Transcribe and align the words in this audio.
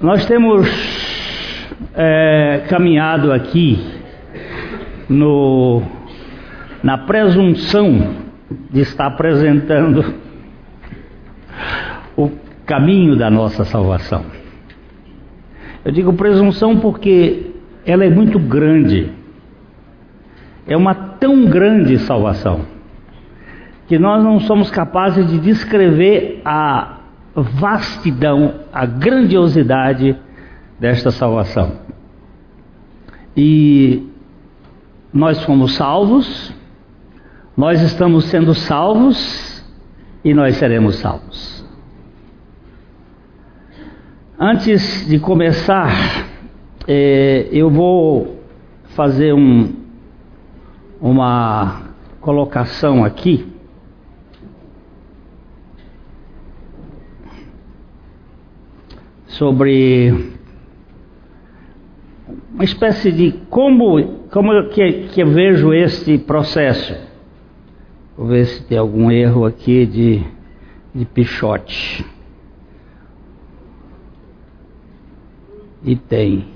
Nós 0.00 0.24
temos 0.26 0.64
é, 1.92 2.66
caminhado 2.68 3.32
aqui 3.32 3.84
no, 5.08 5.82
na 6.84 6.98
presunção 6.98 8.14
de 8.70 8.80
estar 8.82 9.06
apresentando 9.06 10.14
o 12.16 12.30
caminho 12.64 13.16
da 13.16 13.28
nossa 13.28 13.64
salvação. 13.64 14.24
Eu 15.84 15.90
digo 15.90 16.12
presunção 16.12 16.78
porque 16.78 17.50
ela 17.84 18.04
é 18.04 18.10
muito 18.10 18.38
grande. 18.38 19.10
É 20.68 20.76
uma 20.76 20.94
tão 20.94 21.46
grande 21.46 21.98
salvação 21.98 22.60
que 23.88 23.98
nós 23.98 24.22
não 24.22 24.38
somos 24.38 24.70
capazes 24.70 25.28
de 25.28 25.40
descrever 25.40 26.40
a 26.44 26.97
vastidão, 27.34 28.60
a 28.72 28.84
grandiosidade 28.86 30.16
desta 30.78 31.10
salvação. 31.10 31.72
E 33.36 34.06
nós 35.12 35.42
fomos 35.44 35.74
salvos, 35.74 36.52
nós 37.56 37.80
estamos 37.82 38.26
sendo 38.26 38.54
salvos 38.54 39.64
e 40.24 40.34
nós 40.34 40.56
seremos 40.56 40.96
salvos. 40.96 41.64
Antes 44.38 45.06
de 45.08 45.18
começar, 45.18 45.90
eh, 46.86 47.48
eu 47.50 47.68
vou 47.68 48.38
fazer 48.90 49.32
um, 49.32 49.74
uma 51.00 51.82
colocação 52.20 53.04
aqui. 53.04 53.46
Sobre 59.38 60.34
uma 62.52 62.64
espécie 62.64 63.12
de 63.12 63.30
como, 63.48 64.24
como 64.32 64.68
que, 64.70 65.06
que 65.10 65.22
eu 65.22 65.28
vejo 65.28 65.72
este 65.72 66.18
processo. 66.18 66.92
Vou 68.16 68.26
ver 68.26 68.46
se 68.46 68.64
tem 68.64 68.76
algum 68.76 69.12
erro 69.12 69.46
aqui 69.46 69.86
de, 69.86 70.24
de 70.92 71.04
pichote. 71.04 72.04
E 75.84 75.94
tem. 75.94 76.46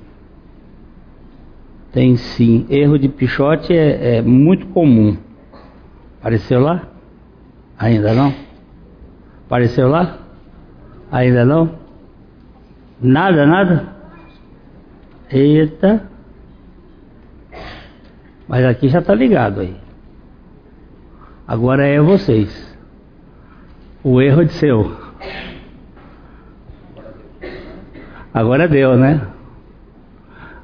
Tem 1.92 2.16
sim. 2.16 2.66
Erro 2.69 2.98
de 2.98 3.08
pichote 3.08 3.72
é, 3.72 4.16
é 4.16 4.22
muito 4.22 4.66
comum. 4.66 5.16
Apareceu 6.19 6.58
lá? 6.58 6.88
Ainda 7.78 8.12
não? 8.12 8.34
Apareceu 9.47 9.88
lá? 9.88 10.19
Ainda 11.12 11.44
não? 11.44 11.81
Nada, 13.03 13.45
nada? 13.45 13.89
Eita. 15.28 16.08
Mas 18.47 18.64
aqui 18.64 18.89
já 18.89 19.00
está 19.00 19.12
ligado 19.12 19.61
aí. 19.61 19.77
Agora 21.48 21.84
é 21.84 22.00
vocês. 22.00 22.78
O 24.05 24.20
erro 24.22 24.42
é 24.42 24.44
de 24.44 24.53
seu. 24.53 24.97
Agora 28.33 28.69
deu, 28.69 28.97
né? 28.97 29.27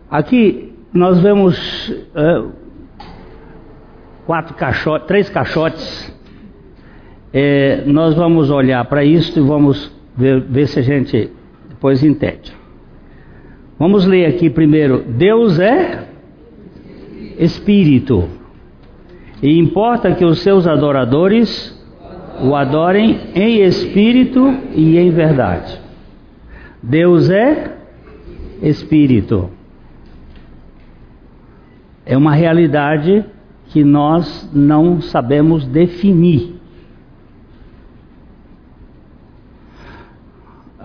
Aqui 0.08 0.74
nós 0.92 1.20
vemos 1.20 1.92
é, 2.14 2.44
quatro 4.26 4.54
caixotes, 4.54 5.08
três 5.08 5.28
caixotes. 5.28 6.16
É, 7.32 7.82
nós 7.84 8.14
vamos 8.14 8.48
olhar 8.48 8.84
para 8.84 9.04
isso 9.04 9.38
e 9.38 9.42
vamos 9.42 9.92
ver, 10.16 10.40
ver 10.42 10.68
se 10.68 10.78
a 10.78 10.82
gente 10.82 11.32
depois 11.78 12.02
entende. 12.02 12.52
Vamos 13.78 14.04
ler 14.04 14.26
aqui 14.26 14.50
primeiro. 14.50 15.04
Deus 15.06 15.60
é 15.60 16.08
Espírito. 17.38 18.28
E 19.40 19.56
importa 19.56 20.12
que 20.12 20.24
os 20.24 20.40
seus 20.40 20.66
adoradores 20.66 21.78
o 22.42 22.56
adorem 22.56 23.20
em 23.32 23.62
espírito 23.62 24.52
e 24.74 24.98
em 24.98 25.10
verdade. 25.10 25.80
Deus 26.82 27.30
é 27.30 27.76
Espírito. 28.60 29.48
É 32.04 32.16
uma 32.16 32.34
realidade 32.34 33.24
que 33.66 33.84
nós 33.84 34.50
não 34.52 35.00
sabemos 35.00 35.64
definir. 35.64 36.57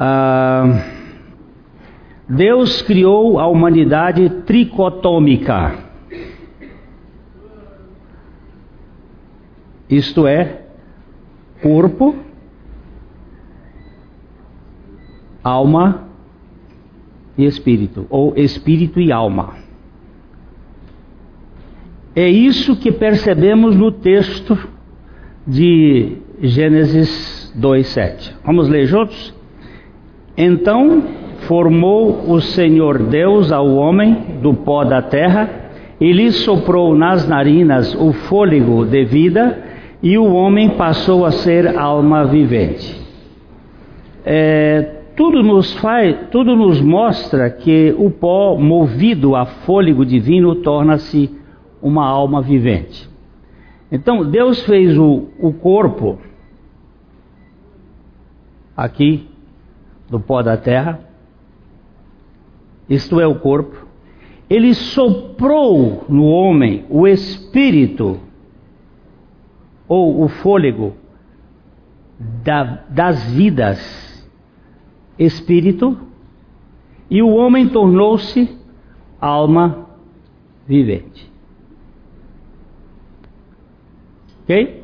Ah, 0.05 0.83
Deus 2.27 2.81
criou 2.81 3.39
a 3.39 3.47
humanidade 3.47 4.29
tricotômica. 4.45 5.77
Isto 9.89 10.27
é, 10.27 10.63
corpo, 11.61 12.17
alma 15.41 16.05
e 17.37 17.45
espírito, 17.45 18.05
ou 18.09 18.33
espírito 18.35 18.99
e 18.99 19.09
alma. 19.09 19.55
É 22.13 22.27
isso 22.27 22.75
que 22.75 22.91
percebemos 22.91 23.73
no 23.73 23.89
texto 23.89 24.67
de 25.47 26.17
Gênesis 26.41 27.53
2:7. 27.55 28.35
Vamos 28.43 28.67
ler 28.67 28.85
juntos? 28.85 29.42
Então 30.38 31.03
formou 31.47 32.31
o 32.31 32.41
Senhor 32.41 32.97
Deus 33.03 33.51
ao 33.51 33.67
homem 33.75 34.39
do 34.41 34.53
pó 34.53 34.83
da 34.83 35.01
terra 35.01 35.63
e 35.99 36.11
lhe 36.11 36.31
soprou 36.31 36.95
nas 36.95 37.27
narinas 37.27 37.95
o 37.95 38.11
fôlego 38.11 38.85
de 38.85 39.05
vida, 39.05 39.63
e 40.01 40.17
o 40.17 40.33
homem 40.33 40.71
passou 40.71 41.25
a 41.25 41.31
ser 41.31 41.77
alma 41.77 42.25
vivente. 42.25 43.01
É, 44.25 44.81
tudo 45.16 45.41
nos 45.41 45.73
faz, 45.75 46.27
tudo 46.29 46.57
nos 46.57 46.81
mostra 46.81 47.50
que 47.50 47.95
o 47.97 48.09
pó 48.09 48.57
movido 48.57 49.33
a 49.33 49.45
fôlego 49.45 50.05
divino 50.05 50.55
torna-se 50.55 51.29
uma 51.81 52.05
alma 52.05 52.41
vivente. 52.41 53.09
Então 53.89 54.29
Deus 54.29 54.61
fez 54.65 54.97
o, 54.97 55.29
o 55.39 55.53
corpo 55.53 56.17
aqui 58.75 59.29
do 60.09 60.19
pó 60.19 60.41
da 60.41 60.57
terra, 60.57 60.99
isto 62.89 63.19
é 63.19 63.27
o 63.27 63.39
corpo. 63.39 63.87
Ele 64.49 64.73
soprou 64.73 66.05
no 66.09 66.25
homem 66.25 66.85
o 66.89 67.07
espírito 67.07 68.19
ou 69.87 70.23
o 70.23 70.27
fôlego 70.27 70.93
da, 72.43 72.83
das 72.89 73.31
vidas 73.31 74.03
espírito, 75.17 75.97
e 77.09 77.21
o 77.21 77.29
homem 77.29 77.67
tornou-se 77.69 78.49
alma 79.19 79.87
vivente. 80.67 81.31
Ok? 84.43 84.83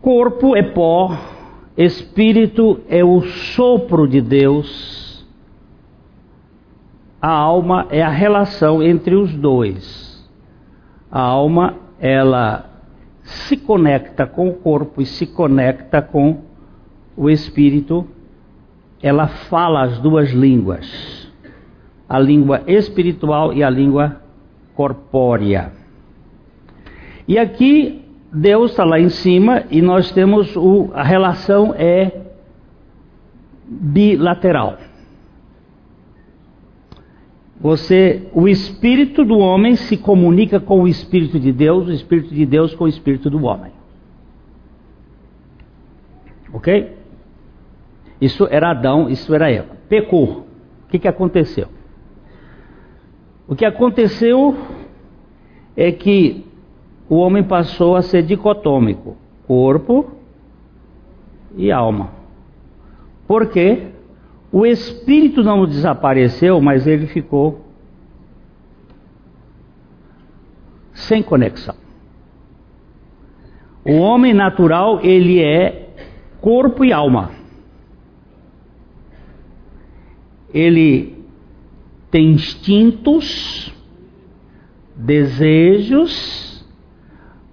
Corpo 0.00 0.56
é 0.56 0.62
pó, 0.62 1.10
espírito 1.82 2.80
é 2.90 3.02
o 3.02 3.22
sopro 3.22 4.06
de 4.06 4.20
Deus, 4.20 5.26
a 7.22 7.30
alma 7.30 7.86
é 7.90 8.02
a 8.02 8.10
relação 8.10 8.82
entre 8.82 9.14
os 9.14 9.34
dois. 9.34 10.28
A 11.10 11.20
alma, 11.20 11.76
ela 11.98 12.70
se 13.22 13.56
conecta 13.56 14.26
com 14.26 14.50
o 14.50 14.54
corpo 14.54 15.00
e 15.00 15.06
se 15.06 15.26
conecta 15.26 16.02
com 16.02 16.42
o 17.16 17.30
espírito, 17.30 18.06
ela 19.02 19.26
fala 19.26 19.82
as 19.84 19.98
duas 20.00 20.30
línguas, 20.30 21.32
a 22.06 22.18
língua 22.18 22.62
espiritual 22.66 23.54
e 23.54 23.64
a 23.64 23.70
língua 23.70 24.20
corpórea. 24.74 25.72
E 27.26 27.38
aqui 27.38 27.99
Deus 28.32 28.70
está 28.70 28.84
lá 28.84 29.00
em 29.00 29.08
cima 29.08 29.64
e 29.70 29.82
nós 29.82 30.12
temos 30.12 30.54
o, 30.56 30.90
a 30.94 31.02
relação 31.02 31.74
é 31.74 32.12
bilateral. 33.66 34.78
Você, 37.60 38.28
o 38.32 38.48
espírito 38.48 39.24
do 39.24 39.38
homem 39.38 39.76
se 39.76 39.96
comunica 39.96 40.58
com 40.58 40.82
o 40.82 40.88
espírito 40.88 41.38
de 41.38 41.52
Deus, 41.52 41.88
o 41.88 41.92
espírito 41.92 42.34
de 42.34 42.46
Deus 42.46 42.74
com 42.74 42.84
o 42.84 42.88
espírito 42.88 43.28
do 43.28 43.44
homem. 43.44 43.72
Ok? 46.52 46.96
Isso 48.20 48.46
era 48.50 48.70
Adão, 48.70 49.10
isso 49.10 49.34
era 49.34 49.50
Eva. 49.50 49.76
Pecou. 49.88 50.46
O 50.86 50.88
que, 50.88 50.98
que 50.98 51.08
aconteceu? 51.08 51.68
O 53.46 53.54
que 53.54 53.64
aconteceu 53.64 54.56
é 55.76 55.92
que 55.92 56.46
o 57.10 57.16
homem 57.16 57.42
passou 57.42 57.96
a 57.96 58.02
ser 58.02 58.22
dicotômico: 58.22 59.16
corpo 59.44 60.12
e 61.56 61.72
alma. 61.72 62.12
Porque 63.26 63.88
o 64.52 64.64
espírito 64.64 65.42
não 65.42 65.66
desapareceu, 65.66 66.60
mas 66.60 66.86
ele 66.86 67.08
ficou 67.08 67.66
sem 70.92 71.20
conexão. 71.20 71.74
O 73.84 73.96
homem 73.96 74.32
natural, 74.32 75.00
ele 75.02 75.42
é 75.42 75.88
corpo 76.40 76.84
e 76.84 76.92
alma. 76.92 77.32
Ele 80.54 81.24
tem 82.08 82.32
instintos, 82.32 83.74
desejos, 84.94 86.49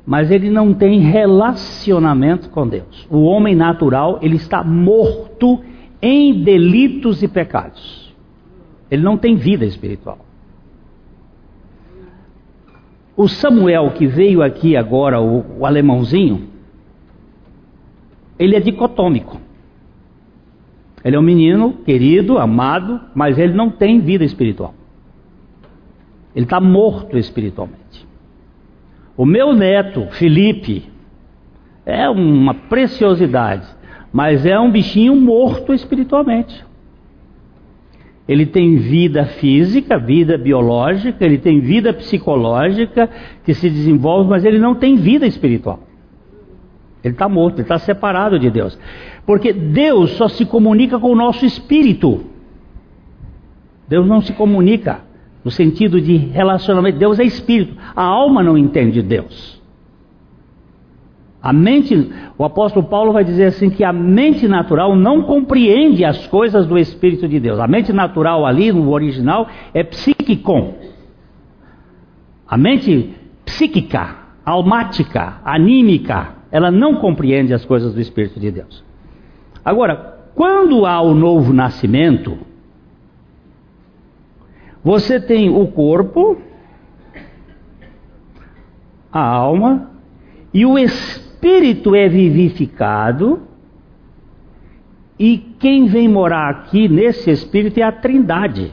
mas 0.07 0.31
ele 0.31 0.49
não 0.49 0.73
tem 0.73 1.01
relacionamento 1.01 2.49
com 2.49 2.65
Deus. 2.65 3.05
O 3.09 3.23
homem 3.23 3.53
natural, 3.53 4.19
ele 4.21 4.37
está 4.37 4.63
morto 4.63 5.59
em 6.01 6.41
delitos 6.45 7.21
e 7.21 7.27
pecados. 7.27 8.15
Ele 8.89 9.03
não 9.03 9.17
tem 9.17 9.35
vida 9.35 9.65
espiritual. 9.65 10.19
O 13.17 13.27
Samuel 13.27 13.91
que 13.91 14.07
veio 14.07 14.41
aqui 14.41 14.77
agora, 14.77 15.19
o, 15.19 15.59
o 15.59 15.65
alemãozinho, 15.65 16.47
ele 18.39 18.55
é 18.55 18.61
dicotômico. 18.61 19.41
Ele 21.03 21.17
é 21.17 21.19
um 21.19 21.23
menino 21.23 21.73
querido, 21.83 22.37
amado, 22.37 23.01
mas 23.13 23.37
ele 23.37 23.53
não 23.53 23.69
tem 23.69 23.99
vida 23.99 24.23
espiritual. 24.23 24.73
Ele 26.33 26.45
está 26.45 26.61
morto 26.61 27.17
espiritualmente. 27.17 28.06
O 29.17 29.25
meu 29.25 29.51
neto, 29.51 30.05
Felipe, 30.11 30.85
é 31.83 32.07
uma 32.07 32.53
preciosidade, 32.53 33.67
mas 34.13 34.45
é 34.45 34.59
um 34.59 34.69
bichinho 34.69 35.15
morto 35.15 35.73
espiritualmente. 35.73 36.63
Ele 38.27 38.45
tem 38.45 38.75
vida 38.75 39.25
física, 39.25 39.97
vida 39.97 40.37
biológica, 40.37 41.25
ele 41.25 41.39
tem 41.39 41.61
vida 41.61 41.91
psicológica 41.93 43.09
que 43.43 43.53
se 43.53 43.69
desenvolve, 43.69 44.29
mas 44.29 44.45
ele 44.45 44.59
não 44.59 44.75
tem 44.75 44.97
vida 44.97 45.25
espiritual. 45.25 45.79
Ele 47.03 47.13
está 47.13 47.27
morto, 47.27 47.55
ele 47.55 47.61
está 47.63 47.79
separado 47.79 48.37
de 48.37 48.51
Deus. 48.51 48.77
Porque 49.25 49.53
Deus 49.53 50.11
só 50.11 50.27
se 50.27 50.45
comunica 50.45 50.99
com 50.99 51.09
o 51.09 51.15
nosso 51.15 51.45
espírito. 51.45 52.25
Deus 53.87 54.05
não 54.05 54.21
se 54.21 54.33
comunica 54.33 55.06
no 55.43 55.51
sentido 55.51 56.01
de 56.01 56.15
relacionamento. 56.15 56.97
Deus 56.97 57.19
é 57.19 57.23
espírito. 57.23 57.75
A 57.95 58.03
alma 58.03 58.43
não 58.43 58.57
entende 58.57 59.01
Deus. 59.01 59.57
A 61.41 61.53
mente, 61.53 62.11
o 62.37 62.43
apóstolo 62.43 62.87
Paulo 62.87 63.13
vai 63.13 63.23
dizer 63.23 63.45
assim 63.45 63.69
que 63.69 63.83
a 63.83 63.93
mente 63.93 64.47
natural 64.47 64.95
não 64.95 65.21
compreende 65.23 66.03
as 66.03 66.27
coisas 66.27 66.65
do 66.65 66.77
Espírito 66.77 67.27
de 67.27 67.39
Deus. 67.39 67.59
A 67.59 67.67
mente 67.67 67.93
natural 67.93 68.45
ali 68.45 68.71
no 68.71 68.89
original 68.91 69.47
é 69.73 69.83
psiquicon. 69.83 70.73
A 72.47 72.57
mente 72.57 73.13
psíquica, 73.45 74.15
almática, 74.43 75.39
anímica, 75.45 76.35
ela 76.51 76.71
não 76.71 76.95
compreende 76.95 77.53
as 77.53 77.63
coisas 77.63 77.93
do 77.93 78.01
Espírito 78.01 78.39
de 78.39 78.51
Deus. 78.51 78.83
Agora, 79.63 80.17
quando 80.33 80.85
há 80.85 81.01
o 81.01 81.13
novo 81.13 81.53
nascimento, 81.53 82.37
você 84.87 85.19
tem 85.19 85.49
o 85.49 85.67
corpo, 85.67 86.37
a 89.11 89.19
alma 89.21 89.91
e 90.53 90.65
o 90.65 90.79
espírito 90.79 91.93
é 91.93 92.07
vivificado 92.07 93.41
e 95.19 95.39
quem 95.59 95.87
vem 95.87 96.07
morar 96.07 96.49
aqui 96.49 96.87
nesse 96.87 97.29
espírito 97.29 97.79
é 97.79 97.83
a 97.83 97.91
Trindade. 97.91 98.71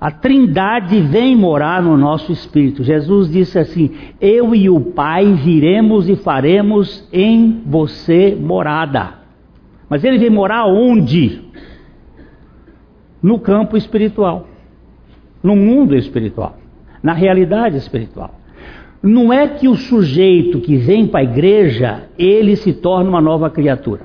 A 0.00 0.10
Trindade 0.10 1.00
vem 1.02 1.36
morar 1.36 1.80
no 1.80 1.96
nosso 1.96 2.32
espírito. 2.32 2.82
Jesus 2.82 3.30
disse 3.30 3.60
assim: 3.60 3.92
Eu 4.20 4.56
e 4.56 4.68
o 4.68 4.80
Pai 4.80 5.34
viremos 5.34 6.08
e 6.08 6.16
faremos 6.16 7.08
em 7.12 7.62
você 7.64 8.34
morada. 8.34 9.20
Mas 9.88 10.02
ele 10.02 10.18
vem 10.18 10.30
morar 10.30 10.66
onde? 10.66 11.53
No 13.24 13.38
campo 13.38 13.74
espiritual, 13.74 14.46
no 15.42 15.56
mundo 15.56 15.96
espiritual, 15.96 16.58
na 17.02 17.14
realidade 17.14 17.78
espiritual. 17.78 18.38
Não 19.02 19.32
é 19.32 19.48
que 19.48 19.66
o 19.66 19.74
sujeito 19.74 20.60
que 20.60 20.76
vem 20.76 21.06
para 21.06 21.20
a 21.20 21.24
igreja, 21.24 22.04
ele 22.18 22.54
se 22.54 22.74
torna 22.74 23.08
uma 23.08 23.22
nova 23.22 23.48
criatura. 23.48 24.02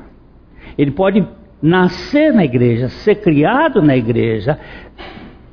Ele 0.77 0.91
pode 0.91 1.27
nascer 1.61 2.33
na 2.33 2.45
igreja, 2.45 2.87
ser 2.87 3.15
criado 3.15 3.81
na 3.81 3.97
igreja, 3.97 4.57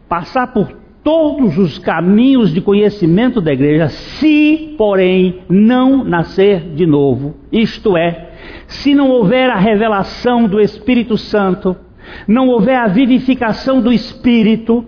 passar 0.08 0.52
por 0.52 0.72
todos 1.02 1.58
os 1.58 1.76
caminhos 1.76 2.54
de 2.54 2.60
conhecimento 2.60 3.40
da 3.40 3.52
igreja, 3.52 3.88
se, 3.88 4.76
porém, 4.78 5.40
não 5.48 6.04
nascer 6.04 6.60
de 6.60 6.86
novo. 6.86 7.34
Isto 7.50 7.96
é, 7.96 8.30
se 8.68 8.94
não 8.94 9.10
houver 9.10 9.50
a 9.50 9.56
revelação 9.56 10.46
do 10.46 10.60
Espírito 10.60 11.18
Santo, 11.18 11.76
não 12.26 12.48
houver 12.48 12.76
a 12.76 12.86
vivificação 12.86 13.80
do 13.80 13.92
Espírito, 13.92 14.84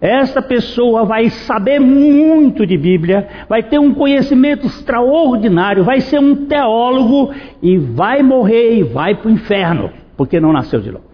esta 0.00 0.42
pessoa 0.42 1.04
vai 1.04 1.30
saber 1.30 1.80
muito 1.80 2.66
de 2.66 2.76
Bíblia, 2.76 3.28
vai 3.48 3.62
ter 3.62 3.78
um 3.78 3.94
conhecimento 3.94 4.66
extraordinário, 4.66 5.84
vai 5.84 6.00
ser 6.00 6.20
um 6.20 6.46
teólogo 6.46 7.32
e 7.62 7.78
vai 7.78 8.22
morrer 8.22 8.78
e 8.78 8.82
vai 8.82 9.14
para 9.14 9.28
o 9.28 9.30
inferno, 9.30 9.90
porque 10.16 10.38
não 10.38 10.52
nasceu 10.52 10.80
de 10.80 10.90
novo. 10.90 11.06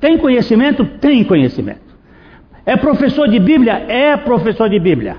Tem 0.00 0.18
conhecimento? 0.18 0.84
Tem 0.84 1.22
conhecimento. 1.22 1.92
É 2.66 2.76
professor 2.76 3.28
de 3.28 3.38
Bíblia? 3.38 3.74
É 3.74 4.16
professor 4.16 4.68
de 4.68 4.80
Bíblia. 4.80 5.16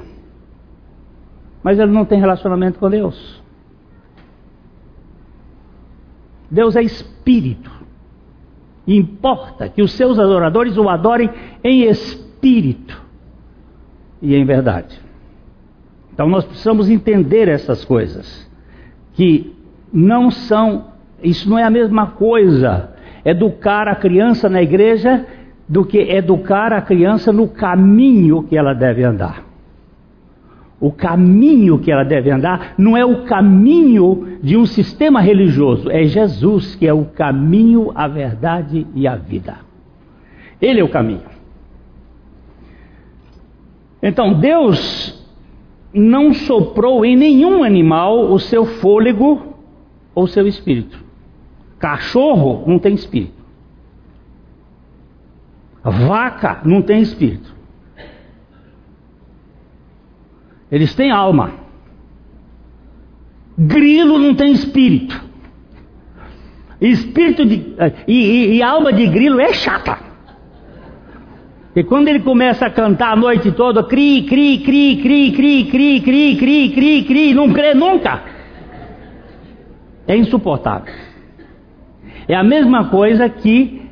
Mas 1.64 1.80
ele 1.80 1.92
não 1.92 2.04
tem 2.04 2.20
relacionamento 2.20 2.78
com 2.78 2.90
Deus. 2.90 3.42
Deus 6.52 6.76
é 6.76 6.84
espírito. 6.84 7.72
Importa 8.88 9.70
que 9.70 9.82
os 9.82 9.94
seus 9.94 10.20
adoradores 10.20 10.78
o 10.78 10.90
adorem 10.90 11.30
em 11.64 11.84
espírito 11.84 13.02
e 14.22 14.36
em 14.36 14.46
verdade. 14.46 15.00
Então 16.14 16.28
nós 16.28 16.46
precisamos 16.46 16.90
entender 16.90 17.48
essas 17.48 17.84
coisas, 17.84 18.50
que 19.14 19.56
não 19.92 20.30
são, 20.30 20.86
isso 21.24 21.50
não 21.50 21.58
é 21.58 21.64
a 21.64 21.70
mesma 21.70 22.08
coisa 22.08 22.94
educar 23.26 23.88
a 23.88 23.96
criança 23.96 24.50
na 24.50 24.62
igreja 24.62 25.26
do 25.68 25.86
que 25.86 25.98
educar 25.98 26.74
a 26.74 26.82
criança 26.82 27.32
no 27.32 27.48
caminho 27.48 28.44
que 28.44 28.58
ela 28.58 28.74
deve 28.74 29.04
andar. 29.04 29.53
O 30.84 30.92
caminho 30.92 31.80
que 31.80 31.90
ela 31.90 32.04
deve 32.04 32.30
andar 32.30 32.74
não 32.78 32.98
é 32.98 33.06
o 33.06 33.24
caminho 33.24 34.38
de 34.44 34.58
um 34.58 34.66
sistema 34.66 35.22
religioso, 35.22 35.90
é 35.90 36.04
Jesus 36.04 36.76
que 36.76 36.86
é 36.86 36.92
o 36.94 37.06
caminho, 37.06 37.94
a 37.96 38.06
verdade 38.06 38.86
e 38.94 39.08
a 39.08 39.16
vida. 39.16 39.60
Ele 40.62 40.82
é 40.82 40.84
o 40.84 40.90
caminho. 40.90 41.24
Então 44.02 44.34
Deus 44.34 45.26
não 45.94 46.34
soprou 46.34 47.06
em 47.06 47.16
nenhum 47.16 47.64
animal 47.64 48.30
o 48.30 48.38
seu 48.38 48.66
fôlego 48.66 49.56
ou 50.14 50.28
seu 50.28 50.46
espírito. 50.46 51.02
Cachorro 51.80 52.66
não 52.68 52.78
tem 52.78 52.94
espírito. 52.94 53.42
Vaca 55.82 56.60
não 56.66 56.82
tem 56.82 57.02
espírito. 57.02 57.53
Eles 60.74 60.96
têm 60.96 61.12
alma. 61.12 61.52
Grilo 63.56 64.18
não 64.18 64.34
tem 64.34 64.54
espírito. 64.54 65.24
Espírito 66.82 67.46
de, 67.46 67.76
e, 68.08 68.14
e, 68.14 68.56
e 68.56 68.64
alma 68.64 68.92
de 68.92 69.06
grilo 69.06 69.40
é 69.40 69.54
chata. 69.54 70.00
E 71.76 71.84
quando 71.84 72.08
ele 72.08 72.22
começa 72.22 72.66
a 72.66 72.72
cantar 72.72 73.14
a 73.14 73.16
noite 73.16 73.52
toda, 73.52 73.84
cri, 73.84 74.24
cri, 74.24 74.64
cri, 74.66 74.98
cri, 74.98 75.32
cri, 75.32 75.66
cri, 75.66 76.02
cri, 76.02 76.36
cri, 76.38 76.70
cri, 76.72 77.04
cri, 77.04 77.34
não 77.36 77.54
crê 77.54 77.76
nunca. 77.76 78.24
É 80.08 80.18
insuportável. 80.18 80.92
É 82.28 82.34
a 82.34 82.44
mesma 82.44 82.86
coisa 82.86 83.30
que 83.30 83.83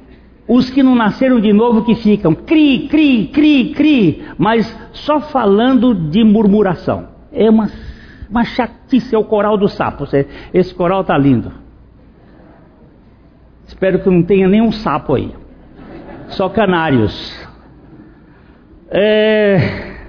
os 0.54 0.70
que 0.70 0.84
não 0.84 0.96
nasceram 0.96 1.40
de 1.40 1.54
novo 1.54 1.86
que 1.86 1.96
ficam 1.96 2.36
cri, 2.36 2.90
cri, 2.90 3.28
cri, 3.28 3.74
cri, 3.74 4.26
mas 4.38 4.68
só 4.92 5.22
falando 5.22 5.96
de 5.96 6.26
murmuração. 6.26 7.08
É 7.32 7.50
uma, 7.50 7.70
uma 8.30 8.44
chatice, 8.44 9.16
é 9.16 9.18
o 9.18 9.24
coral 9.24 9.58
do 9.58 9.70
sapo. 9.70 10.04
Esse 10.54 10.76
coral 10.76 11.02
está 11.02 11.18
lindo. 11.18 11.54
Espero 13.66 14.00
que 14.00 14.10
não 14.10 14.24
tenha 14.24 14.46
nenhum 14.50 14.74
sapo 14.74 15.16
aí. 15.16 15.34
Só 16.28 16.50
canários. 16.50 17.48
É... 18.90 20.02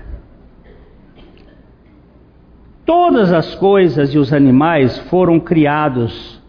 Todas 2.84 3.32
as 3.32 3.54
coisas 3.54 4.12
e 4.12 4.18
os 4.18 4.32
animais 4.32 4.98
foram 5.08 5.38
criados 5.38 6.41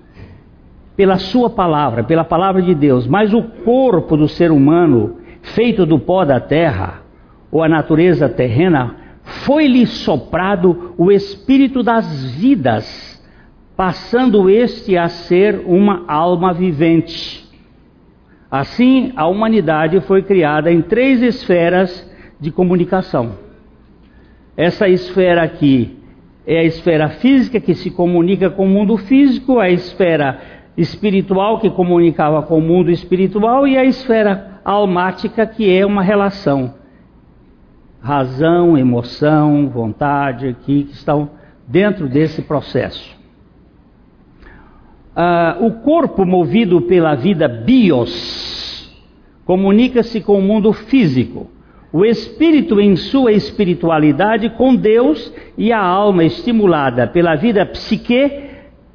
pela 0.95 1.17
Sua 1.17 1.49
palavra, 1.49 2.03
pela 2.03 2.23
palavra 2.23 2.61
de 2.61 2.75
Deus, 2.75 3.07
mas 3.07 3.33
o 3.33 3.43
corpo 3.43 4.15
do 4.15 4.27
ser 4.27 4.51
humano, 4.51 5.17
feito 5.41 5.85
do 5.85 5.99
pó 5.99 6.23
da 6.23 6.39
terra, 6.39 7.01
ou 7.51 7.63
a 7.63 7.69
natureza 7.69 8.29
terrena, 8.29 8.95
foi-lhe 9.23 9.85
soprado 9.85 10.93
o 10.97 11.11
espírito 11.11 11.81
das 11.81 12.35
vidas, 12.35 13.21
passando 13.75 14.49
este 14.49 14.97
a 14.97 15.07
ser 15.07 15.63
uma 15.65 16.03
alma 16.07 16.53
vivente. 16.53 17.43
Assim, 18.51 19.11
a 19.15 19.27
humanidade 19.27 19.99
foi 20.01 20.21
criada 20.21 20.71
em 20.71 20.81
três 20.81 21.23
esferas 21.23 22.07
de 22.39 22.51
comunicação. 22.51 23.31
Essa 24.55 24.87
esfera 24.87 25.41
aqui 25.41 25.97
é 26.45 26.59
a 26.59 26.63
esfera 26.63 27.09
física 27.09 27.59
que 27.59 27.73
se 27.73 27.89
comunica 27.89 28.51
com 28.51 28.65
o 28.65 28.69
mundo 28.69 28.97
físico, 28.97 29.59
a 29.59 29.69
esfera 29.69 30.39
espiritual 30.77 31.59
que 31.59 31.69
comunicava 31.69 32.41
com 32.41 32.57
o 32.57 32.61
mundo 32.61 32.89
espiritual 32.89 33.67
e 33.67 33.77
a 33.77 33.83
esfera 33.83 34.61
almática 34.65 35.45
que 35.45 35.71
é 35.71 35.85
uma 35.85 36.01
relação. 36.01 36.73
Razão, 38.01 38.77
emoção, 38.77 39.69
vontade 39.69 40.47
aqui 40.47 40.83
que 40.83 40.93
estão 40.93 41.29
dentro 41.67 42.07
desse 42.09 42.41
processo. 42.41 43.15
Ah, 45.15 45.57
o 45.61 45.71
corpo 45.71 46.25
movido 46.25 46.81
pela 46.81 47.15
vida 47.15 47.47
bios 47.47 48.91
comunica-se 49.45 50.21
com 50.21 50.39
o 50.39 50.41
mundo 50.41 50.73
físico. 50.73 51.49
O 51.91 52.03
espírito, 52.03 52.81
em 52.81 52.95
sua 52.95 53.31
espiritualidade 53.31 54.49
com 54.49 54.75
Deus, 54.75 55.31
e 55.55 55.71
a 55.71 55.79
alma, 55.79 56.23
estimulada 56.23 57.05
pela 57.05 57.35
vida 57.35 57.63
psique, 57.67 58.52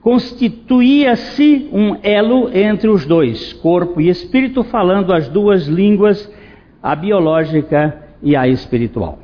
constituía-se 0.08 1.68
um 1.70 1.98
elo 2.02 2.48
entre 2.56 2.88
os 2.88 3.04
dois, 3.04 3.52
corpo 3.52 4.00
e 4.00 4.08
espírito, 4.08 4.64
falando 4.64 5.12
as 5.12 5.28
duas 5.28 5.66
línguas, 5.66 6.32
a 6.82 6.96
biológica 6.96 8.08
e 8.22 8.34
a 8.34 8.48
espiritual. 8.48 9.18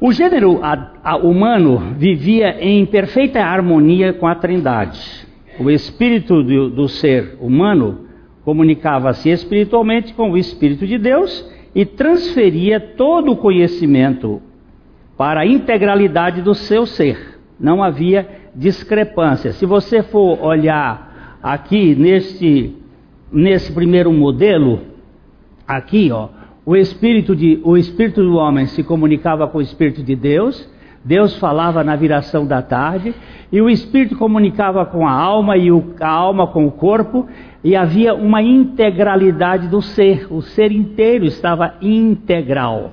O 0.00 0.10
gênero 0.10 0.60
humano 1.22 1.94
vivia 1.96 2.56
em 2.60 2.84
perfeita 2.86 3.44
harmonia 3.44 4.12
com 4.12 4.26
a 4.26 4.34
Trindade. 4.34 5.28
O 5.60 5.70
espírito 5.70 6.42
do, 6.42 6.70
do 6.70 6.88
ser 6.88 7.38
humano 7.40 8.06
comunicava-se 8.44 9.30
espiritualmente 9.30 10.12
com 10.14 10.32
o 10.32 10.36
Espírito 10.36 10.88
de 10.88 10.98
Deus 10.98 11.48
e 11.72 11.84
transferia 11.86 12.80
todo 12.80 13.30
o 13.30 13.36
conhecimento 13.36 14.42
para 15.20 15.40
a 15.42 15.46
integralidade 15.46 16.40
do 16.40 16.54
seu 16.54 16.86
ser. 16.86 17.38
Não 17.60 17.82
havia 17.82 18.26
discrepância. 18.56 19.52
Se 19.52 19.66
você 19.66 20.02
for 20.02 20.42
olhar 20.42 21.36
aqui 21.42 21.94
neste, 21.94 22.74
nesse 23.30 23.70
primeiro 23.70 24.10
modelo, 24.10 24.80
aqui, 25.68 26.10
ó, 26.10 26.28
o 26.64 26.74
espírito, 26.74 27.36
de, 27.36 27.60
o 27.62 27.76
espírito 27.76 28.22
do 28.22 28.36
homem 28.36 28.64
se 28.64 28.82
comunicava 28.82 29.46
com 29.46 29.58
o 29.58 29.60
espírito 29.60 30.02
de 30.02 30.16
Deus, 30.16 30.66
Deus 31.04 31.36
falava 31.36 31.84
na 31.84 31.96
viração 31.96 32.46
da 32.46 32.62
tarde, 32.62 33.14
e 33.52 33.60
o 33.60 33.68
espírito 33.68 34.16
comunicava 34.16 34.86
com 34.86 35.06
a 35.06 35.12
alma 35.12 35.54
e 35.58 35.70
o, 35.70 35.96
a 36.00 36.08
alma 36.08 36.46
com 36.46 36.66
o 36.66 36.72
corpo, 36.72 37.26
e 37.62 37.76
havia 37.76 38.14
uma 38.14 38.40
integralidade 38.40 39.68
do 39.68 39.82
ser, 39.82 40.26
o 40.32 40.40
ser 40.40 40.72
inteiro 40.72 41.26
estava 41.26 41.74
integral. 41.82 42.92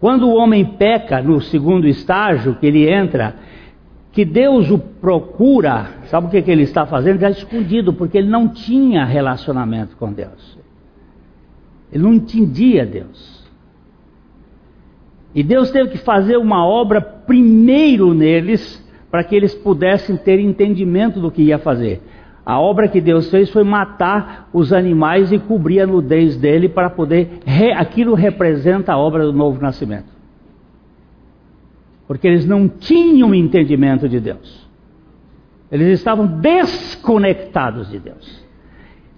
Quando 0.00 0.28
o 0.28 0.34
homem 0.34 0.64
peca 0.64 1.22
no 1.22 1.40
segundo 1.40 1.86
estágio, 1.86 2.56
que 2.56 2.66
ele 2.66 2.88
entra, 2.88 3.34
que 4.12 4.24
Deus 4.24 4.70
o 4.70 4.78
procura, 4.78 6.00
sabe 6.06 6.26
o 6.26 6.30
que, 6.30 6.42
que 6.42 6.50
ele 6.50 6.62
está 6.62 6.86
fazendo? 6.86 7.16
Ele 7.16 7.26
está 7.26 7.30
escondido, 7.30 7.92
porque 7.92 8.18
ele 8.18 8.28
não 8.28 8.48
tinha 8.48 9.04
relacionamento 9.04 9.96
com 9.96 10.12
Deus. 10.12 10.58
Ele 11.92 12.02
não 12.02 12.14
entendia 12.14 12.84
Deus. 12.84 13.44
E 15.34 15.42
Deus 15.42 15.70
teve 15.70 15.90
que 15.90 15.98
fazer 15.98 16.36
uma 16.38 16.66
obra 16.66 17.00
primeiro 17.00 18.14
neles, 18.14 18.82
para 19.10 19.22
que 19.22 19.36
eles 19.36 19.54
pudessem 19.54 20.16
ter 20.16 20.40
entendimento 20.40 21.20
do 21.20 21.30
que 21.30 21.42
ia 21.42 21.58
fazer. 21.58 22.02
A 22.46 22.60
obra 22.60 22.86
que 22.86 23.00
Deus 23.00 23.28
fez 23.28 23.50
foi 23.50 23.64
matar 23.64 24.48
os 24.52 24.72
animais 24.72 25.32
e 25.32 25.38
cobrir 25.38 25.80
a 25.80 25.86
nudez 25.86 26.36
dele 26.36 26.68
para 26.68 26.88
poder. 26.88 27.40
Re... 27.44 27.72
Aquilo 27.72 28.14
representa 28.14 28.92
a 28.92 28.96
obra 28.96 29.24
do 29.24 29.32
novo 29.32 29.60
nascimento. 29.60 30.14
Porque 32.06 32.28
eles 32.28 32.46
não 32.46 32.68
tinham 32.68 33.34
entendimento 33.34 34.08
de 34.08 34.20
Deus. 34.20 34.64
Eles 35.72 35.98
estavam 35.98 36.24
desconectados 36.24 37.90
de 37.90 37.98
Deus. 37.98 38.46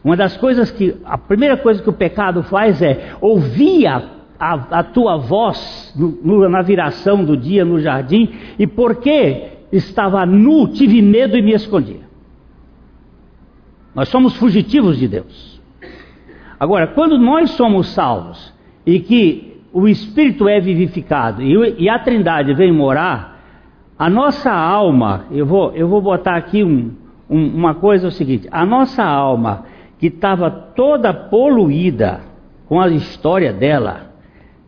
Uma 0.03 0.17
das 0.17 0.39
coisas 0.39 0.71
que. 0.71 0.97
A 1.05 1.19
primeira 1.19 1.59
coisa 1.59 1.83
que 1.83 1.91
o 1.91 1.93
pecado 1.93 2.43
faz 2.45 2.81
é 2.81 3.11
ouvir 3.21 3.89
a, 3.89 4.09
a, 4.41 4.79
a 4.79 4.83
tua 4.83 5.19
voz 5.19 5.93
no, 5.95 6.49
na 6.49 6.63
viração 6.63 7.23
do 7.23 7.37
dia 7.37 7.63
no 7.63 7.79
jardim, 7.79 8.31
e 8.59 8.67
porque 8.67 9.49
estava 9.71 10.25
nu, 10.25 10.69
tive 10.69 11.03
medo 11.03 11.37
e 11.37 11.43
me 11.43 11.53
escondia. 11.53 12.08
Nós 13.99 14.11
somos 14.11 14.37
fugitivos 14.37 14.97
de 14.97 15.09
Deus. 15.09 15.61
Agora, 16.61 16.87
quando 16.87 17.19
nós 17.19 17.51
somos 17.51 17.89
salvos 17.89 18.55
e 18.87 19.01
que 19.01 19.61
o 19.73 19.89
Espírito 19.89 20.49
é 20.49 20.61
vivificado 20.61 21.43
e, 21.43 21.89
a 21.89 21.99
Trindade 21.99 22.55
vem 22.55 22.71
morar, 22.71 23.43
a 23.99 24.09
nossa 24.09 24.53
alma, 24.53 25.25
eu 25.33 25.45
vou, 25.45 25.73
eu 25.75 25.89
vou 25.89 26.01
botar 26.01 26.37
aqui 26.37 26.63
um, 26.63 26.93
um, 27.29 27.49
uma 27.49 27.75
coisa 27.75 28.07
é 28.07 28.09
o 28.09 28.13
seguinte: 28.13 28.47
a 28.53 28.65
nossa 28.65 29.03
alma 29.03 29.65
que 29.99 30.07
estava 30.07 30.49
toda 30.49 31.13
poluída 31.13 32.21
com 32.69 32.81
a 32.81 32.87
história 32.87 33.53
dela, 33.53 34.13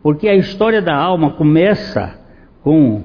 porque 0.03 0.27
a 0.27 0.35
história 0.35 0.81
da 0.81 0.97
alma 0.97 1.29
começa 1.29 2.19
com 2.61 3.01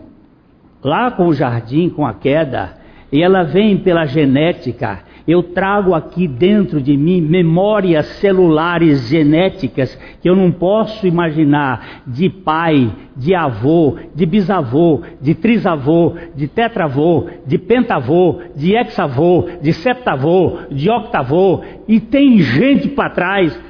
lá 0.82 1.08
com 1.08 1.28
o 1.28 1.34
jardim, 1.34 1.88
com 1.88 2.04
a 2.04 2.14
queda, 2.14 2.78
e 3.12 3.22
ela 3.22 3.44
vem 3.44 3.78
pela 3.78 4.06
genética 4.06 5.05
eu 5.26 5.42
trago 5.42 5.92
aqui 5.92 6.28
dentro 6.28 6.80
de 6.80 6.96
mim 6.96 7.20
memórias 7.20 8.06
celulares 8.20 9.08
genéticas 9.08 9.94
que 10.20 10.28
eu 10.28 10.36
não 10.36 10.52
posso 10.52 11.06
imaginar 11.06 12.02
de 12.06 12.30
pai, 12.30 12.92
de 13.16 13.34
avô, 13.34 13.96
de 14.14 14.24
bisavô, 14.24 15.02
de 15.20 15.34
trisavô, 15.34 16.14
de 16.34 16.46
tetravô, 16.46 17.26
de 17.44 17.58
pentavô, 17.58 18.40
de 18.54 18.76
hexavô, 18.76 19.48
de 19.60 19.72
septavô, 19.72 20.58
de 20.70 20.88
octavô, 20.88 21.62
e 21.88 21.98
tem 21.98 22.38
gente 22.38 22.88
para 22.88 23.10
trás. 23.10 23.60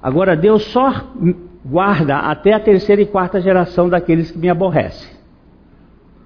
Agora 0.00 0.36
Deus 0.36 0.62
só 0.66 1.12
guarda 1.64 2.18
até 2.18 2.52
a 2.52 2.60
terceira 2.60 3.02
e 3.02 3.06
quarta 3.06 3.40
geração 3.40 3.88
daqueles 3.88 4.30
que 4.30 4.38
me 4.38 4.48
aborrecem. 4.48 5.10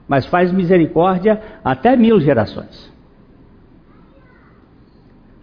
Mas 0.07 0.27
faz 0.27 0.53
misericórdia 0.53 1.41
até 1.65 1.97
mil 1.97 2.21
gerações. 2.21 2.94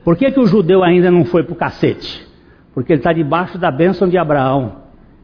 Por 0.03 0.15
que, 0.17 0.31
que 0.31 0.39
o 0.39 0.48
judeu 0.48 0.84
ainda 0.84 1.12
não 1.12 1.25
foi 1.25 1.43
para 1.43 1.53
o 1.53 1.55
cacete? 1.55 2.27
Porque 2.74 2.93
ele 2.93 3.00
está 3.00 3.13
debaixo 3.13 3.58
da 3.58 3.70
bênção 3.70 4.08
de 4.08 4.17
Abraão. 4.17 4.81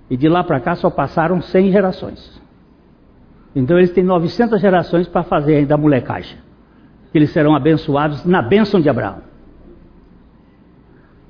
E 0.10 0.16
de 0.16 0.30
lá 0.30 0.44
para 0.44 0.60
cá 0.60 0.76
só 0.76 0.90
passaram 0.90 1.42
100 1.42 1.72
gerações. 1.72 2.42
Então 3.56 3.78
eles 3.78 3.92
têm 3.92 4.04
900 4.04 4.62
gerações 4.62 5.08
para 5.08 5.24
fazer 5.24 5.56
ainda 5.56 5.76
a 5.76 5.78
molecagem. 5.78 6.38
Eles 7.14 7.32
serão 7.32 7.56
abençoados 7.56 8.24
na 8.24 8.42
bênção 8.42 8.80
de 8.80 8.88
Abraão. 8.88 9.18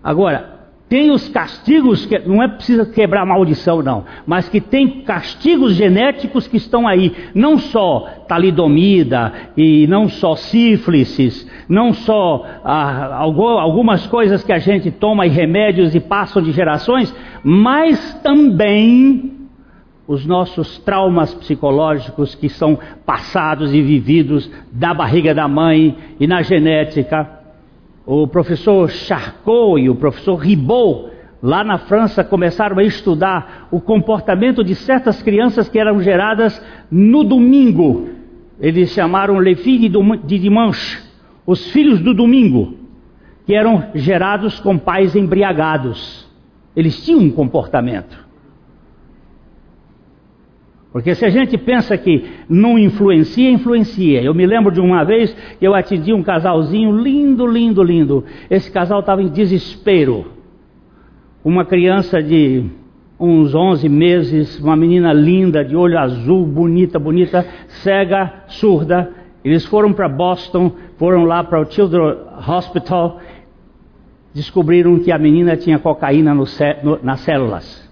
Agora, 0.04 0.57
tem 0.90 1.12
os 1.12 1.28
castigos, 1.28 2.06
que 2.06 2.18
não 2.20 2.42
é 2.42 2.48
preciso 2.48 2.86
quebrar 2.92 3.26
maldição, 3.26 3.82
não, 3.82 4.06
mas 4.26 4.48
que 4.48 4.62
tem 4.62 5.02
castigos 5.02 5.76
genéticos 5.76 6.48
que 6.48 6.56
estão 6.56 6.88
aí, 6.88 7.14
não 7.36 7.58
só 7.58 8.08
talidomida 8.28 9.34
e 9.58 9.86
não 9.88 10.08
só 10.08 10.36
sífilis, 10.36 11.46
não 11.68 11.94
só 11.94 12.46
ah, 12.64 13.18
algumas 13.18 14.08
coisas 14.08 14.44
que 14.44 14.54
a 14.54 14.60
gente 14.60 14.90
toma 14.90 15.26
e 15.26 15.30
remédios 15.30 15.94
e 15.94 16.00
passam 16.00 16.42
de 16.42 16.52
gerações, 16.52 17.14
mas 17.44 18.14
também 18.24 19.34
os 20.08 20.26
nossos 20.26 20.78
traumas 20.80 21.34
psicológicos 21.34 22.34
que 22.34 22.48
são 22.48 22.80
passados 23.06 23.74
e 23.74 23.82
vividos 23.82 24.50
da 24.72 24.94
barriga 24.94 25.36
da 25.36 25.50
mãe 25.50 25.98
e 26.18 26.26
na 26.26 26.42
genética 26.42 27.37
o 28.08 28.26
professor 28.26 28.90
Charcot 28.90 29.78
e 29.78 29.90
o 29.90 29.96
professor 29.96 30.38
Ribot, 30.38 31.12
lá 31.44 31.62
na 31.62 31.78
França, 31.78 32.24
começaram 32.24 32.80
a 32.80 32.84
estudar 32.84 33.68
o 33.70 33.82
comportamento 33.82 34.64
de 34.64 34.74
certas 34.76 35.22
crianças 35.22 35.68
que 35.68 35.78
eram 35.78 36.02
geradas 36.02 36.60
no 36.90 37.22
domingo. 37.26 38.08
Eles 38.62 38.92
chamaram 38.92 39.38
Les 39.40 39.60
filles 39.60 39.92
de 40.24 40.40
dimanche, 40.40 41.04
os 41.46 41.70
filhos 41.72 42.00
do 42.00 42.14
domingo, 42.14 42.76
que 43.46 43.54
eram 43.54 43.90
gerados 43.94 44.58
com 44.62 44.78
pais 44.78 45.14
embriagados. 45.14 46.26
Eles 46.74 47.04
tinham 47.04 47.20
um 47.20 47.30
comportamento. 47.30 48.27
Porque 50.92 51.14
se 51.14 51.26
a 51.26 51.30
gente 51.30 51.58
pensa 51.58 51.98
que 51.98 52.26
não 52.50 52.80
influencia, 52.80 53.50
influencia. 53.50 54.22
Eu 54.22 54.34
me 54.34 54.46
lembro 54.46 54.72
de 54.72 54.80
uma 54.80 55.04
vez 55.04 55.36
que 55.60 55.68
eu 55.68 55.76
atendi 55.76 56.14
um 56.14 56.24
casalzinho 56.24 56.92
lindo, 56.98 57.46
lindo, 57.46 57.84
lindo. 57.84 58.24
Esse 58.50 58.72
casal 58.72 59.02
estava 59.02 59.22
em 59.22 59.28
desespero. 59.28 60.26
Uma 61.44 61.66
criança 61.66 62.22
de 62.22 62.66
uns 63.20 63.54
11 63.54 63.90
meses, 63.90 64.60
uma 64.60 64.76
menina 64.76 65.12
linda, 65.12 65.64
de 65.64 65.76
olho 65.76 65.98
azul, 65.98 66.46
bonita, 66.46 66.98
bonita, 66.98 67.46
cega, 67.84 68.44
surda. 68.48 69.12
Eles 69.44 69.66
foram 69.66 69.94
para 69.94 70.08
Boston, 70.08 70.72
foram 70.98 71.26
lá 71.26 71.44
para 71.44 71.62
o 71.62 71.66
Children's 71.66 72.18
Hospital, 72.48 73.20
descobriram 74.34 75.00
que 75.00 75.12
a 75.12 75.18
menina 75.18 75.56
tinha 75.56 75.80
cocaína 75.80 76.34
no, 76.34 76.46
no, 76.84 77.00
nas 77.04 77.22
células. 77.22 77.87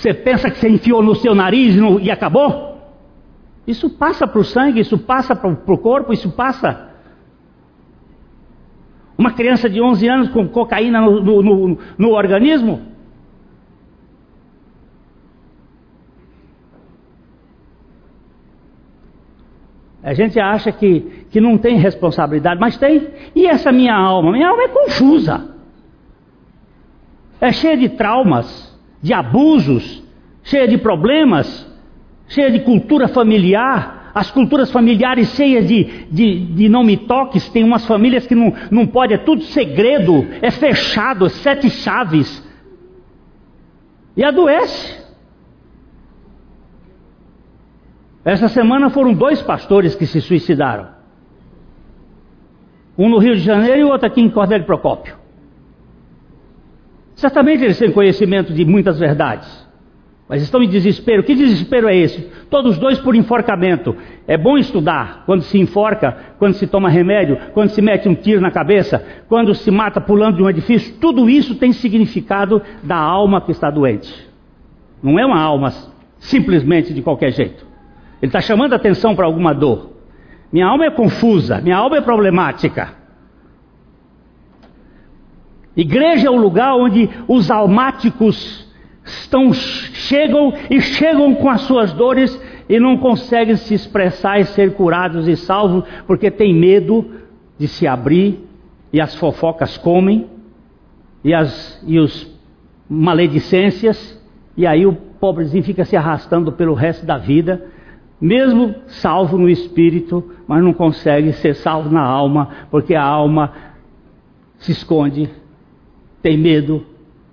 Você 0.00 0.14
pensa 0.14 0.50
que 0.50 0.56
você 0.56 0.66
enfiou 0.66 1.02
no 1.02 1.14
seu 1.14 1.34
nariz 1.34 1.76
e, 1.76 1.78
no, 1.78 2.00
e 2.00 2.10
acabou? 2.10 2.80
Isso 3.66 3.90
passa 3.90 4.26
para 4.26 4.40
o 4.40 4.44
sangue, 4.44 4.80
isso 4.80 4.96
passa 4.96 5.36
para 5.36 5.50
o 5.50 5.78
corpo, 5.78 6.10
isso 6.10 6.30
passa. 6.30 6.88
Uma 9.18 9.32
criança 9.32 9.68
de 9.68 9.78
11 9.78 10.08
anos 10.08 10.28
com 10.30 10.48
cocaína 10.48 11.02
no, 11.02 11.20
no, 11.20 11.42
no, 11.42 11.78
no 11.98 12.10
organismo? 12.12 12.80
A 20.02 20.14
gente 20.14 20.40
acha 20.40 20.72
que, 20.72 21.26
que 21.30 21.42
não 21.42 21.58
tem 21.58 21.76
responsabilidade, 21.76 22.58
mas 22.58 22.78
tem. 22.78 23.06
E 23.36 23.46
essa 23.46 23.70
minha 23.70 23.94
alma? 23.94 24.32
Minha 24.32 24.48
alma 24.48 24.62
é 24.62 24.68
confusa. 24.68 25.54
É 27.38 27.52
cheia 27.52 27.76
de 27.76 27.90
traumas 27.90 28.69
de 29.02 29.12
abusos, 29.12 30.02
cheia 30.42 30.68
de 30.68 30.78
problemas, 30.78 31.66
cheia 32.28 32.50
de 32.50 32.60
cultura 32.60 33.08
familiar, 33.08 34.10
as 34.14 34.30
culturas 34.30 34.70
familiares 34.70 35.34
cheias 35.34 35.66
de, 35.66 35.84
de, 36.10 36.46
de 36.46 36.68
não 36.68 36.82
me 36.82 36.96
toques, 36.96 37.48
tem 37.48 37.62
umas 37.62 37.86
famílias 37.86 38.26
que 38.26 38.34
não, 38.34 38.52
não 38.70 38.86
pode, 38.86 39.14
é 39.14 39.18
tudo 39.18 39.42
segredo, 39.42 40.26
é 40.42 40.50
fechado, 40.50 41.28
sete 41.28 41.70
chaves. 41.70 42.48
E 44.16 44.24
adoece. 44.24 45.00
Essa 48.24 48.48
semana 48.48 48.90
foram 48.90 49.14
dois 49.14 49.40
pastores 49.40 49.94
que 49.94 50.06
se 50.06 50.20
suicidaram. 50.20 50.88
Um 52.98 53.08
no 53.08 53.18
Rio 53.18 53.34
de 53.34 53.40
Janeiro 53.40 53.80
e 53.80 53.84
o 53.84 53.88
outro 53.88 54.06
aqui 54.06 54.20
em 54.20 54.28
Cordel 54.28 54.64
Procópio. 54.64 55.19
Certamente 57.20 57.62
eles 57.62 57.78
têm 57.78 57.92
conhecimento 57.92 58.50
de 58.50 58.64
muitas 58.64 58.98
verdades, 58.98 59.46
mas 60.26 60.40
estão 60.40 60.62
em 60.62 60.68
desespero. 60.68 61.22
Que 61.22 61.34
desespero 61.34 61.86
é 61.86 61.94
esse? 61.94 62.22
Todos 62.48 62.78
dois 62.78 62.98
por 62.98 63.14
enforcamento. 63.14 63.94
É 64.26 64.38
bom 64.38 64.56
estudar 64.56 65.24
quando 65.26 65.42
se 65.42 65.58
enforca, 65.58 66.16
quando 66.38 66.54
se 66.54 66.66
toma 66.66 66.88
remédio, 66.88 67.36
quando 67.52 67.68
se 67.68 67.82
mete 67.82 68.08
um 68.08 68.14
tiro 68.14 68.40
na 68.40 68.50
cabeça, 68.50 69.04
quando 69.28 69.54
se 69.54 69.70
mata 69.70 70.00
pulando 70.00 70.36
de 70.36 70.42
um 70.42 70.48
edifício. 70.48 70.94
Tudo 70.98 71.28
isso 71.28 71.56
tem 71.56 71.74
significado 71.74 72.62
da 72.82 72.96
alma 72.96 73.42
que 73.42 73.50
está 73.50 73.70
doente. 73.70 74.26
Não 75.02 75.18
é 75.18 75.26
uma 75.26 75.38
alma 75.38 75.74
simplesmente 76.20 76.94
de 76.94 77.02
qualquer 77.02 77.32
jeito. 77.32 77.66
Ele 78.22 78.30
está 78.30 78.40
chamando 78.40 78.72
atenção 78.72 79.14
para 79.14 79.26
alguma 79.26 79.52
dor. 79.52 79.90
Minha 80.50 80.68
alma 80.68 80.86
é 80.86 80.90
confusa, 80.90 81.60
minha 81.60 81.76
alma 81.76 81.98
é 81.98 82.00
problemática. 82.00 82.99
Igreja 85.80 86.26
é 86.26 86.30
o 86.30 86.36
lugar 86.36 86.76
onde 86.76 87.08
os 87.26 87.50
almáticos 87.50 88.68
estão, 89.02 89.50
chegam 89.54 90.52
e 90.68 90.78
chegam 90.78 91.34
com 91.34 91.48
as 91.48 91.62
suas 91.62 91.90
dores 91.94 92.38
e 92.68 92.78
não 92.78 92.98
conseguem 92.98 93.56
se 93.56 93.72
expressar 93.72 94.38
e 94.38 94.44
ser 94.44 94.74
curados 94.74 95.26
e 95.26 95.34
salvos 95.36 95.84
porque 96.06 96.30
tem 96.30 96.54
medo 96.54 97.10
de 97.58 97.66
se 97.66 97.86
abrir 97.86 98.46
e 98.92 99.00
as 99.00 99.14
fofocas 99.14 99.78
comem 99.78 100.26
e, 101.24 101.32
as, 101.32 101.82
e 101.86 101.98
os 101.98 102.30
maledicências 102.86 104.22
e 104.58 104.66
aí 104.66 104.84
o 104.84 104.92
pobrezinho 104.92 105.64
fica 105.64 105.86
se 105.86 105.96
arrastando 105.96 106.52
pelo 106.52 106.74
resto 106.74 107.06
da 107.06 107.16
vida, 107.16 107.64
mesmo 108.20 108.74
salvo 108.86 109.38
no 109.38 109.48
espírito, 109.48 110.30
mas 110.46 110.62
não 110.62 110.74
consegue 110.74 111.32
ser 111.32 111.54
salvo 111.54 111.88
na 111.88 112.02
alma 112.02 112.50
porque 112.70 112.94
a 112.94 113.02
alma 113.02 113.50
se 114.58 114.72
esconde 114.72 115.39
tem 116.22 116.36
medo 116.36 116.84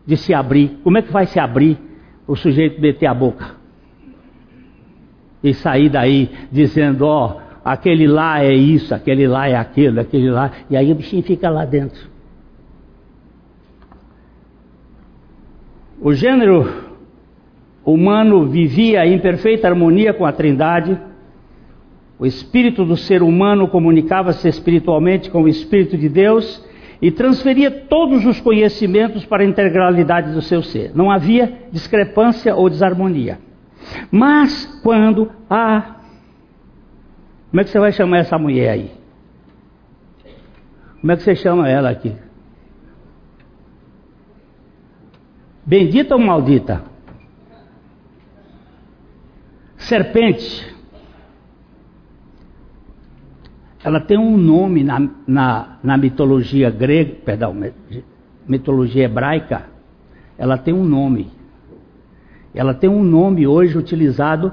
de 0.06 0.16
se 0.16 0.34
abrir. 0.34 0.80
Como 0.84 0.98
é 0.98 1.02
que 1.02 1.12
vai 1.12 1.26
se 1.26 1.40
abrir 1.40 1.78
o 2.26 2.36
sujeito 2.36 2.82
meter 2.82 3.08
a 3.08 3.14
boca? 3.14 3.56
E 5.44 5.54
sair 5.54 5.90
daí 5.90 6.30
dizendo, 6.52 7.06
ó, 7.06 7.36
oh, 7.36 7.42
aquele 7.64 8.08
lá 8.08 8.44
é 8.44 8.54
isso, 8.54 8.96
aquele 8.96 9.28
lá 9.28 9.48
é 9.48 9.56
aquilo, 9.56 10.00
aquele 10.00 10.30
lá. 10.30 10.52
E 10.70 10.78
aí 10.78 10.92
o 10.92 10.96
bichinho 10.96 11.24
fica 11.24 11.50
lá 11.50 11.66
dentro. 11.66 12.00
O 16.00 16.14
gênero 16.14 16.86
humano 17.84 18.48
vivia 18.48 19.06
em 19.06 19.20
perfeita 19.20 19.68
harmonia 19.68 20.14
com 20.14 20.26
a 20.26 20.32
Trindade. 20.32 20.98
O 22.20 22.26
espírito 22.26 22.86
do 22.86 22.96
ser 22.96 23.22
humano 23.22 23.68
comunicava-se 23.68 24.48
espiritualmente 24.48 25.30
com 25.30 25.44
o 25.44 25.48
espírito 25.48 25.98
de 25.98 26.08
Deus 26.08 26.66
e 27.02 27.12
transferia 27.12 27.70
todos 27.70 28.26
os 28.26 28.40
conhecimentos 28.40 29.26
para 29.26 29.44
a 29.44 29.46
integralidade 29.46 30.34
do 30.34 30.42
seu 30.42 30.64
ser. 30.64 30.92
Não 30.96 31.12
havia 31.12 31.68
discrepância 31.72 32.56
ou 32.56 32.70
desarmonia. 32.70 33.40
Mas 34.12 34.66
quando 34.84 35.32
há. 35.50 35.98
Como 37.50 37.62
é 37.62 37.64
que 37.64 37.70
você 37.70 37.80
vai 37.80 37.92
chamar 37.92 38.18
essa 38.20 38.38
mulher 38.38 38.70
aí? 38.72 38.92
Como 41.00 41.12
é 41.12 41.16
que 41.16 41.24
você 41.24 41.36
chama 41.36 41.70
ela 41.70 41.90
aqui? 41.90 42.16
Bendita 45.66 46.16
ou 46.16 46.22
maldita? 46.22 46.84
Serpente. 49.78 50.77
Ela 53.88 54.02
tem 54.02 54.18
um 54.18 54.36
nome 54.36 54.84
na, 54.84 55.00
na, 55.26 55.78
na 55.82 55.98
mitologia 55.98 56.70
grega, 56.70 57.16
perdão, 57.24 57.56
mitologia 58.46 59.06
hebraica, 59.06 59.70
ela 60.38 60.58
tem 60.58 60.74
um 60.74 60.84
nome. 60.84 61.32
Ela 62.54 62.74
tem 62.74 62.90
um 62.90 63.02
nome 63.02 63.48
hoje 63.48 63.78
utilizado 63.78 64.52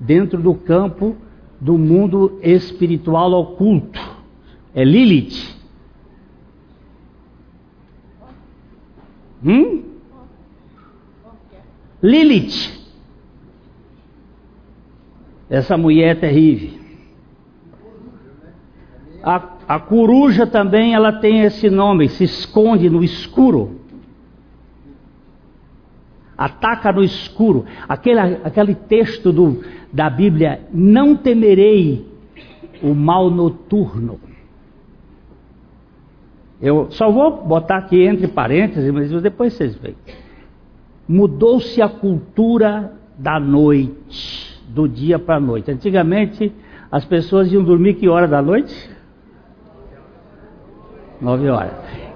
dentro 0.00 0.40
do 0.40 0.54
campo 0.54 1.14
do 1.60 1.76
mundo 1.76 2.38
espiritual 2.42 3.32
oculto. 3.32 4.00
É 4.74 4.82
Lilith. 4.82 5.54
Hum? 9.44 9.84
Lilith. 12.02 12.72
Essa 15.50 15.76
mulher 15.76 16.16
é 16.16 16.18
terrível. 16.18 16.81
A, 19.22 19.42
a 19.68 19.78
coruja 19.78 20.46
também 20.46 20.94
ela 20.94 21.12
tem 21.12 21.42
esse 21.42 21.70
nome, 21.70 22.08
se 22.08 22.24
esconde 22.24 22.90
no 22.90 23.04
escuro. 23.04 23.80
Ataca 26.36 26.90
no 26.92 27.04
escuro. 27.04 27.64
Aquele, 27.88 28.18
aquele 28.18 28.74
texto 28.74 29.32
do, 29.32 29.62
da 29.92 30.10
Bíblia, 30.10 30.62
não 30.72 31.14
temerei 31.14 32.06
o 32.82 32.94
mal 32.94 33.30
noturno. 33.30 34.18
Eu 36.60 36.88
só 36.90 37.10
vou 37.10 37.44
botar 37.44 37.78
aqui 37.78 38.02
entre 38.02 38.26
parênteses, 38.28 38.90
mas 38.92 39.10
depois 39.22 39.52
vocês 39.52 39.74
veem. 39.76 39.96
Mudou-se 41.08 41.80
a 41.80 41.88
cultura 41.88 42.92
da 43.18 43.38
noite, 43.38 44.60
do 44.68 44.88
dia 44.88 45.18
para 45.18 45.36
a 45.36 45.40
noite. 45.40 45.70
Antigamente 45.70 46.52
as 46.90 47.04
pessoas 47.04 47.52
iam 47.52 47.62
dormir 47.62 47.94
que 47.94 48.08
hora 48.08 48.28
da 48.28 48.42
noite? 48.42 48.91
Nove 51.22 51.48
horas. 51.48 51.72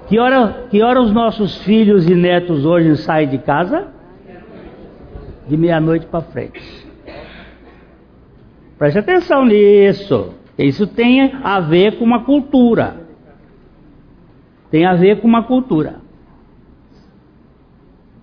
Que 0.09 0.19
hora, 0.19 0.67
que 0.69 0.83
hora 0.83 1.01
os 1.01 1.11
nossos 1.13 1.57
filhos 1.63 2.07
e 2.07 2.13
netos 2.13 2.65
hoje 2.65 2.97
saem 2.97 3.29
de 3.29 3.37
casa? 3.37 3.87
De 5.47 5.55
meia-noite 5.55 6.05
para 6.07 6.21
frente. 6.21 6.61
Preste 8.77 8.99
atenção 8.99 9.45
nisso. 9.45 10.33
Isso 10.59 10.85
tem 10.85 11.33
a 11.41 11.59
ver 11.61 11.97
com 11.97 12.03
uma 12.03 12.25
cultura. 12.25 12.97
Tem 14.69 14.85
a 14.85 14.93
ver 14.93 15.21
com 15.21 15.27
uma 15.27 15.43
cultura. 15.43 15.95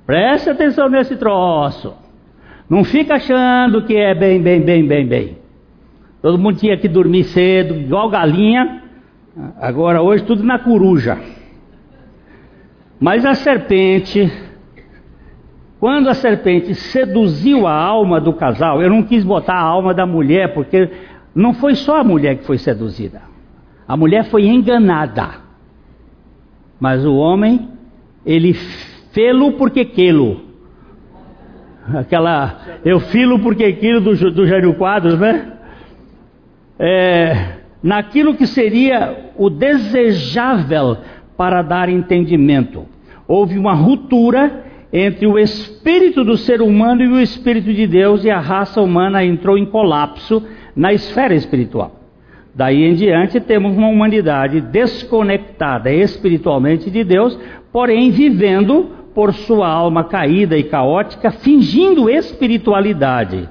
Preste 0.04 0.50
atenção 0.50 0.90
nesse 0.90 1.16
troço. 1.16 1.94
Não 2.68 2.84
fica 2.84 3.14
achando 3.14 3.82
que 3.82 3.96
é 3.96 4.14
bem, 4.14 4.40
bem, 4.40 4.60
bem, 4.60 4.86
bem, 4.86 5.06
bem. 5.06 5.38
Todo 6.20 6.38
mundo 6.38 6.58
tinha 6.58 6.76
que 6.76 6.88
dormir 6.88 7.24
cedo, 7.24 7.74
igual 7.74 8.10
galinha, 8.10 8.83
Agora, 9.60 10.00
hoje, 10.02 10.24
tudo 10.24 10.42
na 10.44 10.58
coruja. 10.58 11.18
Mas 13.00 13.24
a 13.26 13.34
serpente, 13.34 14.30
Quando 15.80 16.08
a 16.08 16.14
serpente 16.14 16.74
seduziu 16.74 17.66
a 17.66 17.74
alma 17.74 18.18
do 18.18 18.32
casal, 18.32 18.80
eu 18.80 18.88
não 18.88 19.02
quis 19.02 19.22
botar 19.22 19.54
a 19.54 19.62
alma 19.62 19.92
da 19.92 20.06
mulher, 20.06 20.54
porque 20.54 20.90
não 21.34 21.52
foi 21.52 21.74
só 21.74 22.00
a 22.00 22.04
mulher 22.04 22.38
que 22.38 22.44
foi 22.44 22.56
seduzida. 22.56 23.20
A 23.86 23.94
mulher 23.94 24.24
foi 24.30 24.46
enganada. 24.46 25.42
Mas 26.80 27.04
o 27.04 27.14
homem, 27.14 27.68
ele 28.24 28.54
fê-lo 29.12 29.52
porque 29.52 29.84
quê-lo. 29.84 30.40
Aquela, 31.94 32.60
eu 32.82 32.98
filo 32.98 33.38
porque 33.40 33.70
quilo 33.74 34.00
do, 34.00 34.30
do 34.30 34.46
Jânio 34.46 34.74
Quadros, 34.76 35.18
né? 35.18 35.52
É, 36.78 37.63
naquilo 37.84 38.34
que 38.34 38.46
seria 38.46 39.30
o 39.36 39.50
desejável 39.50 40.96
para 41.36 41.60
dar 41.60 41.90
entendimento. 41.90 42.86
Houve 43.28 43.58
uma 43.58 43.74
ruptura 43.74 44.64
entre 44.90 45.26
o 45.26 45.38
espírito 45.38 46.24
do 46.24 46.34
ser 46.38 46.62
humano 46.62 47.02
e 47.02 47.08
o 47.08 47.20
espírito 47.20 47.74
de 47.74 47.86
Deus, 47.86 48.24
e 48.24 48.30
a 48.30 48.40
raça 48.40 48.80
humana 48.80 49.22
entrou 49.22 49.58
em 49.58 49.66
colapso 49.66 50.42
na 50.74 50.94
esfera 50.94 51.34
espiritual. 51.34 52.00
Daí 52.54 52.84
em 52.84 52.94
diante 52.94 53.38
temos 53.38 53.76
uma 53.76 53.88
humanidade 53.88 54.62
desconectada 54.62 55.92
espiritualmente 55.92 56.90
de 56.90 57.04
Deus, 57.04 57.38
porém 57.70 58.10
vivendo 58.10 58.92
por 59.14 59.34
sua 59.34 59.68
alma 59.68 60.04
caída 60.04 60.56
e 60.56 60.62
caótica, 60.62 61.30
fingindo 61.30 62.08
espiritualidade. 62.08 63.46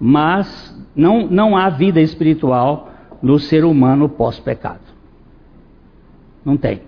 Mas 0.00 0.76
não, 0.96 1.28
não 1.28 1.56
há 1.56 1.68
vida 1.68 2.00
espiritual 2.00 2.88
no 3.22 3.38
ser 3.38 3.64
humano 3.64 4.08
pós-pecado. 4.08 4.80
Não 6.44 6.56
tem 6.56 6.82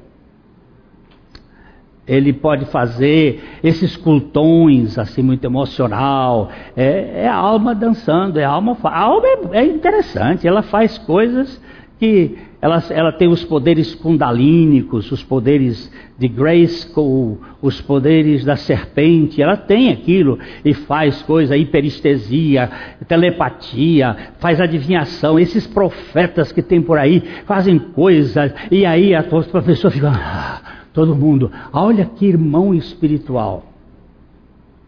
ele 2.11 2.33
pode 2.33 2.65
fazer 2.65 3.41
esses 3.63 3.97
cultões 3.97 4.99
assim 4.99 5.23
muito 5.23 5.45
emocional, 5.45 6.51
é, 6.77 7.23
é 7.23 7.29
a 7.29 7.37
alma 7.37 7.73
dançando, 7.73 8.41
é 8.41 8.45
a 8.45 8.51
alma, 8.51 8.77
a 8.83 9.01
alma 9.01 9.29
é, 9.29 9.59
é 9.61 9.65
interessante, 9.65 10.45
ela 10.45 10.61
faz 10.61 10.99
coisas 10.99 11.63
que 12.01 12.37
ela, 12.61 12.83
ela 12.91 13.13
tem 13.13 13.29
os 13.29 13.45
poderes 13.45 13.95
kundalínicos, 13.95 15.11
os 15.11 15.23
poderes 15.23 15.91
de 16.19 16.29
Grayskull, 16.29 17.41
os 17.63 17.81
poderes 17.81 18.45
da 18.45 18.57
serpente, 18.57 19.41
ela 19.41 19.57
tem 19.57 19.91
aquilo 19.91 20.39
e 20.65 20.75
faz 20.75 21.23
coisa, 21.23 21.57
hiperestesia, 21.57 22.71
telepatia, 23.09 24.17
faz 24.39 24.61
adivinhação. 24.61 25.39
Esses 25.39 25.67
profetas 25.67 26.53
que 26.53 26.63
tem 26.63 26.83
por 26.83 26.99
aí 26.99 27.23
fazem 27.47 27.79
coisas 27.79 28.53
e 28.71 28.85
aí 28.85 29.15
a, 29.15 29.21
a 29.21 29.63
pessoa 29.63 29.91
fica. 29.91 30.11
Ah, 30.11 30.61
Todo 30.93 31.15
mundo, 31.15 31.51
olha 31.73 32.05
que 32.05 32.27
irmão 32.27 32.75
espiritual. 32.75 33.65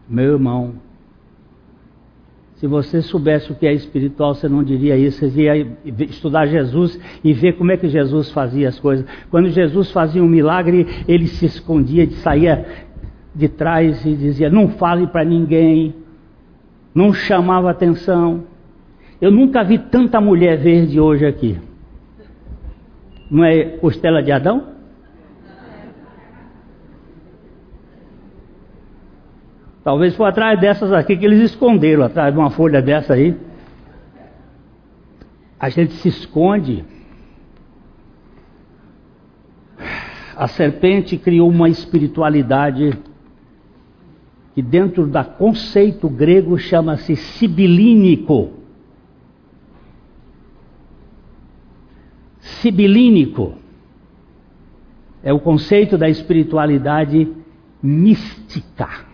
Meu 0.07 0.33
irmão, 0.33 0.73
se 2.63 2.67
você 2.67 3.01
soubesse 3.01 3.51
o 3.51 3.55
que 3.55 3.67
é 3.67 3.73
espiritual, 3.73 4.33
você 4.33 4.47
não 4.47 4.63
diria 4.63 4.95
isso. 4.95 5.19
Você 5.29 5.41
ia 5.41 5.67
estudar 6.05 6.45
Jesus 6.45 6.97
e 7.21 7.33
ver 7.33 7.57
como 7.57 7.73
é 7.73 7.75
que 7.75 7.89
Jesus 7.89 8.31
fazia 8.31 8.69
as 8.69 8.79
coisas. 8.79 9.05
Quando 9.29 9.49
Jesus 9.49 9.91
fazia 9.91 10.23
um 10.23 10.29
milagre, 10.29 10.87
ele 11.05 11.27
se 11.27 11.45
escondia, 11.45 12.09
saía 12.21 12.65
de 13.35 13.49
trás 13.49 14.05
e 14.05 14.15
dizia: 14.15 14.49
Não 14.49 14.69
fale 14.69 15.07
para 15.07 15.25
ninguém. 15.25 15.93
Não 16.95 17.13
chamava 17.13 17.69
atenção. 17.69 18.45
Eu 19.19 19.29
nunca 19.29 19.61
vi 19.61 19.77
tanta 19.77 20.21
mulher 20.21 20.57
verde 20.57 21.01
hoje 21.01 21.25
aqui. 21.25 21.59
Não 23.29 23.43
é 23.43 23.61
costela 23.77 24.23
de 24.23 24.31
Adão? 24.31 24.72
Talvez 29.83 30.15
foi 30.15 30.29
atrás 30.29 30.59
dessas 30.59 30.93
aqui 30.93 31.17
que 31.17 31.25
eles 31.25 31.51
esconderam, 31.51 32.03
atrás 32.03 32.33
de 32.33 32.39
uma 32.39 32.49
folha 32.49 32.81
dessa 32.81 33.13
aí. 33.13 33.37
A 35.59 35.69
gente 35.69 35.93
se 35.95 36.07
esconde. 36.07 36.85
A 40.35 40.47
serpente 40.47 41.17
criou 41.17 41.49
uma 41.49 41.67
espiritualidade 41.67 42.97
que 44.55 44.61
dentro 44.61 45.05
da 45.05 45.23
conceito 45.23 46.09
grego 46.09 46.57
chama-se 46.57 47.15
sibilínico. 47.15 48.51
Sibilínico 52.39 53.55
é 55.21 55.33
o 55.33 55.39
conceito 55.39 55.97
da 55.97 56.07
espiritualidade 56.07 57.27
mística. 57.81 59.12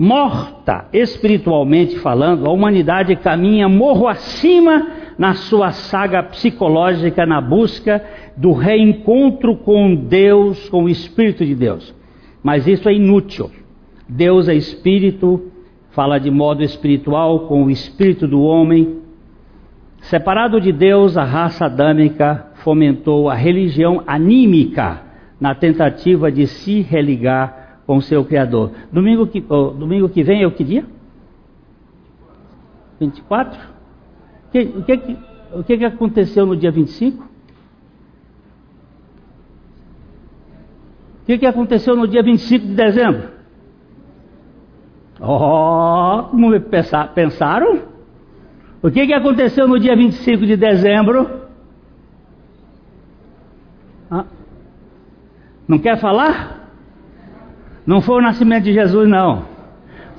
Morta 0.00 0.86
espiritualmente 0.94 1.98
falando, 1.98 2.46
a 2.46 2.50
humanidade 2.50 3.14
caminha 3.16 3.68
morro 3.68 4.08
acima 4.08 4.86
na 5.18 5.34
sua 5.34 5.72
saga 5.72 6.22
psicológica 6.22 7.26
na 7.26 7.38
busca 7.38 8.02
do 8.34 8.52
reencontro 8.52 9.58
com 9.58 9.94
Deus, 9.94 10.70
com 10.70 10.84
o 10.84 10.88
Espírito 10.88 11.44
de 11.44 11.54
Deus. 11.54 11.94
Mas 12.42 12.66
isso 12.66 12.88
é 12.88 12.94
inútil. 12.94 13.50
Deus 14.08 14.48
é 14.48 14.54
espírito, 14.54 15.52
fala 15.90 16.18
de 16.18 16.30
modo 16.30 16.62
espiritual 16.62 17.40
com 17.40 17.64
o 17.64 17.70
espírito 17.70 18.26
do 18.26 18.40
homem. 18.40 19.00
Separado 20.00 20.58
de 20.62 20.72
Deus, 20.72 21.18
a 21.18 21.24
raça 21.24 21.66
adâmica 21.66 22.46
fomentou 22.64 23.28
a 23.28 23.34
religião 23.34 24.02
anímica 24.06 25.02
na 25.38 25.54
tentativa 25.54 26.32
de 26.32 26.46
se 26.46 26.80
religar 26.80 27.59
com 27.90 27.96
o 27.96 28.02
seu 28.02 28.24
Criador. 28.24 28.70
Domingo 28.92 29.26
que, 29.26 29.44
oh, 29.48 29.70
domingo 29.70 30.08
que 30.08 30.22
vem 30.22 30.44
é 30.44 30.46
o 30.46 30.52
que 30.52 30.62
dia? 30.62 30.86
24? 33.00 33.58
Que, 34.52 34.60
o, 34.60 34.84
que, 34.84 35.18
o 35.54 35.64
que, 35.64 35.76
que 35.76 35.84
aconteceu 35.84 36.46
no 36.46 36.56
dia 36.56 36.70
25? 36.70 37.20
O 37.20 37.26
que, 41.26 41.38
que 41.38 41.44
aconteceu 41.44 41.96
no 41.96 42.06
dia 42.06 42.22
25 42.22 42.64
de 42.64 42.74
dezembro? 42.74 43.28
Oh, 45.20 46.28
como 46.30 46.60
pensar, 46.60 47.12
pensaram? 47.12 47.82
O 48.80 48.88
que, 48.88 49.04
que 49.04 49.14
aconteceu 49.14 49.66
no 49.66 49.80
dia 49.80 49.96
25 49.96 50.46
de 50.46 50.56
dezembro? 50.56 51.40
Ah, 54.08 54.26
não 55.66 55.80
quer 55.80 55.98
falar? 55.98 56.59
Não 57.90 58.00
foi 58.00 58.18
o 58.18 58.22
nascimento 58.22 58.62
de 58.62 58.72
Jesus, 58.72 59.08
não. 59.08 59.46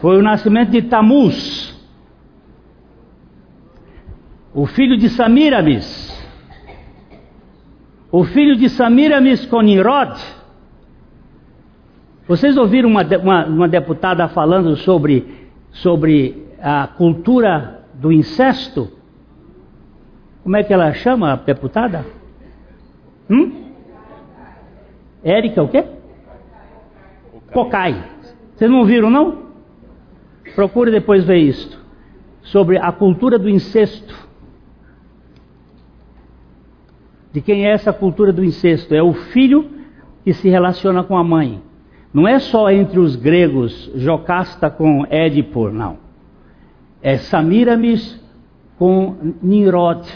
Foi 0.01 0.17
o 0.17 0.21
nascimento 0.21 0.71
de 0.71 0.81
Tamuz, 0.81 1.73
o 4.53 4.65
filho 4.65 4.97
de 4.97 5.07
Samiramis. 5.07 6.11
O 8.11 8.25
filho 8.25 8.57
de 8.57 8.67
Samiramis 8.67 9.45
com 9.45 9.61
Nirod. 9.61 10.19
Vocês 12.27 12.57
ouviram 12.57 12.89
uma, 12.89 13.03
uma, 13.03 13.45
uma 13.45 13.69
deputada 13.69 14.27
falando 14.27 14.75
sobre, 14.75 15.49
sobre 15.71 16.45
a 16.61 16.87
cultura 16.87 17.85
do 17.93 18.11
incesto? 18.11 18.91
Como 20.43 20.57
é 20.57 20.63
que 20.65 20.73
ela 20.73 20.91
chama 20.91 21.31
a 21.31 21.35
deputada? 21.37 22.05
Hum? 23.29 23.71
Érica 25.23 25.63
o 25.63 25.69
quê? 25.69 26.00
Cocai. 27.53 28.11
Vocês 28.55 28.69
não 28.69 28.85
viram, 28.85 29.09
não? 29.09 29.51
Procure 30.55 30.91
depois 30.91 31.23
ver 31.23 31.37
isto. 31.37 31.79
Sobre 32.41 32.77
a 32.77 32.91
cultura 32.91 33.37
do 33.37 33.49
incesto. 33.49 34.15
De 37.31 37.41
quem 37.41 37.65
é 37.65 37.71
essa 37.71 37.93
cultura 37.93 38.33
do 38.33 38.43
incesto? 38.43 38.93
É 38.93 39.01
o 39.01 39.13
filho 39.13 39.69
que 40.23 40.33
se 40.33 40.49
relaciona 40.49 41.03
com 41.03 41.17
a 41.17 41.23
mãe. 41.23 41.61
Não 42.13 42.27
é 42.27 42.39
só 42.39 42.69
entre 42.69 42.99
os 42.99 43.15
gregos 43.15 43.89
Jocasta 43.95 44.69
com 44.69 45.05
Édipo, 45.09 45.69
não. 45.69 45.97
É 47.01 47.17
Samiramis 47.17 48.21
com 48.77 49.33
Nimrod, 49.41 50.07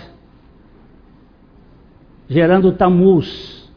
gerando 2.27 2.73
Tamuz. 2.73 3.71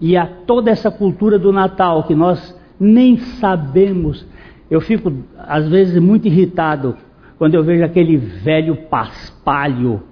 E 0.00 0.16
a 0.16 0.26
toda 0.26 0.70
essa 0.70 0.90
cultura 0.90 1.38
do 1.38 1.52
Natal 1.52 2.04
que 2.04 2.14
nós 2.14 2.58
nem 2.78 3.16
sabemos. 3.16 4.26
Eu 4.70 4.80
fico, 4.80 5.12
às 5.38 5.68
vezes, 5.68 6.00
muito 6.00 6.26
irritado 6.26 6.96
quando 7.38 7.54
eu 7.54 7.62
vejo 7.62 7.84
aquele 7.84 8.16
velho 8.16 8.76
paspalho 8.88 10.02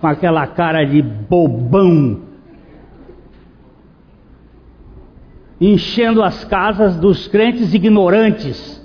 com 0.00 0.06
aquela 0.06 0.46
cara 0.46 0.84
de 0.84 1.02
bobão 1.02 2.28
enchendo 5.60 6.22
as 6.22 6.44
casas 6.44 6.96
dos 6.96 7.26
crentes 7.26 7.74
ignorantes 7.74 8.78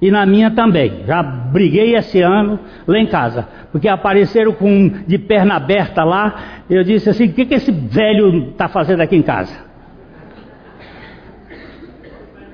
e 0.00 0.10
na 0.10 0.26
minha 0.26 0.50
também. 0.50 1.04
Já 1.06 1.22
briguei 1.22 1.94
esse 1.94 2.20
ano 2.20 2.58
lá 2.86 2.98
em 2.98 3.06
casa, 3.06 3.48
porque 3.70 3.88
apareceram 3.88 4.52
com 4.52 4.90
de 5.06 5.18
perna 5.18 5.54
aberta 5.54 6.02
lá. 6.04 6.62
Eu 6.68 6.82
disse 6.82 7.10
assim: 7.10 7.26
o 7.26 7.32
que, 7.32 7.46
que 7.46 7.54
esse 7.54 7.70
velho 7.70 8.50
está 8.50 8.68
fazendo 8.68 9.00
aqui 9.00 9.16
em 9.16 9.22
casa? 9.22 9.54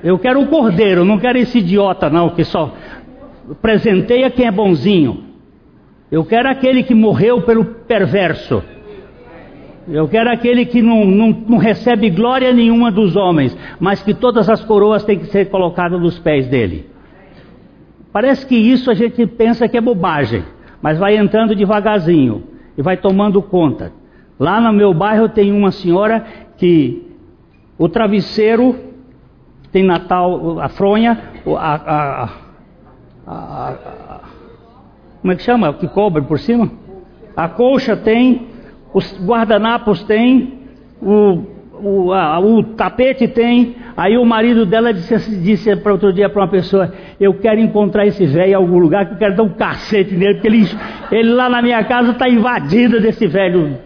Eu 0.03 0.19
quero 0.19 0.41
o 0.41 0.47
cordeiro, 0.47 1.05
não 1.05 1.19
quero 1.19 1.39
esse 1.39 1.59
idiota 1.59 2.09
não, 2.09 2.31
que 2.31 2.45
só 2.45 2.75
presenteia 3.61 4.31
quem 4.31 4.47
é 4.47 4.51
bonzinho. 4.51 5.25
Eu 6.11 6.25
quero 6.25 6.49
aquele 6.49 6.83
que 6.83 6.95
morreu 6.95 7.43
pelo 7.43 7.65
perverso. 7.65 8.63
Eu 9.89 10.09
quero 10.09 10.31
aquele 10.31 10.65
que 10.67 10.83
não, 10.83 11.05
não, 11.05 11.29
não, 11.49 11.59
recebe 11.59 12.11
glória 12.11 12.53
nenhuma 12.53 12.91
dos 12.91 13.17
homens, 13.17 13.57
mas 13.79 14.03
que 14.03 14.15
todas 14.15 14.49
as 14.49 14.65
coroas 14.65 15.05
têm 15.05 15.19
que 15.19 15.27
ser 15.27 15.49
colocadas 15.51 16.01
nos 16.01 16.19
pés 16.19 16.47
dele. 16.47 16.87
Parece 18.13 18.47
que 18.47 18.57
isso 18.57 18.91
a 18.91 18.95
gente 18.95 19.27
pensa 19.27 19.69
que 19.69 19.77
é 19.77 19.81
bobagem, 19.81 20.45
mas 20.83 20.99
vai 20.99 21.17
entrando 21.17 21.55
devagarzinho 21.55 22.45
e 22.77 22.83
vai 22.83 22.97
tomando 22.97 23.41
conta. 23.43 23.93
Lá 24.39 24.61
no 24.61 24.73
meu 24.73 24.93
bairro 24.95 25.29
tem 25.29 25.53
uma 25.53 25.71
senhora 25.71 26.25
que 26.57 27.07
o 27.79 27.89
travesseiro 27.89 28.90
tem 29.73 29.85
Natal, 29.85 30.59
a 30.61 30.69
fronha, 30.69 31.19
a, 31.47 31.75
a, 31.75 32.29
a, 33.27 34.21
como 35.21 35.33
é 35.33 35.37
que 35.37 35.43
chama? 35.43 35.73
Que 35.75 35.87
cobre 35.87 36.23
por 36.23 36.39
cima? 36.39 36.71
A 37.37 37.49
colcha 37.49 37.97
tem, 37.97 38.49
os 38.93 39.19
guardanapos 39.25 40.03
tem, 40.03 40.61
o, 41.01 41.45
o, 41.83 42.13
o 42.13 42.63
tapete 42.75 43.29
tem. 43.29 43.77
Aí 43.97 44.17
o 44.17 44.25
marido 44.25 44.65
dela 44.65 44.93
disse, 44.93 45.37
disse 45.41 45.77
para 45.77 45.93
outro 45.93 46.13
dia 46.13 46.29
para 46.29 46.43
uma 46.43 46.49
pessoa: 46.49 46.93
Eu 47.21 47.35
quero 47.35 47.61
encontrar 47.61 48.07
esse 48.07 48.27
velho 48.27 48.51
em 48.51 48.55
algum 48.55 48.79
lugar 48.79 49.07
que 49.07 49.15
eu 49.15 49.19
quero 49.19 49.37
dar 49.37 49.43
um 49.43 49.51
cacete 49.51 50.15
nele, 50.17 50.35
porque 50.35 50.49
ele, 50.49 50.67
ele 51.13 51.33
lá 51.33 51.49
na 51.49 51.63
minha 51.63 51.83
casa 51.85 52.13
está 52.13 52.29
invadido 52.29 53.01
desse 53.01 53.27
velho. 53.27 53.79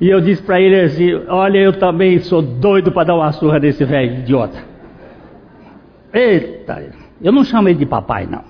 E 0.00 0.08
eu 0.08 0.20
disse 0.20 0.42
para 0.42 0.60
ele 0.60 0.80
assim: 0.80 1.14
Olha, 1.28 1.58
eu 1.58 1.72
também 1.72 2.18
sou 2.18 2.42
doido 2.42 2.92
para 2.92 3.04
dar 3.04 3.14
uma 3.14 3.32
surra 3.32 3.58
desse 3.58 3.84
velho 3.84 4.18
idiota. 4.20 4.69
Eita, 6.12 6.92
eu 7.20 7.32
não 7.32 7.44
chamo 7.44 7.68
ele 7.68 7.78
de 7.78 7.86
papai, 7.86 8.26
não. 8.26 8.44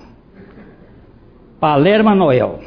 Palerma 1.59 2.15
Noel. 2.15 2.59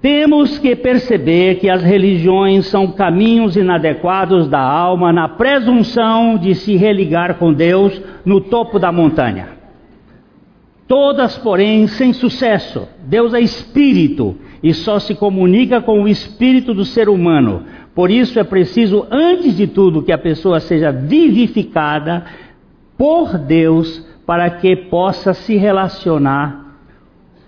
Temos 0.00 0.58
que 0.58 0.76
perceber 0.76 1.56
que 1.56 1.68
as 1.68 1.82
religiões 1.82 2.66
são 2.66 2.92
caminhos 2.92 3.56
inadequados 3.56 4.48
da 4.48 4.60
alma 4.60 5.12
na 5.12 5.28
presunção 5.28 6.38
de 6.38 6.54
se 6.54 6.76
religar 6.76 7.38
com 7.38 7.52
Deus 7.52 8.00
no 8.24 8.40
topo 8.40 8.78
da 8.78 8.92
montanha. 8.92 9.56
Todas, 10.86 11.36
porém, 11.38 11.88
sem 11.88 12.12
sucesso. 12.12 12.88
Deus 13.04 13.34
é 13.34 13.40
espírito 13.40 14.36
e 14.62 14.72
só 14.72 15.00
se 15.00 15.14
comunica 15.14 15.80
com 15.80 16.02
o 16.02 16.08
espírito 16.08 16.72
do 16.72 16.84
ser 16.84 17.08
humano. 17.08 17.64
Por 17.96 18.10
isso 18.10 18.38
é 18.38 18.44
preciso, 18.44 19.06
antes 19.10 19.56
de 19.56 19.66
tudo, 19.66 20.02
que 20.02 20.12
a 20.12 20.18
pessoa 20.18 20.60
seja 20.60 20.92
vivificada 20.92 22.26
por 22.98 23.38
Deus 23.38 24.06
para 24.26 24.50
que 24.50 24.76
possa 24.76 25.32
se 25.32 25.56
relacionar 25.56 26.76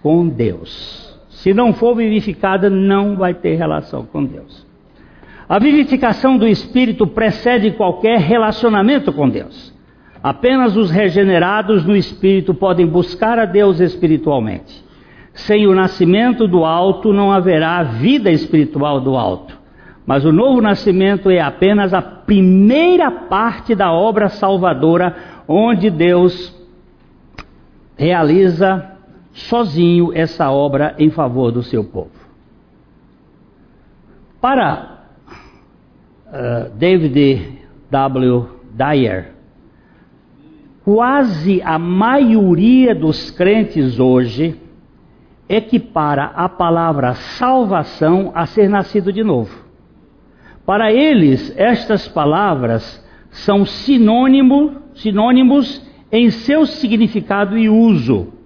com 0.03 0.27
Deus. 0.27 1.21
Se 1.29 1.53
não 1.53 1.75
for 1.75 1.95
vivificada, 1.95 2.71
não 2.71 3.15
vai 3.15 3.35
ter 3.35 3.57
relação 3.57 4.07
com 4.07 4.25
Deus. 4.25 4.67
A 5.47 5.59
vivificação 5.59 6.39
do 6.39 6.49
Espírito 6.49 7.07
precede 7.07 7.73
qualquer 7.73 8.19
relacionamento 8.19 9.13
com 9.13 9.29
Deus. 9.29 9.75
Apenas 10.23 10.79
os 10.79 10.91
regenerados 10.91 11.85
no 11.85 11.95
Espírito 11.95 12.55
podem 12.55 12.87
buscar 12.87 13.39
a 13.39 13.45
Deus 13.45 13.81
espiritualmente. 13.81 14.83
Sem 15.35 15.67
o 15.67 15.75
nascimento 15.75 16.49
do 16.49 16.65
alto, 16.65 17.13
não 17.13 17.31
haverá 17.31 17.83
vida 17.83 18.31
espiritual 18.31 18.99
do 18.99 19.15
alto. 19.15 19.58
Mas 20.09 20.25
o 20.25 20.33
novo 20.33 20.63
nascimento 20.63 21.29
é 21.29 21.39
apenas 21.39 21.93
a 21.93 22.01
primeira 22.01 23.11
parte 23.11 23.75
da 23.75 23.93
obra 23.93 24.31
salvadora, 24.31 25.15
onde 25.47 25.91
Deus 25.91 26.57
realiza 27.95 28.91
sozinho 29.35 30.11
essa 30.15 30.51
obra 30.51 30.95
em 30.99 31.11
favor 31.11 31.53
do 31.53 31.63
seu 31.63 31.85
povo. 31.85 32.11
Para 34.41 35.03
uh, 36.29 36.71
David 36.75 37.59
W. 37.91 38.49
Dyer, 38.73 39.35
quase 40.87 41.61
a 41.61 41.79
maioria 41.79 42.95
dos 42.95 43.31
crentes 43.31 44.01
hoje 44.01 44.59
equipara 45.47 46.33
a 46.35 46.49
palavra 46.49 47.13
salvação 47.13 48.33
a 48.35 48.47
ser 48.47 48.71
nascido 48.71 49.13
de 49.13 49.23
novo. 49.23 49.68
Para 50.69 50.93
eles, 50.93 51.51
estas 51.57 52.07
palavras 52.07 53.03
são 53.31 53.65
sinônimo, 53.65 54.83
sinônimos 54.93 55.83
em 56.13 56.29
seu 56.31 56.67
significado 56.67 57.57
e 57.57 57.71
uso 57.71 58.39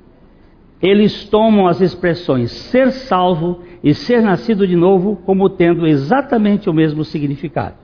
eles 0.82 1.24
tomam 1.26 1.68
as 1.68 1.80
expressões 1.80 2.50
ser 2.50 2.90
salvo 2.90 3.60
e 3.84 3.94
ser 3.94 4.20
nascido 4.20 4.66
de 4.66 4.74
novo 4.74 5.16
como 5.24 5.48
tendo 5.48 5.86
exatamente 5.86 6.68
o 6.68 6.74
mesmo 6.74 7.04
significado. 7.04 7.76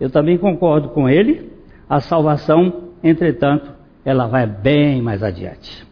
Eu 0.00 0.08
também 0.08 0.38
concordo 0.38 0.88
com 0.88 1.06
ele, 1.06 1.52
a 1.88 2.00
salvação, 2.00 2.90
entretanto, 3.04 3.70
ela 4.02 4.26
vai 4.26 4.46
bem 4.46 5.02
mais 5.02 5.22
adiante. 5.22 5.86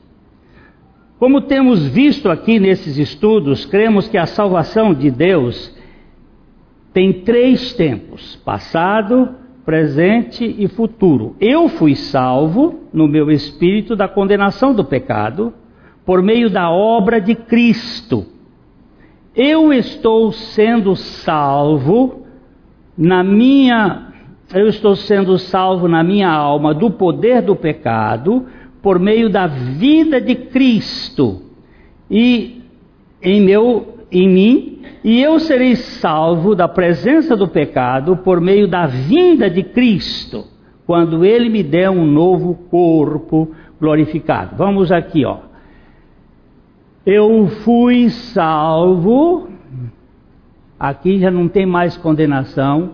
Como 1.19 1.43
temos 1.43 1.87
visto 1.87 2.31
aqui 2.31 2.59
nesses 2.59 2.97
estudos, 2.97 3.67
cremos 3.67 4.09
que 4.09 4.17
a 4.17 4.27
salvação 4.27 4.95
de 4.95 5.11
Deus 5.11 5.75
tem 6.95 7.13
três 7.13 7.75
tempos: 7.75 8.37
passado, 8.37 9.35
presente 9.67 10.55
e 10.59 10.69
futuro. 10.69 11.37
Eu 11.41 11.69
fui 11.69 11.97
salvo 11.97 12.85
no 12.93 13.09
meu 13.09 13.31
espírito 13.31 13.97
da 13.97 14.09
condenação 14.09 14.73
do 14.73 14.85
pecado 14.85 15.53
por 16.07 16.23
meio 16.23 16.49
da 16.49 16.71
obra 16.71 17.21
de 17.21 17.35
Cristo. 17.35 18.25
Eu 19.35 19.73
estou 19.73 20.31
sendo 20.31 20.95
salvo 20.95 22.25
na 22.97 23.25
minha 23.25 24.13
eu 24.55 24.69
estou 24.69 24.95
sendo 24.95 25.37
salvo 25.37 25.89
na 25.89 26.05
minha 26.05 26.31
alma 26.31 26.73
do 26.73 26.91
poder 26.91 27.43
do 27.43 27.57
pecado 27.57 28.47
por 28.81 29.01
meio 29.01 29.29
da 29.29 29.49
vida 29.49 30.21
de 30.21 30.35
Cristo 30.37 31.43
e 32.09 32.63
em 33.21 33.41
meu 33.41 33.94
em 34.19 34.29
mim 34.29 34.79
e 35.03 35.21
eu 35.21 35.39
serei 35.39 35.77
salvo 35.77 36.55
da 36.55 36.67
presença 36.67 37.37
do 37.37 37.47
pecado 37.47 38.17
por 38.17 38.41
meio 38.41 38.67
da 38.67 38.87
vinda 38.87 39.51
de 39.51 39.63
Cristo, 39.63 40.47
quando 40.87 41.25
ele 41.25 41.51
me 41.51 41.63
der 41.63 41.91
um 41.91 42.07
novo 42.07 42.55
corpo 42.71 43.51
glorificado. 43.79 44.57
Vamos 44.57 44.91
aqui, 44.91 45.25
ó. 45.27 45.41
Eu 47.05 47.49
fui 47.65 48.09
salvo, 48.09 49.49
aqui 50.81 51.19
já 51.19 51.31
não 51.31 51.49
tem 51.49 51.67
mais 51.67 51.99
condenação. 51.99 52.93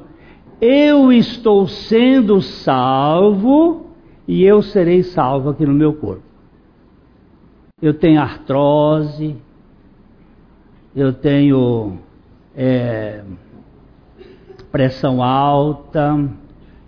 Eu 0.61 1.13
estou 1.13 1.69
sendo 1.69 2.41
salvo 2.41 3.87
e 4.27 4.45
eu 4.45 4.63
serei 4.63 5.05
salvo 5.05 5.51
aqui 5.51 5.65
no 5.65 5.73
meu 5.73 5.95
corpo. 5.95 6.25
Eu 7.81 7.95
tenho 7.95 8.21
artrose, 8.21 9.37
eu 10.95 11.13
tenho 11.13 11.99
é, 12.57 13.23
pressão 14.73 15.23
alta, 15.23 16.29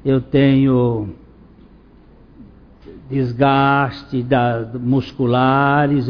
eu 0.05 0.21
tenho 0.21 1.11
desgaste 3.09 4.23
da, 4.23 4.71
musculares, 4.81 6.09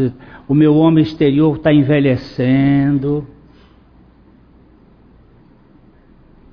o 0.48 0.54
meu 0.54 0.74
homem 0.76 1.02
exterior 1.02 1.56
está 1.56 1.72
envelhecendo. 1.72 3.26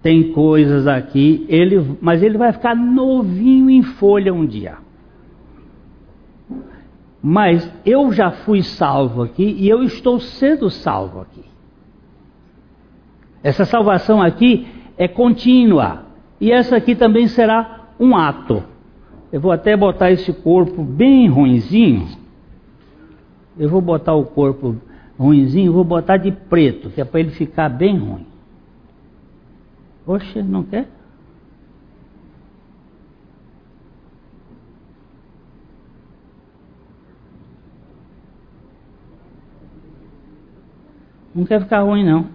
Tem 0.01 0.31
coisas 0.31 0.87
aqui, 0.87 1.45
ele, 1.49 1.97
mas 2.01 2.23
ele 2.23 2.37
vai 2.37 2.53
ficar 2.53 2.75
novinho 2.75 3.69
em 3.69 3.83
folha 3.83 4.33
um 4.33 4.45
dia. 4.45 4.77
Mas 7.21 7.69
eu 7.85 8.13
já 8.13 8.31
fui 8.31 8.61
salvo 8.63 9.23
aqui 9.23 9.43
e 9.43 9.67
eu 9.67 9.83
estou 9.83 10.19
sendo 10.19 10.69
salvo 10.69 11.21
aqui. 11.21 11.43
Essa 13.43 13.65
salvação 13.65 14.21
aqui 14.21 14.67
é 14.97 15.07
contínua. 15.07 16.05
E 16.39 16.51
essa 16.51 16.77
aqui 16.77 16.95
também 16.95 17.27
será 17.27 17.89
um 17.99 18.15
ato. 18.15 18.63
Eu 19.31 19.41
vou 19.41 19.51
até 19.51 19.75
botar 19.75 20.11
esse 20.11 20.31
corpo 20.31 20.83
bem 20.83 21.27
ruinzinho. 21.27 22.07
Eu 23.57 23.69
vou 23.69 23.81
botar 23.81 24.13
o 24.13 24.25
corpo 24.25 24.77
ruinzinho, 25.17 25.73
vou 25.73 25.83
botar 25.83 26.17
de 26.17 26.31
preto, 26.31 26.89
que 26.89 27.01
é 27.01 27.05
para 27.05 27.19
ele 27.19 27.31
ficar 27.31 27.67
bem 27.67 27.97
ruim. 27.97 28.25
Oxe, 30.07 30.41
não 30.41 30.63
quer? 30.63 30.87
Não 41.39 41.45
quer 41.45 41.61
ficar 41.61 41.83
ruim, 41.83 42.03
não. 42.03 42.25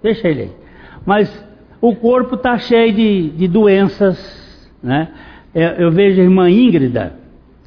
Deixa 0.00 0.28
ele 0.28 0.42
aí. 0.42 0.52
mas 1.04 1.46
o 1.80 1.96
corpo 1.96 2.36
está 2.36 2.56
cheio 2.56 2.92
de, 2.92 3.30
de 3.30 3.48
doenças, 3.48 4.70
né? 4.80 5.08
Eu, 5.52 5.70
eu, 5.70 5.90
vejo 5.90 6.20
a 6.20 6.24
irmã 6.24 6.48
Íngrida 6.48 7.14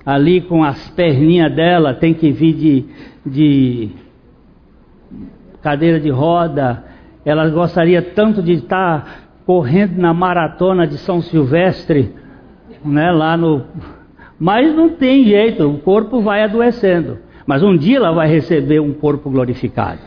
ali 0.05 0.39
com 0.39 0.63
as 0.63 0.89
perninhas 0.91 1.53
dela, 1.53 1.93
tem 1.93 2.13
que 2.13 2.31
vir 2.31 2.53
de, 2.53 2.85
de 3.25 3.89
cadeira 5.61 5.99
de 5.99 6.09
roda. 6.09 6.85
Ela 7.25 7.49
gostaria 7.49 8.01
tanto 8.01 8.41
de 8.41 8.53
estar 8.53 9.27
correndo 9.45 9.97
na 9.97 10.13
maratona 10.13 10.87
de 10.87 10.97
São 10.99 11.21
Silvestre, 11.21 12.15
né? 12.85 13.11
Lá 13.11 13.35
no, 13.35 13.65
mas 14.39 14.73
não 14.73 14.87
tem 14.87 15.25
jeito, 15.25 15.69
o 15.69 15.79
corpo 15.79 16.21
vai 16.21 16.43
adoecendo. 16.43 17.29
Mas 17.45 17.63
um 17.63 17.75
dia 17.75 17.97
ela 17.97 18.11
vai 18.11 18.27
receber 18.27 18.79
um 18.79 18.93
corpo 18.93 19.29
glorificado. 19.29 20.01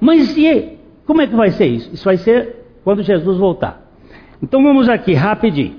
Mas 0.00 0.36
e 0.36 0.78
como 1.06 1.20
é 1.22 1.26
que 1.26 1.34
vai 1.34 1.50
ser 1.50 1.66
isso? 1.66 1.90
Isso 1.92 2.04
vai 2.04 2.16
ser 2.16 2.56
quando 2.84 3.02
Jesus 3.02 3.38
voltar. 3.38 3.82
Então 4.42 4.62
vamos 4.62 4.88
aqui 4.88 5.14
rapidinho. 5.14 5.76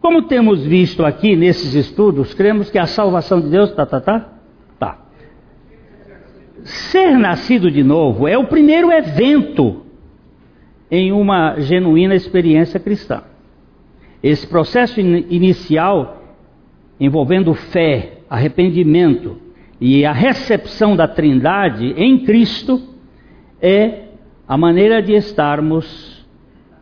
Como 0.00 0.22
temos 0.22 0.62
visto 0.62 1.04
aqui 1.04 1.34
nesses 1.34 1.74
estudos, 1.74 2.34
cremos 2.34 2.70
que 2.70 2.78
a 2.78 2.86
salvação 2.86 3.40
de 3.40 3.48
Deus, 3.48 3.72
tá, 3.72 3.86
tá, 3.86 4.00
tá? 4.00 4.28
Tá. 4.78 4.98
Ser 6.62 7.16
nascido 7.16 7.70
de 7.70 7.82
novo 7.82 8.28
é 8.28 8.36
o 8.36 8.46
primeiro 8.46 8.92
evento 8.92 9.82
em 10.90 11.10
uma 11.10 11.58
genuína 11.58 12.14
experiência 12.14 12.78
cristã. 12.78 13.22
Esse 14.22 14.46
processo 14.46 15.00
in 15.00 15.24
inicial 15.30 16.22
envolvendo 17.00 17.54
fé, 17.54 18.18
arrependimento 18.28 19.38
e 19.80 20.04
a 20.04 20.12
recepção 20.12 20.94
da 20.94 21.08
Trindade 21.08 21.94
em 21.96 22.24
Cristo 22.24 22.80
é 23.60 24.04
a 24.46 24.56
maneira 24.56 25.02
de 25.02 25.12
estarmos 25.12 26.24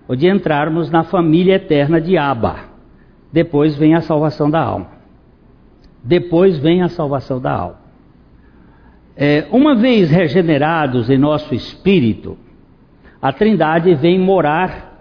ou 0.06 0.16
de 0.16 0.28
entrarmos 0.28 0.90
na 0.90 1.04
família 1.04 1.54
eterna 1.54 2.00
de 2.00 2.18
Abba. 2.18 2.56
Depois 3.32 3.76
vem 3.76 3.94
a 3.94 4.00
salvação 4.00 4.50
da 4.50 4.60
alma. 4.60 4.88
Depois 6.04 6.58
vem 6.58 6.82
a 6.82 6.88
salvação 6.88 7.40
da 7.40 7.52
alma. 7.52 7.82
É, 9.16 9.46
uma 9.50 9.74
vez 9.74 10.10
regenerados 10.10 11.08
em 11.08 11.18
nosso 11.18 11.54
espírito, 11.54 12.36
a 13.20 13.32
Trindade 13.32 13.94
vem 13.94 14.18
morar 14.18 14.98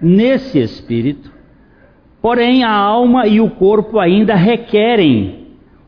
nesse 0.00 0.58
espírito, 0.58 1.30
porém 2.20 2.64
a 2.64 2.72
alma 2.72 3.26
e 3.26 3.40
o 3.40 3.50
corpo 3.50 3.98
ainda 3.98 4.34
requerem 4.34 5.41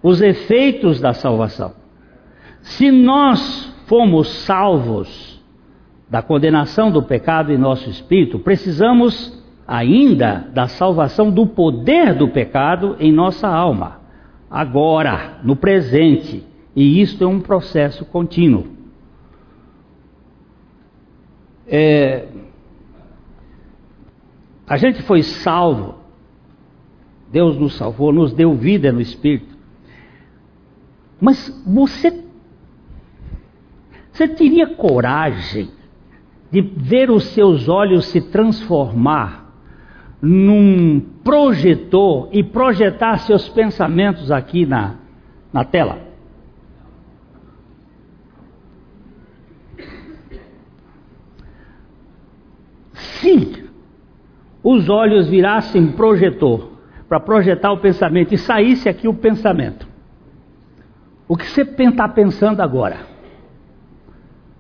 os 0.05 0.21
efeitos 0.21 1.01
da 1.01 1.14
salvação. 1.14 1.73
Se 2.61 2.90
nós 2.90 3.75
fomos 3.87 4.29
salvos 4.45 5.43
da 6.11 6.21
condenação 6.21 6.90
do 6.90 7.03
pecado 7.03 7.51
em 7.51 7.57
nosso 7.57 7.88
espírito, 7.88 8.38
precisamos 8.38 9.43
ainda 9.67 10.47
da 10.53 10.69
salvação 10.69 11.31
do 11.31 11.47
poder 11.47 12.14
do 12.14 12.29
pecado 12.29 12.97
em 13.01 13.11
nossa 13.11 13.49
alma, 13.49 14.03
agora, 14.51 15.40
no 15.43 15.57
presente, 15.57 16.45
e 16.77 17.01
isto 17.01 17.25
é 17.25 17.27
um 17.27 17.40
processo 17.40 18.05
contínuo. 18.05 18.67
É, 21.67 22.29
a 24.67 24.77
gente 24.77 25.01
foi 25.01 25.23
salvo, 25.23 25.95
Deus 27.33 27.57
nos 27.57 27.75
salvou, 27.77 28.12
nos 28.12 28.35
deu 28.35 28.53
vida 28.53 28.93
no 28.93 29.01
Espírito. 29.01 29.54
Mas 31.25 31.49
você, 31.67 32.23
você 34.13 34.29
teria 34.29 34.67
coragem 34.67 35.71
de 36.51 36.61
ver 36.61 37.11
os 37.11 37.25
seus 37.29 37.67
olhos 37.67 38.05
se 38.09 38.21
transformar 38.21 39.51
num 40.21 41.01
projetor 41.01 42.29
e 42.31 42.45
projetar 42.45 43.17
seus 43.21 43.49
pensamentos 43.49 44.31
aqui 44.31 44.67
na, 44.67 44.97
na 45.51 45.65
tela. 45.65 45.99
Se 52.93 53.65
os 54.63 54.91
olhos 54.91 55.27
virassem 55.27 55.91
projetor 55.93 56.73
para 57.09 57.19
projetar 57.19 57.73
o 57.73 57.79
pensamento 57.79 58.35
e 58.35 58.37
saísse 58.37 58.91
aqui 58.91 59.09
o 59.09 59.15
pensamento, 59.15 59.94
o 61.27 61.37
que 61.37 61.47
você 61.47 61.63
está 61.63 62.09
pensando 62.09 62.61
agora? 62.61 63.15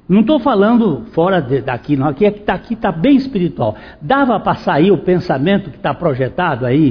Não 0.08 0.20
estou 0.20 0.38
falando 0.38 1.06
fora 1.12 1.40
de, 1.40 1.62
daqui, 1.62 1.96
não. 1.96 2.08
Aqui 2.08 2.24
está 2.24 2.54
aqui 2.54 2.76
tá 2.76 2.92
bem 2.92 3.16
espiritual. 3.16 3.76
Dava 4.00 4.38
para 4.38 4.56
sair 4.56 4.90
o 4.90 4.98
pensamento 4.98 5.70
que 5.70 5.76
está 5.76 5.94
projetado 5.94 6.66
aí? 6.66 6.90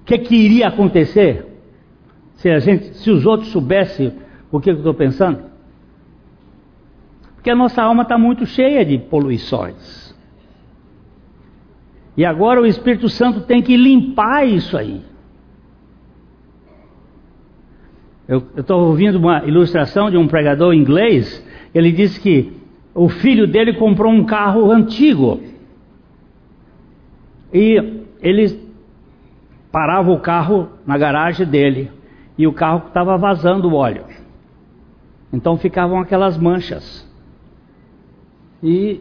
O 0.00 0.04
que, 0.04 0.18
que 0.18 0.34
iria 0.34 0.68
acontecer? 0.68 1.46
Se, 2.34 2.50
a 2.50 2.58
gente, 2.58 2.96
se 2.98 3.10
os 3.10 3.24
outros 3.24 3.50
soubessem 3.50 4.12
o 4.50 4.60
que 4.60 4.70
eu 4.70 4.76
estou 4.76 4.92
pensando? 4.92 5.44
Porque 7.34 7.50
a 7.50 7.56
nossa 7.56 7.82
alma 7.82 8.02
está 8.02 8.18
muito 8.18 8.44
cheia 8.44 8.84
de 8.84 8.98
poluições. 8.98 10.14
E 12.16 12.24
agora 12.24 12.60
o 12.60 12.66
Espírito 12.66 13.08
Santo 13.08 13.42
tem 13.42 13.62
que 13.62 13.76
limpar 13.76 14.46
isso 14.46 14.76
aí. 14.76 15.02
Eu 18.32 18.42
estou 18.56 18.88
ouvindo 18.88 19.18
uma 19.18 19.44
ilustração 19.44 20.10
de 20.10 20.16
um 20.16 20.26
pregador 20.26 20.72
inglês 20.72 21.44
ele 21.74 21.90
disse 21.90 22.20
que 22.20 22.52
o 22.94 23.08
filho 23.08 23.46
dele 23.46 23.74
comprou 23.74 24.12
um 24.12 24.24
carro 24.24 24.70
antigo. 24.70 25.40
E 27.52 28.04
ele 28.20 28.70
parava 29.70 30.10
o 30.10 30.20
carro 30.20 30.68
na 30.86 30.98
garagem 30.98 31.46
dele. 31.46 31.90
E 32.36 32.46
o 32.46 32.52
carro 32.52 32.88
estava 32.88 33.16
vazando 33.16 33.74
óleo. 33.74 34.04
Então 35.32 35.56
ficavam 35.56 35.98
aquelas 35.98 36.36
manchas. 36.36 37.08
E 38.62 39.00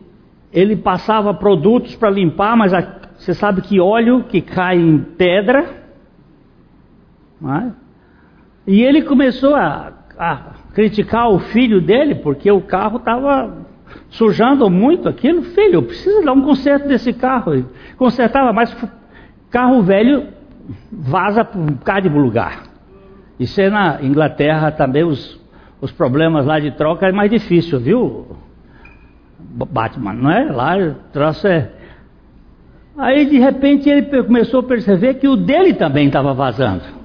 ele 0.51 0.75
passava 0.77 1.33
produtos 1.33 1.95
para 1.95 2.09
limpar, 2.09 2.55
mas 2.55 2.73
a, 2.73 2.81
você 3.17 3.33
sabe 3.33 3.61
que 3.61 3.79
óleo 3.79 4.23
que 4.23 4.41
cai 4.41 4.77
em 4.77 4.97
pedra. 4.97 5.81
É? 7.43 7.71
E 8.65 8.81
ele 8.81 9.01
começou 9.01 9.55
a, 9.55 9.91
a 10.17 10.37
criticar 10.73 11.29
o 11.29 11.39
filho 11.39 11.81
dele 11.81 12.15
porque 12.15 12.51
o 12.51 12.61
carro 12.61 12.97
estava 12.97 13.57
sujando 14.09 14.69
muito 14.69 15.09
aquilo. 15.09 15.41
Filho, 15.43 15.83
precisa 15.83 16.23
dar 16.23 16.33
um 16.33 16.41
conserto 16.41 16.87
desse 16.87 17.13
carro. 17.13 17.65
Consertava, 17.97 18.53
mas 18.53 18.75
carro 19.49 19.81
velho 19.81 20.27
vaza 20.91 21.43
para 21.43 21.59
um 21.59 21.65
bocado 21.65 22.09
de 22.09 22.17
lugar. 22.17 22.63
Isso 23.39 23.59
é 23.59 23.69
na 23.69 23.99
Inglaterra 24.01 24.71
também 24.71 25.03
os, 25.03 25.39
os 25.81 25.91
problemas 25.91 26.45
lá 26.45 26.59
de 26.59 26.71
troca 26.71 27.07
é 27.07 27.11
mais 27.11 27.29
difícil, 27.29 27.79
viu? 27.79 28.27
Batman, 29.39 30.13
não 30.13 30.31
é? 30.31 30.51
Lá 30.51 30.77
o 30.77 30.93
troço 31.11 31.47
é. 31.47 31.71
Aí 32.97 33.25
de 33.25 33.39
repente 33.39 33.89
ele 33.89 34.23
começou 34.23 34.59
a 34.59 34.63
perceber 34.63 35.15
que 35.15 35.27
o 35.27 35.35
dele 35.35 35.73
também 35.73 36.07
estava 36.07 36.33
vazando. 36.33 37.00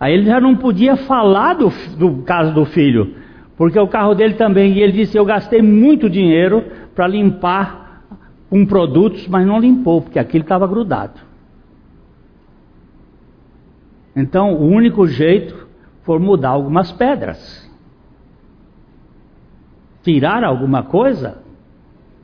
Aí 0.00 0.14
ele 0.14 0.24
já 0.24 0.40
não 0.40 0.56
podia 0.56 0.96
falar 0.96 1.52
do, 1.52 1.70
do 1.98 2.22
caso 2.22 2.54
do 2.54 2.64
filho, 2.64 3.14
porque 3.54 3.78
o 3.78 3.86
carro 3.86 4.14
dele 4.14 4.32
também, 4.32 4.72
e 4.72 4.80
ele 4.80 4.92
disse: 4.92 5.18
Eu 5.18 5.26
gastei 5.26 5.60
muito 5.60 6.08
dinheiro 6.08 6.64
para 6.94 7.06
limpar 7.06 8.06
com 8.48 8.64
produtos, 8.64 9.28
mas 9.28 9.46
não 9.46 9.60
limpou, 9.60 10.00
porque 10.00 10.18
aquilo 10.18 10.42
estava 10.42 10.66
grudado. 10.66 11.20
Então, 14.16 14.54
o 14.54 14.66
único 14.66 15.06
jeito 15.06 15.68
foi 16.02 16.18
mudar 16.18 16.48
algumas 16.48 16.90
pedras, 16.90 17.70
tirar 20.02 20.42
alguma 20.42 20.82
coisa, 20.82 21.42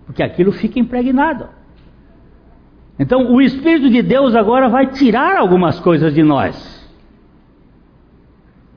porque 0.07 0.23
aquilo 0.23 0.51
fica 0.51 0.79
impregnado. 0.79 1.49
Então, 2.99 3.31
o 3.35 3.43
Espírito 3.43 3.91
de 3.91 4.01
Deus 4.01 4.35
agora 4.35 4.71
vai 4.71 4.87
tirar 4.87 5.37
algumas 5.37 5.79
coisas 5.79 6.15
de 6.15 6.23
nós 6.23 6.76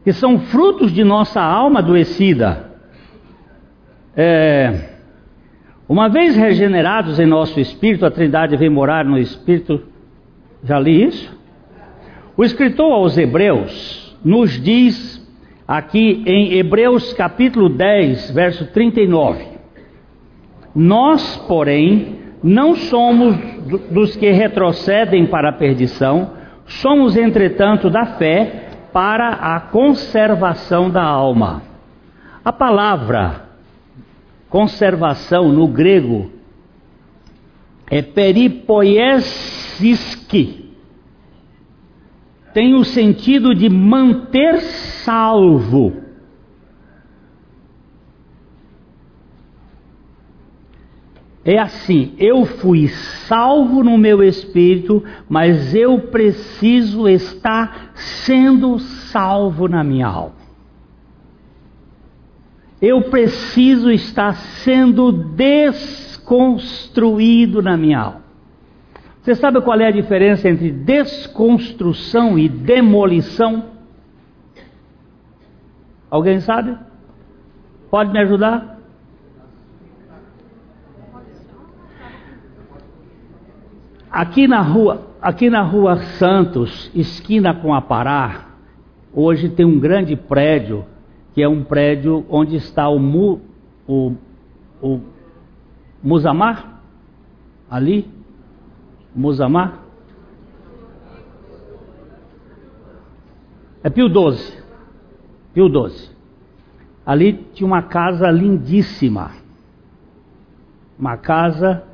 que 0.10 0.14
são 0.14 0.40
frutos 0.40 0.92
de 0.92 1.04
nossa 1.04 1.40
alma 1.40 1.82
adoecida. 1.82 2.72
É, 4.18 4.90
uma 5.88 6.10
vez 6.10 6.36
regenerados 6.36 7.20
em 7.20 7.28
nosso 7.28 7.60
espírito, 7.60 8.08
a 8.08 8.10
Trindade 8.10 8.58
vem 8.58 8.72
morar 8.72 9.06
no 9.06 9.20
espírito. 9.20 9.84
Já 10.64 10.80
li 10.80 11.06
isso? 11.06 11.32
O 12.36 12.44
escritor 12.44 12.92
aos 12.92 13.20
Hebreus 13.20 14.18
nos 14.26 14.60
diz 14.60 15.24
aqui 15.68 16.24
em 16.26 16.54
Hebreus 16.54 17.14
capítulo 17.14 17.70
10, 17.70 18.32
verso 18.32 18.66
39: 18.66 19.46
Nós, 20.74 21.38
porém, 21.48 22.16
não 22.42 22.74
somos 22.74 23.36
dos 23.92 24.16
que 24.16 24.32
retrocedem 24.32 25.28
para 25.28 25.50
a 25.50 25.54
perdição, 25.54 26.32
somos, 26.66 27.16
entretanto, 27.16 27.92
da 27.92 28.18
fé 28.18 28.69
para 28.92 29.30
a 29.30 29.60
conservação 29.60 30.90
da 30.90 31.04
alma. 31.04 31.62
A 32.44 32.52
palavra 32.52 33.48
conservação 34.50 35.50
no 35.50 35.68
grego 35.68 36.32
é 37.90 38.02
peripoieskiski. 38.02 40.70
Tem 42.54 42.74
o 42.74 42.84
sentido 42.84 43.54
de 43.54 43.70
manter 43.70 44.60
salvo. 45.04 46.09
É 51.50 51.58
assim, 51.58 52.14
eu 52.20 52.46
fui 52.46 52.88
salvo 53.28 53.84
no 53.84 53.98
meu 53.98 54.22
espírito, 54.22 55.04
mas 55.28 55.74
eu 55.74 56.00
preciso 56.00 57.10
estar 57.10 57.94
sendo 57.96 58.78
salvo 58.78 59.68
na 59.68 59.84
minha 59.84 60.06
alma. 60.06 60.36
Eu 62.80 63.10
preciso 63.10 63.90
estar 63.90 64.36
sendo 64.36 65.12
desconstruído 65.12 67.64
na 67.64 67.76
minha 67.76 68.00
alma. 68.00 68.22
Você 69.24 69.34
sabe 69.34 69.60
qual 69.62 69.80
é 69.80 69.88
a 69.88 69.92
diferença 69.92 70.48
entre 70.48 70.70
desconstrução 70.70 72.38
e 72.38 72.48
demolição? 72.48 73.72
Alguém 76.12 76.42
sabe? 76.42 76.78
Pode 77.90 78.12
me 78.12 78.20
ajudar? 78.20 78.79
Aqui 84.20 84.50
na 84.50 84.62
rua, 84.62 85.08
aqui 85.22 85.50
na 85.50 85.62
rua 85.62 85.96
Santos, 86.18 86.92
esquina 86.94 87.54
com 87.54 87.74
a 87.74 87.80
Pará, 87.82 88.48
hoje 89.14 89.48
tem 89.48 89.66
um 89.66 89.80
grande 89.80 90.14
prédio, 90.18 90.86
que 91.34 91.42
é 91.42 91.48
um 91.48 91.64
prédio 91.64 92.26
onde 92.30 92.58
está 92.58 92.90
o, 92.90 93.00
Mu, 93.00 93.40
o, 93.88 94.12
o 94.82 95.00
Musamar, 96.04 96.82
ali, 97.72 98.10
Musamar. 99.16 99.86
É 103.82 103.90
Pio 103.90 104.10
12. 104.10 104.62
Pio 105.54 105.70
12. 105.70 106.12
Ali 107.06 107.36
tinha 107.54 107.66
uma 107.66 107.84
casa 107.84 108.30
lindíssima. 108.30 109.32
Uma 111.00 111.16
casa 111.16 111.88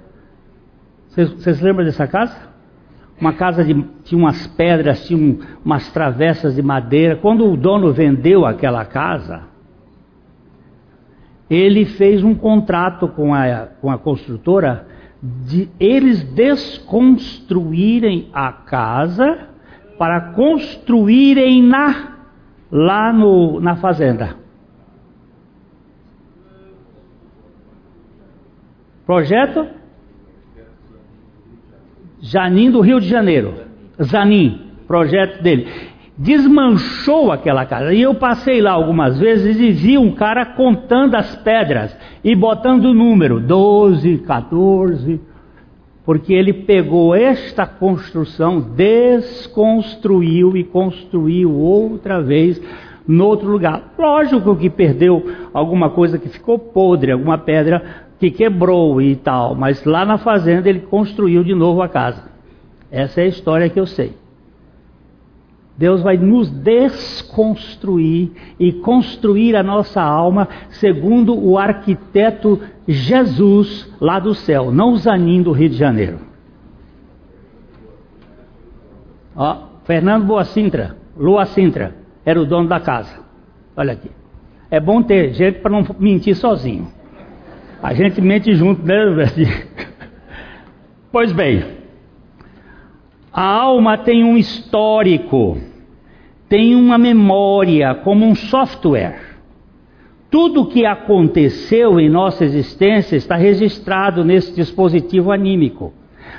vocês 1.15 1.61
lembram 1.61 1.85
dessa 1.85 2.07
casa? 2.07 2.35
Uma 3.19 3.31
casa 3.31 3.63
de, 3.63 3.73
tinha 4.03 4.19
umas 4.19 4.45
pedras, 4.47 5.07
tinha 5.07 5.17
um, 5.17 5.39
umas 5.63 5.89
travessas 5.91 6.55
de 6.55 6.61
madeira. 6.61 7.15
Quando 7.15 7.49
o 7.49 7.55
dono 7.55 7.93
vendeu 7.93 8.45
aquela 8.45 8.83
casa, 8.83 9.43
ele 11.49 11.85
fez 11.85 12.21
um 12.23 12.35
contrato 12.35 13.07
com 13.07 13.33
a, 13.33 13.67
com 13.79 13.89
a 13.89 13.97
construtora 13.97 14.87
de 15.23 15.69
eles 15.79 16.23
desconstruírem 16.33 18.29
a 18.33 18.51
casa 18.51 19.47
para 19.97 20.33
construírem 20.33 21.63
na, 21.63 22.17
lá 22.69 23.13
no, 23.13 23.61
na 23.61 23.77
fazenda. 23.77 24.35
Projeto 29.05 29.74
Janim 32.25 32.71
do 32.71 32.81
Rio 32.81 32.99
de 32.99 33.07
Janeiro. 33.07 33.53
Zanin, 34.01 34.59
projeto 34.87 35.43
dele. 35.43 35.67
Desmanchou 36.17 37.31
aquela 37.31 37.65
casa. 37.65 37.93
E 37.93 38.01
eu 38.01 38.15
passei 38.15 38.61
lá 38.61 38.71
algumas 38.71 39.19
vezes 39.19 39.59
e 39.59 39.71
vi 39.71 39.97
um 39.97 40.11
cara 40.11 40.45
contando 40.45 41.15
as 41.15 41.35
pedras 41.37 41.95
e 42.23 42.35
botando 42.35 42.85
o 42.85 42.93
número 42.93 43.39
12, 43.39 44.19
14. 44.19 45.21
Porque 46.03 46.33
ele 46.33 46.53
pegou 46.53 47.13
esta 47.13 47.67
construção, 47.67 48.59
desconstruiu 48.59 50.55
e 50.57 50.63
construiu 50.63 51.51
outra 51.51 52.21
vez 52.21 52.61
no 53.07 53.25
outro 53.25 53.49
lugar. 53.49 53.93
Lógico 53.97 54.55
que 54.55 54.69
perdeu 54.69 55.31
alguma 55.53 55.89
coisa 55.91 56.17
que 56.17 56.29
ficou 56.29 56.57
podre, 56.57 57.11
alguma 57.11 57.37
pedra 57.37 58.04
que 58.19 58.31
quebrou 58.31 59.01
e 59.01 59.15
tal, 59.15 59.55
mas 59.55 59.83
lá 59.83 60.05
na 60.05 60.17
fazenda 60.17 60.69
ele 60.69 60.81
construiu 60.81 61.43
de 61.43 61.53
novo 61.53 61.81
a 61.81 61.89
casa. 61.89 62.23
Essa 62.89 63.21
é 63.21 63.25
a 63.25 63.27
história 63.27 63.69
que 63.69 63.79
eu 63.79 63.85
sei. 63.85 64.13
Deus 65.77 66.01
vai 66.01 66.15
nos 66.15 66.49
desconstruir 66.49 68.31
e 68.57 68.71
construir 68.71 69.57
a 69.57 69.63
nossa 69.63 70.01
alma 70.01 70.47
segundo 70.69 71.37
o 71.37 71.57
arquiteto 71.57 72.61
Jesus 72.87 73.93
lá 73.99 74.19
do 74.19 74.33
céu, 74.33 74.71
não 74.71 74.93
o 74.93 74.97
Zanin 74.97 75.41
do 75.41 75.51
Rio 75.51 75.69
de 75.69 75.75
Janeiro. 75.75 76.19
Ó, 79.35 79.63
Fernando 79.83 80.25
Boa 80.25 80.45
Sintra, 80.45 80.95
Lua 81.17 81.45
Sintra, 81.45 81.93
era 82.25 82.39
o 82.39 82.45
dono 82.45 82.69
da 82.69 82.79
casa. 82.79 83.19
Olha 83.75 83.93
aqui. 83.93 84.09
É 84.71 84.79
bom 84.79 85.03
ter 85.03 85.33
gente 85.33 85.59
para 85.59 85.71
não 85.71 85.85
mentir 85.99 86.35
sozinho. 86.35 86.87
A 87.81 87.93
gente 87.93 88.21
mente 88.21 88.53
junto, 88.55 88.83
né? 88.83 88.95
pois 91.11 91.31
bem, 91.31 91.63
a 93.31 93.43
alma 93.43 93.97
tem 93.97 94.23
um 94.23 94.37
histórico, 94.37 95.57
tem 96.47 96.75
uma 96.75 96.97
memória, 96.97 97.93
como 97.95 98.25
um 98.25 98.33
software. 98.33 99.35
Tudo 100.31 100.61
o 100.61 100.67
que 100.67 100.85
aconteceu 100.85 101.99
em 101.99 102.09
nossa 102.09 102.43
existência 102.43 103.15
está 103.15 103.35
registrado 103.35 104.23
nesse 104.23 104.55
dispositivo 104.55 105.31
anímico. 105.31 105.93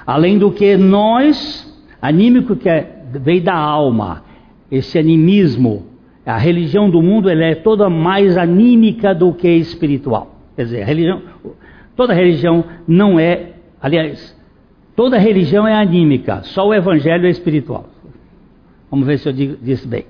Além 0.06 0.38
do 0.38 0.50
que 0.50 0.76
nós, 0.76 1.64
anímico 2.00 2.56
que 2.56 2.68
é, 2.68 3.02
veio 3.12 3.42
da 3.42 3.56
alma, 3.56 4.24
esse 4.70 4.98
animismo, 4.98 5.86
a 6.24 6.36
religião 6.36 6.90
do 6.90 7.00
mundo 7.00 7.30
ela 7.30 7.44
é 7.44 7.54
toda 7.54 7.88
mais 7.88 8.36
anímica 8.36 9.14
do 9.14 9.32
que 9.32 9.48
espiritual. 9.48 10.35
Quer 10.56 10.64
dizer, 10.64 10.84
religião, 10.84 11.22
toda 11.94 12.14
religião 12.14 12.64
não 12.88 13.20
é, 13.20 13.52
aliás, 13.80 14.34
toda 14.96 15.18
religião 15.18 15.68
é 15.68 15.74
anímica, 15.74 16.42
só 16.42 16.66
o 16.66 16.74
evangelho 16.74 17.26
é 17.26 17.30
espiritual. 17.30 17.86
Vamos 18.90 19.06
ver 19.06 19.18
se 19.18 19.28
eu 19.28 19.32
digo, 19.32 19.56
disse 19.62 19.86
bem. 19.86 20.06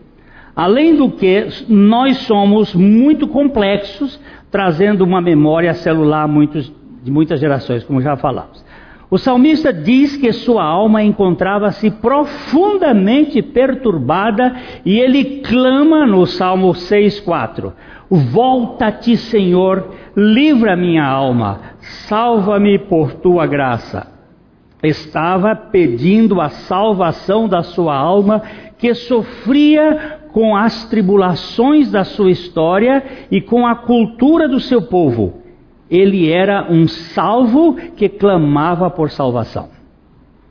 Além 0.55 0.97
do 0.97 1.11
que, 1.11 1.49
nós 1.69 2.19
somos 2.19 2.75
muito 2.75 3.27
complexos, 3.27 4.19
trazendo 4.51 5.03
uma 5.03 5.21
memória 5.21 5.75
celular 5.75 6.27
muitos, 6.27 6.73
de 7.03 7.11
muitas 7.11 7.41
gerações, 7.41 7.85
como 7.85 8.01
já 8.01 8.17
falamos. 8.17 8.65
O 9.09 9.19
salmista 9.19 9.73
diz 9.73 10.17
que 10.17 10.33
sua 10.33 10.65
alma 10.65 11.03
encontrava-se 11.03 11.91
profundamente 11.91 13.41
perturbada 13.41 14.57
e 14.85 14.99
ele 14.99 15.43
clama 15.43 16.05
no 16.05 16.27
Salmo 16.27 16.73
6,4: 16.73 17.73
Volta-te, 18.11 19.17
Senhor, 19.17 19.95
livra 20.17 20.77
minha 20.77 21.05
alma, 21.05 21.61
salva-me 22.09 22.79
por 22.81 23.13
tua 23.15 23.47
graça. 23.47 24.09
Estava 24.83 25.55
pedindo 25.55 26.41
a 26.41 26.49
salvação 26.49 27.49
da 27.49 27.63
sua 27.63 27.97
alma, 27.97 28.43
que 28.77 28.93
sofria 28.93 30.19
com 30.33 30.57
as 30.57 30.85
tribulações 30.85 31.91
da 31.91 32.05
sua 32.05 32.31
história 32.31 33.03
e 33.31 33.41
com 33.41 33.67
a 33.67 33.75
cultura 33.75 34.49
do 34.49 34.59
seu 34.61 34.83
povo. 34.83 35.46
Ele 35.91 36.31
era 36.31 36.71
um 36.71 36.89
salvo 36.89 37.75
que 37.75 38.09
clamava 38.09 38.91
por 38.91 39.11
salvação. 39.11 39.69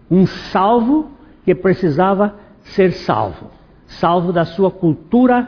Um 0.10 0.26
salvo 0.26 1.12
que 1.44 1.54
precisava 1.54 2.36
ser 2.64 2.92
salvo. 2.92 3.52
Salvo 3.86 4.32
da 4.32 4.46
sua 4.46 4.72
cultura 4.72 5.48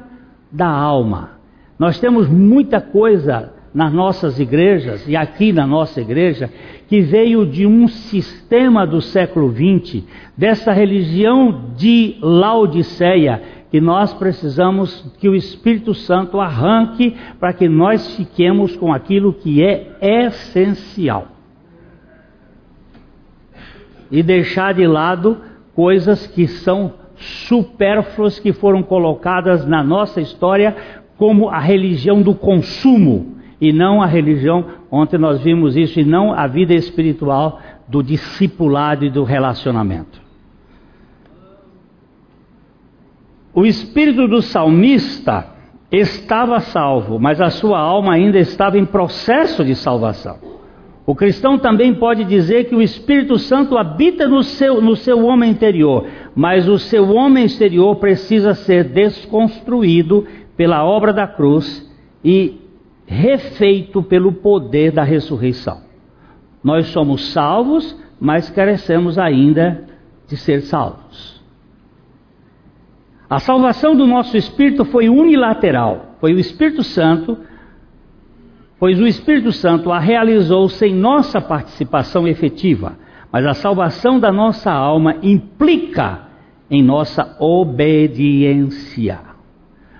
da 0.51 0.67
alma 0.67 1.37
nós 1.77 1.99
temos 1.99 2.27
muita 2.27 2.81
coisa 2.81 3.53
nas 3.73 3.93
nossas 3.93 4.39
igrejas 4.39 5.07
e 5.07 5.15
aqui 5.15 5.53
na 5.53 5.67
nossa 5.67 6.01
igreja 6.01 6.49
que 6.87 7.01
veio 7.01 7.45
de 7.45 7.67
um 7.67 7.87
sistema 7.87 8.87
do 8.87 9.01
século 9.01 9.53
XX, 9.53 10.03
dessa 10.35 10.71
religião 10.71 11.73
de 11.75 12.15
Laodiceia, 12.21 13.41
que 13.69 13.81
nós 13.81 14.13
precisamos 14.13 15.05
que 15.19 15.27
o 15.27 15.35
Espírito 15.35 15.93
Santo 15.93 16.39
arranque 16.39 17.15
para 17.39 17.53
que 17.53 17.67
nós 17.67 18.15
fiquemos 18.15 18.75
com 18.77 18.93
aquilo 18.93 19.33
que 19.33 19.63
é 19.63 19.97
essencial. 20.01 21.27
E 24.09 24.23
deixar 24.23 24.73
de 24.73 24.87
lado 24.87 25.37
coisas 25.75 26.25
que 26.27 26.47
são 26.47 26.93
supérfluas 27.15 28.39
que 28.39 28.53
foram 28.53 28.81
colocadas 28.81 29.65
na 29.65 29.83
nossa 29.83 30.21
história 30.21 30.75
como 31.17 31.49
a 31.49 31.59
religião 31.59 32.21
do 32.21 32.33
consumo 32.33 33.37
e 33.59 33.73
não 33.73 34.01
a 34.01 34.05
religião, 34.05 34.65
ontem 34.89 35.17
nós 35.17 35.41
vimos 35.41 35.75
isso, 35.75 35.99
e 35.99 36.05
não 36.05 36.31
a 36.31 36.45
vida 36.45 36.75
espiritual 36.75 37.59
do 37.87 38.03
discipulado 38.03 39.03
e 39.03 39.09
do 39.09 39.23
relacionamento. 39.23 40.26
O 43.57 43.65
espírito 43.65 44.27
do 44.27 44.39
salmista 44.39 45.47
estava 45.91 46.59
salvo, 46.59 47.17
mas 47.17 47.41
a 47.41 47.49
sua 47.49 47.79
alma 47.79 48.13
ainda 48.13 48.37
estava 48.37 48.77
em 48.77 48.85
processo 48.85 49.65
de 49.65 49.73
salvação. 49.73 50.37
O 51.07 51.15
cristão 51.15 51.57
também 51.57 51.95
pode 51.95 52.23
dizer 52.23 52.65
que 52.65 52.75
o 52.75 52.83
Espírito 52.83 53.39
Santo 53.39 53.75
habita 53.75 54.27
no 54.27 54.43
seu, 54.43 54.79
no 54.79 54.95
seu 54.95 55.25
homem 55.25 55.49
interior, 55.49 56.05
mas 56.35 56.69
o 56.69 56.77
seu 56.77 57.09
homem 57.09 57.45
exterior 57.45 57.95
precisa 57.95 58.53
ser 58.53 58.83
desconstruído 58.89 60.27
pela 60.55 60.85
obra 60.85 61.11
da 61.11 61.25
cruz 61.25 61.91
e 62.23 62.61
refeito 63.07 64.03
pelo 64.03 64.33
poder 64.33 64.91
da 64.91 65.01
ressurreição. 65.01 65.81
Nós 66.63 66.89
somos 66.89 67.31
salvos, 67.33 67.97
mas 68.19 68.51
carecemos 68.51 69.17
ainda 69.17 69.83
de 70.27 70.37
ser 70.37 70.61
salvos. 70.61 71.06
A 73.29 73.39
salvação 73.39 73.95
do 73.95 74.07
nosso 74.07 74.37
espírito 74.37 74.85
foi 74.85 75.09
unilateral, 75.09 76.15
foi 76.19 76.33
o 76.33 76.39
Espírito 76.39 76.83
Santo 76.83 77.37
pois 78.79 78.99
o 78.99 79.07
Espírito 79.07 79.51
Santo 79.51 79.91
a 79.91 79.99
realizou 79.99 80.69
sem 80.69 80.93
nossa 80.93 81.41
participação 81.41 82.27
efetiva, 82.27 82.97
mas 83.31 83.45
a 83.45 83.53
salvação 83.53 84.19
da 84.19 84.31
nossa 84.31 84.71
alma 84.71 85.17
implica 85.21 86.27
em 86.69 86.83
nossa 86.83 87.35
obediência. 87.39 89.19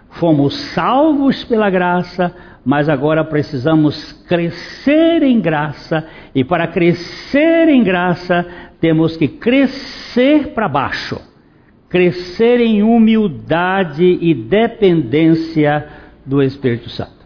Fomos 0.10 0.56
salvos 0.56 1.44
pela 1.44 1.70
graça, 1.70 2.34
mas 2.64 2.90
agora 2.90 3.24
precisamos 3.24 4.14
crescer 4.28 5.24
em 5.24 5.40
graça, 5.40 6.06
e 6.36 6.44
para 6.44 6.68
crescer 6.68 7.70
em 7.70 7.84
graça, 7.84 8.46
temos 8.80 9.18
que 9.18 9.28
crescer 9.28 10.54
para 10.54 10.68
baixo, 10.68 11.20
crescer 11.90 12.60
em 12.60 12.84
humildade 12.84 14.04
e 14.04 14.34
dependência 14.34 15.88
do 16.26 16.42
Espírito 16.42 16.90
Santo. 16.90 17.18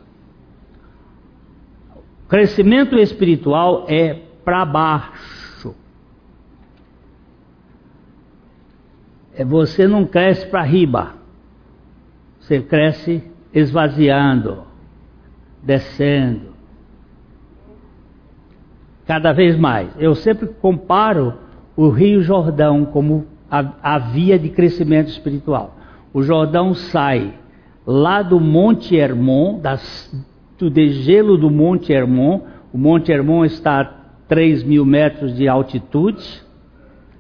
Crescimento 2.28 2.98
espiritual 2.98 3.86
é 3.90 4.14
para 4.46 4.64
baixo. 4.66 5.76
É 9.36 9.44
você 9.44 9.88
não 9.88 10.06
cresce 10.06 10.46
para 10.48 10.62
riba. 10.62 11.16
Você 12.40 12.62
cresce 12.62 13.24
esvaziando, 13.54 14.64
descendo. 15.62 16.52
Cada 19.06 19.34
vez 19.34 19.58
mais. 19.58 19.94
Eu 20.00 20.16
sempre 20.16 20.48
comparo 20.48 21.34
o 21.76 21.90
Rio 21.90 22.22
Jordão 22.22 22.86
como 22.86 23.28
a, 23.52 23.74
a 23.84 24.00
via 24.00 24.40
de 24.40 24.48
crescimento 24.48 25.10
espiritual. 25.10 25.78
O 26.14 26.24
Jordão 26.24 26.74
sai 26.74 27.34
lá 27.86 28.22
do 28.22 28.40
Monte 28.40 28.96
Hermon, 28.96 29.60
das 29.60 30.10
do 30.58 30.70
degelo 30.70 31.38
do 31.38 31.50
Monte 31.50 31.92
Hermon. 31.92 32.42
O 32.72 32.78
Monte 32.78 33.12
Hermon 33.12 33.44
está 33.44 33.82
a 33.82 33.86
3 34.28 34.64
mil 34.64 34.86
metros 34.86 35.36
de 35.36 35.48
altitude. 35.50 36.42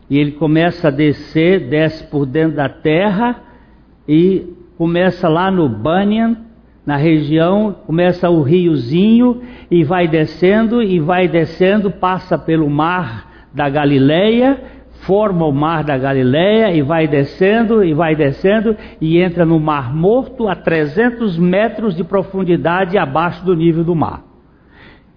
E 0.10 0.18
ele 0.18 0.34
começa 0.34 0.88
a 0.88 0.92
descer, 0.92 1.70
desce 1.70 2.06
por 2.06 2.26
dentro 2.26 2.58
da 2.58 2.70
terra 2.70 3.42
e 4.08 4.46
começa 4.78 5.28
lá 5.28 5.50
no 5.50 5.68
Banyan, 5.68 6.38
na 6.86 6.98
região, 6.98 7.76
começa 7.86 8.30
o 8.30 8.42
riozinho 8.42 9.42
e 9.70 9.84
vai 9.84 10.08
descendo 10.08 10.82
e 10.82 11.00
vai 11.00 11.28
descendo, 11.28 11.92
passa 11.92 12.38
pelo 12.38 12.70
mar 12.70 13.50
da 13.54 13.70
Galileia 13.70 14.81
forma 15.02 15.45
o 15.45 15.52
mar 15.52 15.84
da 15.84 15.97
Galileia 15.97 16.72
e 16.74 16.82
vai 16.82 17.08
descendo 17.08 17.84
e 17.84 17.93
vai 17.93 18.16
descendo 18.16 18.76
e 18.99 19.20
entra 19.20 19.45
no 19.45 19.60
Mar 19.60 19.93
Morto 19.93 20.47
a 20.47 20.56
300 20.56 21.38
metros 21.38 21.95
de 21.95 22.04
profundidade 22.04 22.97
abaixo 22.97 23.43
do 23.43 23.56
nível 23.56 23.84
do 23.84 23.95
mar. 23.95 24.24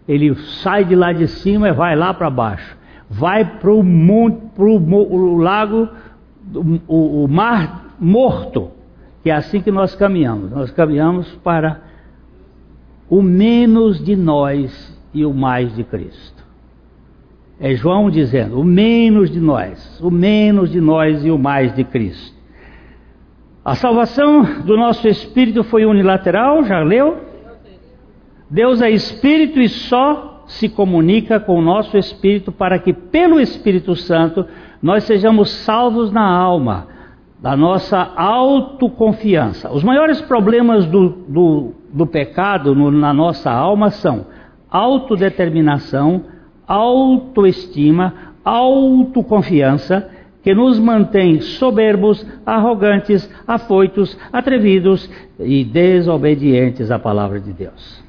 Ele 0.07 0.35
sai 0.63 0.85
de 0.85 0.95
lá 0.95 1.13
de 1.13 1.27
cima 1.27 1.69
e 1.69 1.73
vai 1.73 1.97
lá 1.97 2.13
para 2.13 2.31
baixo. 2.31 2.77
Vai 3.09 3.45
para 3.45 3.71
o 3.71 5.37
lago, 5.39 5.89
o, 6.87 7.25
o 7.25 7.29
Mar 7.29 7.95
Morto, 7.99 8.71
que 9.23 9.31
é 9.31 9.35
assim 9.35 9.61
que 9.61 9.71
nós 9.71 9.95
caminhamos. 9.95 10.51
Nós 10.51 10.71
caminhamos 10.71 11.31
para 11.37 11.81
o 13.09 13.23
menos 13.23 14.03
de 14.03 14.17
nós 14.17 14.99
e 15.13 15.25
o 15.25 15.33
mais 15.33 15.75
de 15.75 15.85
Cristo. 15.85 16.34
É 17.61 17.75
João 17.75 18.11
dizendo: 18.11 18.61
o 18.61 18.65
menos 18.65 19.31
de 19.31 19.41
nós, 19.41 20.01
o 20.01 20.11
menos 20.11 20.71
de 20.71 20.81
nós 20.81 21.25
e 21.25 21.31
o 21.31 21.39
mais 21.39 21.75
de 21.75 21.85
Cristo. 21.85 22.35
A 23.65 23.75
salvação 23.75 24.63
do 24.63 24.77
nosso 24.77 25.09
espírito 25.09 25.65
foi 25.65 25.87
unilateral, 25.87 26.65
já 26.65 26.81
leu? 26.81 27.19
Deus 28.51 28.83
é 28.83 28.91
espírito 28.91 29.59
e 29.59 29.69
só 29.69 30.45
se 30.47 30.69
comunica 30.69 31.41
com 31.41 31.59
o 31.59 31.63
nosso 31.63 31.97
espírito 31.97 32.53
para 32.53 32.79
que, 32.79 32.93
pelo 32.93 33.41
Espírito 33.41 33.97
Santo, 33.97 34.47
nós 34.83 35.05
sejamos 35.05 35.51
salvos 35.51 36.13
na 36.13 36.29
alma, 36.29 36.87
da 37.41 37.57
nossa 37.57 37.99
autoconfiança. 38.17 39.73
Os 39.73 39.83
maiores 39.83 40.21
problemas 40.21 40.87
do, 40.87 41.09
do, 41.09 41.73
do 41.93 42.07
pecado 42.07 42.75
no, 42.75 42.91
na 42.91 43.13
nossa 43.13 43.51
alma 43.51 43.91
são 43.91 44.27
autodeterminação, 44.71 46.25
autoestima, 46.67 48.15
autoconfiança 48.45 50.11
que 50.43 50.55
nos 50.55 50.79
mantém 50.79 51.41
soberbos, 51.41 52.25
arrogantes, 52.45 53.29
afoitos, 53.47 54.19
atrevidos 54.31 55.11
e 55.41 55.65
desobedientes 55.65 56.91
à 56.91 56.99
palavra 56.99 57.41
de 57.41 57.53
Deus. 57.53 58.05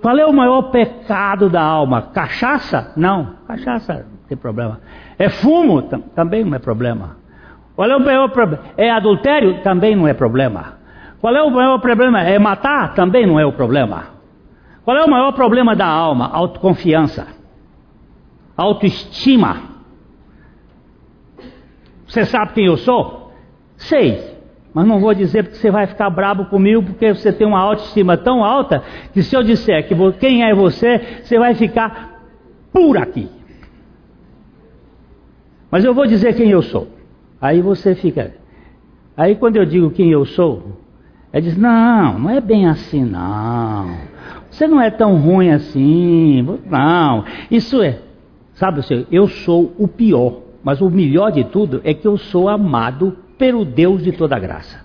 Qual 0.00 0.16
é 0.16 0.24
o 0.24 0.32
maior 0.32 0.70
pecado 0.70 1.50
da 1.50 1.60
alma? 1.60 2.02
Cachaça? 2.02 2.92
Não, 2.96 3.34
cachaça 3.46 4.06
não 4.10 4.18
tem 4.28 4.38
problema. 4.38 4.80
É 5.18 5.28
fumo? 5.28 5.82
Também 6.14 6.44
não 6.44 6.54
é 6.54 6.58
problema. 6.58 7.16
Qual 7.76 7.90
é 7.90 7.96
o 7.96 8.00
maior 8.00 8.30
problema? 8.30 8.64
É 8.76 8.90
adultério? 8.90 9.62
Também 9.62 9.94
não 9.94 10.08
é 10.08 10.14
problema. 10.14 10.78
Qual 11.20 11.34
é 11.34 11.42
o 11.42 11.50
maior 11.50 11.78
problema? 11.80 12.22
É 12.22 12.38
matar? 12.38 12.94
Também 12.94 13.26
não 13.26 13.38
é 13.38 13.44
o 13.44 13.52
problema. 13.52 14.17
Qual 14.88 14.96
é 14.96 15.04
o 15.04 15.10
maior 15.10 15.32
problema 15.32 15.76
da 15.76 15.84
alma? 15.86 16.30
Autoconfiança, 16.32 17.26
autoestima. 18.56 19.64
Você 22.06 22.24
sabe 22.24 22.54
quem 22.54 22.64
eu 22.64 22.78
sou? 22.78 23.30
Sei, 23.76 24.34
mas 24.72 24.86
não 24.86 24.98
vou 24.98 25.12
dizer 25.12 25.42
porque 25.42 25.58
você 25.58 25.70
vai 25.70 25.86
ficar 25.86 26.08
bravo 26.08 26.46
comigo, 26.46 26.82
porque 26.84 27.12
você 27.12 27.30
tem 27.30 27.46
uma 27.46 27.60
autoestima 27.60 28.16
tão 28.16 28.42
alta 28.42 28.82
que 29.12 29.22
se 29.22 29.36
eu 29.36 29.42
disser 29.42 29.86
que 29.86 29.94
quem 30.12 30.42
é 30.42 30.54
você, 30.54 31.20
você 31.22 31.38
vai 31.38 31.54
ficar 31.54 32.22
por 32.72 32.96
aqui. 32.96 33.28
Mas 35.70 35.84
eu 35.84 35.92
vou 35.92 36.06
dizer 36.06 36.34
quem 36.34 36.48
eu 36.48 36.62
sou. 36.62 36.88
Aí 37.38 37.60
você 37.60 37.94
fica. 37.94 38.34
Aí 39.14 39.36
quando 39.36 39.56
eu 39.56 39.66
digo 39.66 39.90
quem 39.90 40.10
eu 40.10 40.24
sou, 40.24 40.80
é 41.30 41.42
diz: 41.42 41.58
não, 41.58 42.18
não 42.18 42.30
é 42.30 42.40
bem 42.40 42.66
assim, 42.66 43.04
não. 43.04 44.07
Você 44.58 44.66
não 44.66 44.80
é 44.80 44.90
tão 44.90 45.16
ruim 45.18 45.50
assim. 45.50 46.42
Não, 46.66 47.24
isso 47.48 47.80
é. 47.80 48.00
Sabe, 48.54 48.80
eu 49.12 49.28
sou 49.28 49.72
o 49.78 49.86
pior, 49.86 50.40
mas 50.64 50.80
o 50.80 50.90
melhor 50.90 51.30
de 51.30 51.44
tudo 51.44 51.80
é 51.84 51.94
que 51.94 52.08
eu 52.08 52.18
sou 52.18 52.48
amado 52.48 53.16
pelo 53.38 53.64
Deus 53.64 54.02
de 54.02 54.10
toda 54.10 54.36
graça. 54.36 54.84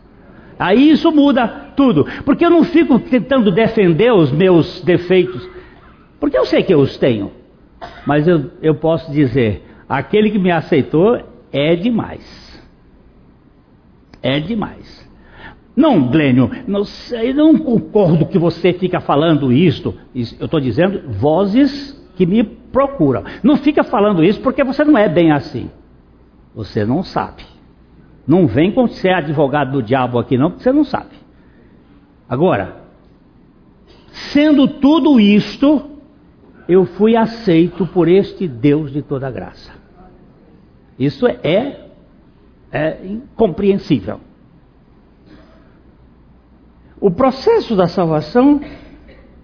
Aí 0.60 0.92
isso 0.92 1.12
muda 1.12 1.48
tudo, 1.76 2.06
porque 2.24 2.46
eu 2.46 2.52
não 2.52 2.64
fico 2.64 3.00
tentando 3.00 3.50
defender 3.50 4.14
os 4.14 4.32
meus 4.32 4.80
defeitos, 4.82 5.50
porque 6.20 6.38
eu 6.38 6.46
sei 6.46 6.62
que 6.62 6.72
eu 6.72 6.80
os 6.80 6.96
tenho, 6.98 7.32
mas 8.06 8.28
eu, 8.28 8.52
eu 8.62 8.76
posso 8.76 9.12
dizer: 9.12 9.66
aquele 9.90 10.30
que 10.30 10.38
me 10.38 10.52
aceitou 10.52 11.20
é 11.52 11.76
demais. 11.76 12.64
É 14.22 14.40
demais. 14.40 15.03
Não, 15.76 16.08
Glênio, 16.08 16.52
não, 16.68 16.84
eu 17.24 17.34
não 17.34 17.58
concordo 17.58 18.28
que 18.28 18.38
você 18.38 18.74
fica 18.74 19.00
falando 19.00 19.52
isto. 19.52 19.94
Eu 20.14 20.46
estou 20.46 20.60
dizendo 20.60 21.10
vozes 21.10 22.00
que 22.16 22.26
me 22.26 22.44
procuram. 22.44 23.24
Não 23.42 23.58
fica 23.58 23.84
falando 23.84 24.24
isso 24.24 24.40
porque 24.42 24.64
você 24.64 24.84
não 24.84 24.98
é 24.98 25.10
bem 25.10 25.32
assim. 25.32 25.70
Você 26.54 26.86
não 26.86 27.02
sabe. 27.04 27.44
Não 28.26 28.46
vem 28.46 28.72
com 28.72 28.88
ser 28.88 29.14
advogado 29.14 29.72
do 29.72 29.84
diabo 29.84 30.20
aqui 30.20 30.38
não, 30.38 30.52
porque 30.52 30.64
você 30.64 30.72
não 30.72 30.84
sabe. 30.84 31.16
Agora, 32.30 32.84
sendo 34.12 34.68
tudo 34.68 35.20
isto, 35.20 35.90
eu 36.68 36.86
fui 36.86 37.16
aceito 37.16 37.86
por 37.88 38.08
este 38.08 38.48
Deus 38.48 38.92
de 38.92 39.02
toda 39.02 39.30
graça. 39.30 39.74
Isso 40.98 41.28
é, 41.28 41.90
é 42.72 43.06
incompreensível. 43.06 44.20
O 47.04 47.12
processo 47.12 47.76
da 47.76 47.86
salvação 47.86 48.62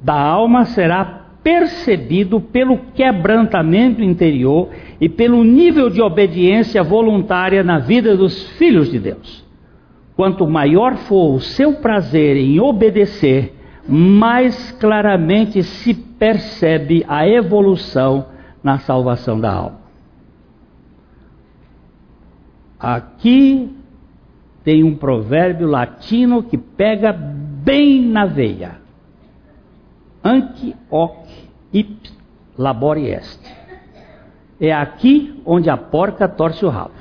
da 0.02 0.18
alma 0.18 0.64
será 0.64 1.04
percebido 1.44 2.40
pelo 2.40 2.78
quebrantamento 2.96 4.02
interior 4.02 4.70
e 5.02 5.10
pelo 5.10 5.44
nível 5.44 5.90
de 5.90 6.02
obediência 6.02 6.82
voluntária 6.82 7.62
na 7.62 7.78
vida 7.78 8.16
dos 8.16 8.48
filhos 8.52 8.90
de 8.90 8.98
Deus. 8.98 9.46
Quanto 10.16 10.48
maior 10.48 10.96
for 11.00 11.36
o 11.36 11.42
seu 11.42 11.74
prazer 11.74 12.38
em 12.38 12.62
obedecer, 12.62 13.54
mais 13.86 14.72
claramente 14.80 15.62
se 15.62 15.94
percebe 15.94 17.04
a 17.10 17.28
evolução 17.28 18.28
na 18.64 18.80
salvação 18.80 19.38
da 19.38 19.52
alma. 19.52 19.80
Aqui 22.80 23.79
tem 24.70 24.84
um 24.84 24.94
provérbio 24.94 25.68
latino 25.68 26.44
que 26.44 26.56
pega 26.56 27.12
bem 27.12 28.04
na 28.04 28.28
veia. 28.28 28.74
Anque 30.24 30.76
hoc 30.92 31.28
ip 31.74 32.08
labore 32.56 33.10
est. 33.10 33.40
É 34.62 34.72
aqui 34.72 35.42
onde 35.44 35.72
a 35.72 35.76
porca 35.76 36.28
torce 36.28 36.64
o 36.64 36.70
rabo. 36.70 36.94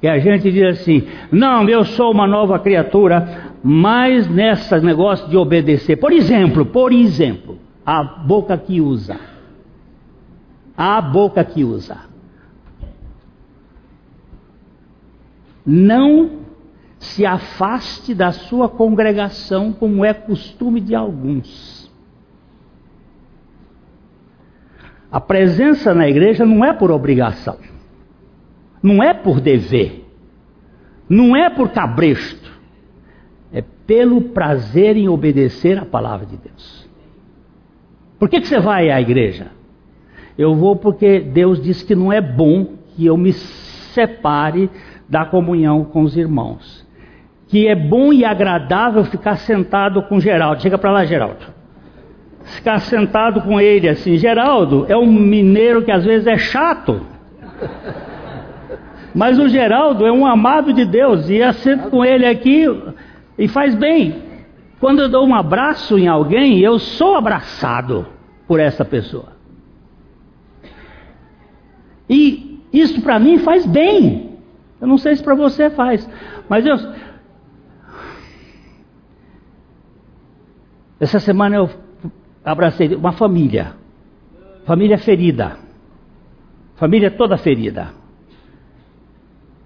Que 0.00 0.08
a 0.08 0.18
gente 0.18 0.50
diz 0.50 0.80
assim: 0.80 1.06
não, 1.30 1.68
eu 1.68 1.84
sou 1.84 2.10
uma 2.10 2.26
nova 2.26 2.58
criatura, 2.58 3.52
mas 3.62 4.26
nesse 4.26 4.80
negócio 4.80 5.28
de 5.28 5.36
obedecer. 5.36 5.96
Por 5.96 6.10
exemplo, 6.10 6.64
por 6.64 6.90
exemplo, 6.90 7.58
a 7.84 8.02
boca 8.02 8.56
que 8.56 8.80
usa. 8.80 9.20
A 10.74 11.02
boca 11.02 11.44
que 11.44 11.64
usa. 11.64 11.98
Não 15.66 16.46
se 16.98 17.26
afaste 17.26 18.14
da 18.14 18.32
sua 18.32 18.68
congregação, 18.68 19.72
como 19.72 20.04
é 20.04 20.14
costume 20.14 20.80
de 20.80 20.94
alguns. 20.94 21.90
A 25.10 25.20
presença 25.20 25.94
na 25.94 26.08
igreja 26.08 26.44
não 26.44 26.64
é 26.64 26.72
por 26.72 26.90
obrigação, 26.90 27.56
não 28.82 29.02
é 29.02 29.14
por 29.14 29.40
dever, 29.40 30.04
não 31.08 31.36
é 31.36 31.48
por 31.48 31.70
cabresto, 31.70 32.52
é 33.52 33.62
pelo 33.86 34.20
prazer 34.20 34.96
em 34.96 35.08
obedecer 35.08 35.78
a 35.78 35.84
palavra 35.84 36.26
de 36.26 36.36
Deus. 36.36 36.88
Por 38.18 38.28
que, 38.28 38.40
que 38.40 38.48
você 38.48 38.58
vai 38.58 38.90
à 38.90 39.00
igreja? 39.00 39.48
Eu 40.36 40.54
vou 40.54 40.76
porque 40.76 41.20
Deus 41.20 41.62
disse 41.62 41.84
que 41.84 41.94
não 41.94 42.12
é 42.12 42.20
bom 42.20 42.74
que 42.94 43.06
eu 43.06 43.16
me 43.16 43.32
separe 43.32 44.70
da 45.08 45.24
comunhão 45.24 45.84
com 45.84 46.02
os 46.02 46.16
irmãos. 46.16 46.86
Que 47.48 47.68
é 47.68 47.74
bom 47.74 48.12
e 48.12 48.24
agradável 48.24 49.04
ficar 49.04 49.36
sentado 49.36 50.02
com 50.02 50.18
Geraldo. 50.18 50.62
Chega 50.62 50.76
para 50.76 50.90
lá, 50.90 51.04
Geraldo. 51.04 51.46
Ficar 52.42 52.78
sentado 52.80 53.40
com 53.42 53.60
ele 53.60 53.88
assim. 53.88 54.16
Geraldo 54.16 54.84
é 54.88 54.96
um 54.96 55.06
mineiro 55.06 55.82
que 55.82 55.90
às 55.90 56.04
vezes 56.04 56.26
é 56.26 56.36
chato. 56.36 57.00
Mas 59.14 59.38
o 59.38 59.48
Geraldo 59.48 60.04
é 60.04 60.12
um 60.12 60.26
amado 60.26 60.72
de 60.72 60.84
Deus. 60.84 61.30
E 61.30 61.42
assento 61.42 61.88
com 61.88 62.04
ele 62.04 62.26
aqui 62.26 62.66
e 63.38 63.48
faz 63.48 63.74
bem. 63.74 64.22
Quando 64.80 65.02
eu 65.02 65.08
dou 65.08 65.26
um 65.26 65.34
abraço 65.34 65.98
em 65.98 66.06
alguém, 66.06 66.58
eu 66.60 66.78
sou 66.78 67.16
abraçado 67.16 68.06
por 68.46 68.60
essa 68.60 68.84
pessoa. 68.84 69.36
E 72.08 72.60
isso 72.72 73.00
para 73.00 73.18
mim 73.18 73.38
faz 73.38 73.64
bem. 73.66 74.25
Eu 74.80 74.86
não 74.86 74.98
sei 74.98 75.16
se 75.16 75.22
para 75.22 75.34
você 75.34 75.70
faz, 75.70 76.08
mas 76.48 76.66
eu. 76.66 76.76
Essa 81.00 81.18
semana 81.18 81.56
eu 81.56 81.70
abracei 82.44 82.94
uma 82.94 83.12
família, 83.12 83.74
família 84.64 84.98
ferida, 84.98 85.58
família 86.76 87.10
toda 87.10 87.36
ferida. 87.36 87.88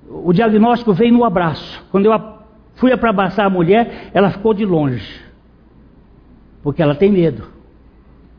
O 0.08 0.32
diagnóstico 0.32 0.92
veio 0.92 1.12
no 1.12 1.24
abraço. 1.24 1.84
Quando 1.90 2.06
eu 2.06 2.38
fui 2.74 2.96
para 2.96 3.11
abraçar 3.11 3.46
a 3.46 3.50
mulher, 3.50 4.11
ela 4.12 4.30
ficou 4.30 4.54
de 4.54 4.64
longe, 4.64 5.20
porque 6.62 6.82
ela 6.82 6.94
tem 6.94 7.11
medo. 7.11 7.48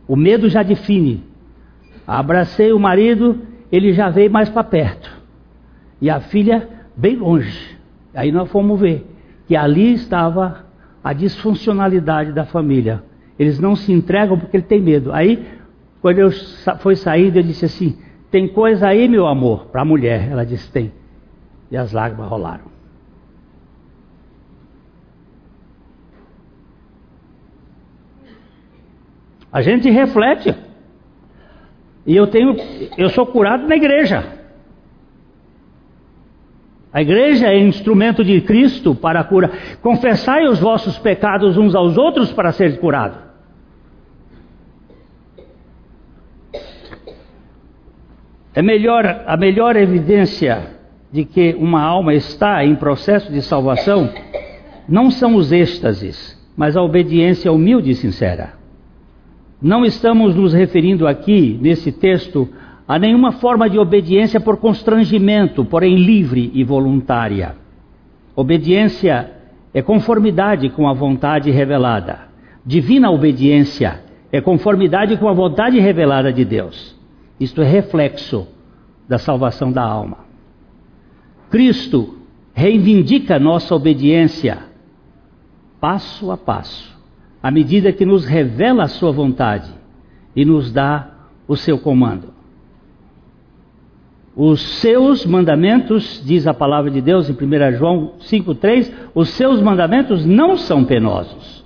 O 0.07 0.15
medo 0.15 0.49
já 0.49 0.63
define. 0.63 1.23
Abracei 2.05 2.73
o 2.73 2.79
marido, 2.79 3.41
ele 3.71 3.93
já 3.93 4.09
veio 4.09 4.31
mais 4.31 4.49
para 4.49 4.63
perto 4.63 5.20
e 6.01 6.09
a 6.09 6.19
filha 6.19 6.67
bem 6.97 7.15
longe. 7.15 7.77
Aí 8.13 8.31
nós 8.31 8.49
fomos 8.49 8.79
ver 8.79 9.07
que 9.47 9.55
ali 9.55 9.93
estava 9.93 10.65
a 11.03 11.13
disfuncionalidade 11.13 12.33
da 12.33 12.43
família. 12.43 13.03
Eles 13.37 13.59
não 13.59 13.75
se 13.75 13.91
entregam 13.91 14.37
porque 14.37 14.57
ele 14.57 14.63
tem 14.63 14.81
medo. 14.81 15.13
Aí, 15.13 15.47
quando 16.01 16.19
eu 16.19 16.31
fui 16.79 16.95
sair, 16.95 17.35
eu 17.35 17.43
disse 17.43 17.65
assim: 17.65 17.97
Tem 18.29 18.47
coisa 18.47 18.87
aí, 18.87 19.07
meu 19.07 19.27
amor? 19.27 19.67
Para 19.67 19.81
a 19.81 19.85
mulher. 19.85 20.29
Ela 20.29 20.45
disse: 20.45 20.71
Tem. 20.71 20.91
E 21.69 21.77
as 21.77 21.91
lágrimas 21.91 22.27
rolaram. 22.27 22.65
A 29.51 29.61
gente 29.61 29.89
reflete. 29.89 30.55
E 32.05 32.15
eu 32.15 32.25
tenho, 32.27 32.55
eu 32.97 33.09
sou 33.09 33.25
curado 33.25 33.67
na 33.67 33.75
igreja. 33.75 34.40
A 36.93 37.01
igreja 37.01 37.47
é 37.47 37.57
instrumento 37.57 38.23
de 38.23 38.41
Cristo 38.41 38.93
para 38.93 39.21
a 39.21 39.23
cura. 39.23 39.51
Confessai 39.81 40.45
os 40.45 40.59
vossos 40.59 40.97
pecados 40.97 41.57
uns 41.57 41.73
aos 41.73 41.97
outros 41.97 42.33
para 42.33 42.51
ser 42.51 42.79
curado. 42.79 43.17
É 48.53 48.61
melhor, 48.61 49.23
a 49.25 49.37
melhor 49.37 49.77
evidência 49.77 50.75
de 51.11 51.23
que 51.23 51.55
uma 51.57 51.81
alma 51.81 52.13
está 52.13 52.65
em 52.65 52.75
processo 52.75 53.31
de 53.31 53.41
salvação 53.41 54.09
não 54.87 55.09
são 55.09 55.35
os 55.35 55.53
êxtases, 55.53 56.37
mas 56.57 56.75
a 56.75 56.81
obediência 56.81 57.51
humilde 57.51 57.91
e 57.91 57.95
sincera. 57.95 58.53
Não 59.61 59.85
estamos 59.85 60.35
nos 60.35 60.53
referindo 60.53 61.07
aqui, 61.07 61.57
nesse 61.61 61.91
texto, 61.91 62.49
a 62.91 62.99
nenhuma 62.99 63.31
forma 63.31 63.69
de 63.69 63.79
obediência 63.79 64.37
por 64.37 64.57
constrangimento, 64.57 65.63
porém 65.63 65.95
livre 65.95 66.51
e 66.53 66.61
voluntária. 66.61 67.55
Obediência 68.35 69.31
é 69.73 69.81
conformidade 69.81 70.69
com 70.71 70.89
a 70.89 70.93
vontade 70.93 71.49
revelada. 71.51 72.19
Divina 72.65 73.09
obediência 73.09 74.03
é 74.29 74.41
conformidade 74.41 75.15
com 75.15 75.29
a 75.29 75.33
vontade 75.33 75.79
revelada 75.79 76.33
de 76.33 76.43
Deus. 76.43 76.93
Isto 77.39 77.61
é 77.61 77.65
reflexo 77.65 78.45
da 79.07 79.17
salvação 79.17 79.71
da 79.71 79.83
alma. 79.83 80.25
Cristo 81.49 82.17
reivindica 82.53 83.39
nossa 83.39 83.73
obediência 83.73 84.63
passo 85.79 86.29
a 86.29 86.35
passo, 86.35 86.93
à 87.41 87.49
medida 87.49 87.93
que 87.93 88.05
nos 88.05 88.25
revela 88.25 88.83
a 88.83 88.89
sua 88.89 89.13
vontade 89.13 89.71
e 90.35 90.43
nos 90.43 90.73
dá 90.73 91.09
o 91.47 91.55
seu 91.55 91.79
comando. 91.79 92.40
Os 94.35 94.61
seus 94.79 95.25
mandamentos, 95.25 96.21
diz 96.25 96.47
a 96.47 96.53
palavra 96.53 96.89
de 96.89 97.01
Deus 97.01 97.29
em 97.29 97.33
1 97.33 97.77
João 97.77 98.13
5,3, 98.21 98.91
os 99.13 99.29
seus 99.29 99.61
mandamentos 99.61 100.25
não 100.25 100.55
são 100.55 100.85
penosos. 100.85 101.65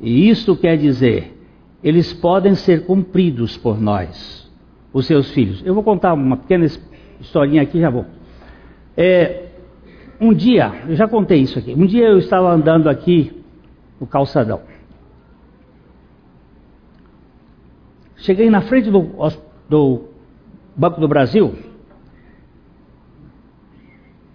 E 0.00 0.30
isto 0.30 0.56
quer 0.56 0.78
dizer, 0.78 1.36
eles 1.82 2.12
podem 2.12 2.54
ser 2.54 2.86
cumpridos 2.86 3.56
por 3.56 3.80
nós, 3.80 4.50
os 4.92 5.06
seus 5.06 5.30
filhos. 5.30 5.62
Eu 5.64 5.74
vou 5.74 5.82
contar 5.82 6.14
uma 6.14 6.38
pequena 6.38 6.66
historinha 7.20 7.62
aqui, 7.62 7.80
já 7.80 7.90
vou. 7.90 8.06
É, 8.96 9.44
um 10.18 10.32
dia, 10.32 10.72
eu 10.88 10.96
já 10.96 11.06
contei 11.06 11.40
isso 11.40 11.58
aqui, 11.58 11.74
um 11.74 11.86
dia 11.86 12.08
eu 12.08 12.18
estava 12.18 12.50
andando 12.50 12.88
aqui 12.88 13.44
no 14.00 14.06
calçadão. 14.06 14.62
Cheguei 18.16 18.48
na 18.48 18.62
frente 18.62 18.90
do, 18.90 19.06
do 19.68 20.15
Banco 20.76 21.00
do 21.00 21.08
Brasil, 21.08 21.56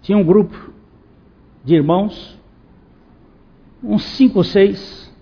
tinha 0.02 0.18
um 0.18 0.24
grupo 0.24 0.72
de 1.64 1.76
irmãos, 1.76 2.38
uns 3.82 4.02
cinco 4.02 4.38
ou 4.38 4.44
seis. 4.44 5.12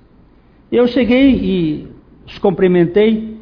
Eu 0.72 0.86
cheguei 0.86 1.34
e 1.34 1.88
os 2.26 2.38
cumprimentei, 2.38 3.38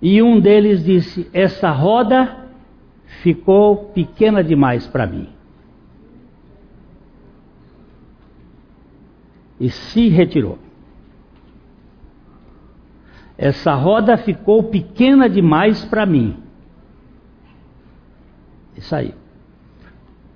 e 0.00 0.22
um 0.22 0.38
deles 0.38 0.84
disse: 0.84 1.28
Essa 1.32 1.70
roda 1.70 2.48
ficou 3.22 3.90
pequena 3.90 4.42
demais 4.42 4.86
para 4.86 5.06
mim. 5.06 5.28
E 9.58 9.70
se 9.70 10.08
retirou. 10.08 10.58
Essa 13.38 13.74
roda 13.74 14.16
ficou 14.16 14.64
pequena 14.64 15.28
demais 15.28 15.84
para 15.84 16.04
mim. 16.04 16.36
E 18.76 18.80
saiu. 18.80 19.14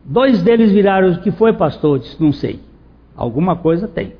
Dois 0.04 0.42
deles 0.42 0.70
viraram, 0.70 1.12
o 1.12 1.20
que 1.20 1.30
foi, 1.30 1.52
pastor? 1.52 1.96
Eu 1.96 2.02
disse, 2.02 2.22
não 2.22 2.32
sei. 2.32 2.60
Alguma 3.16 3.56
coisa 3.56 3.88
tem. 3.88 4.14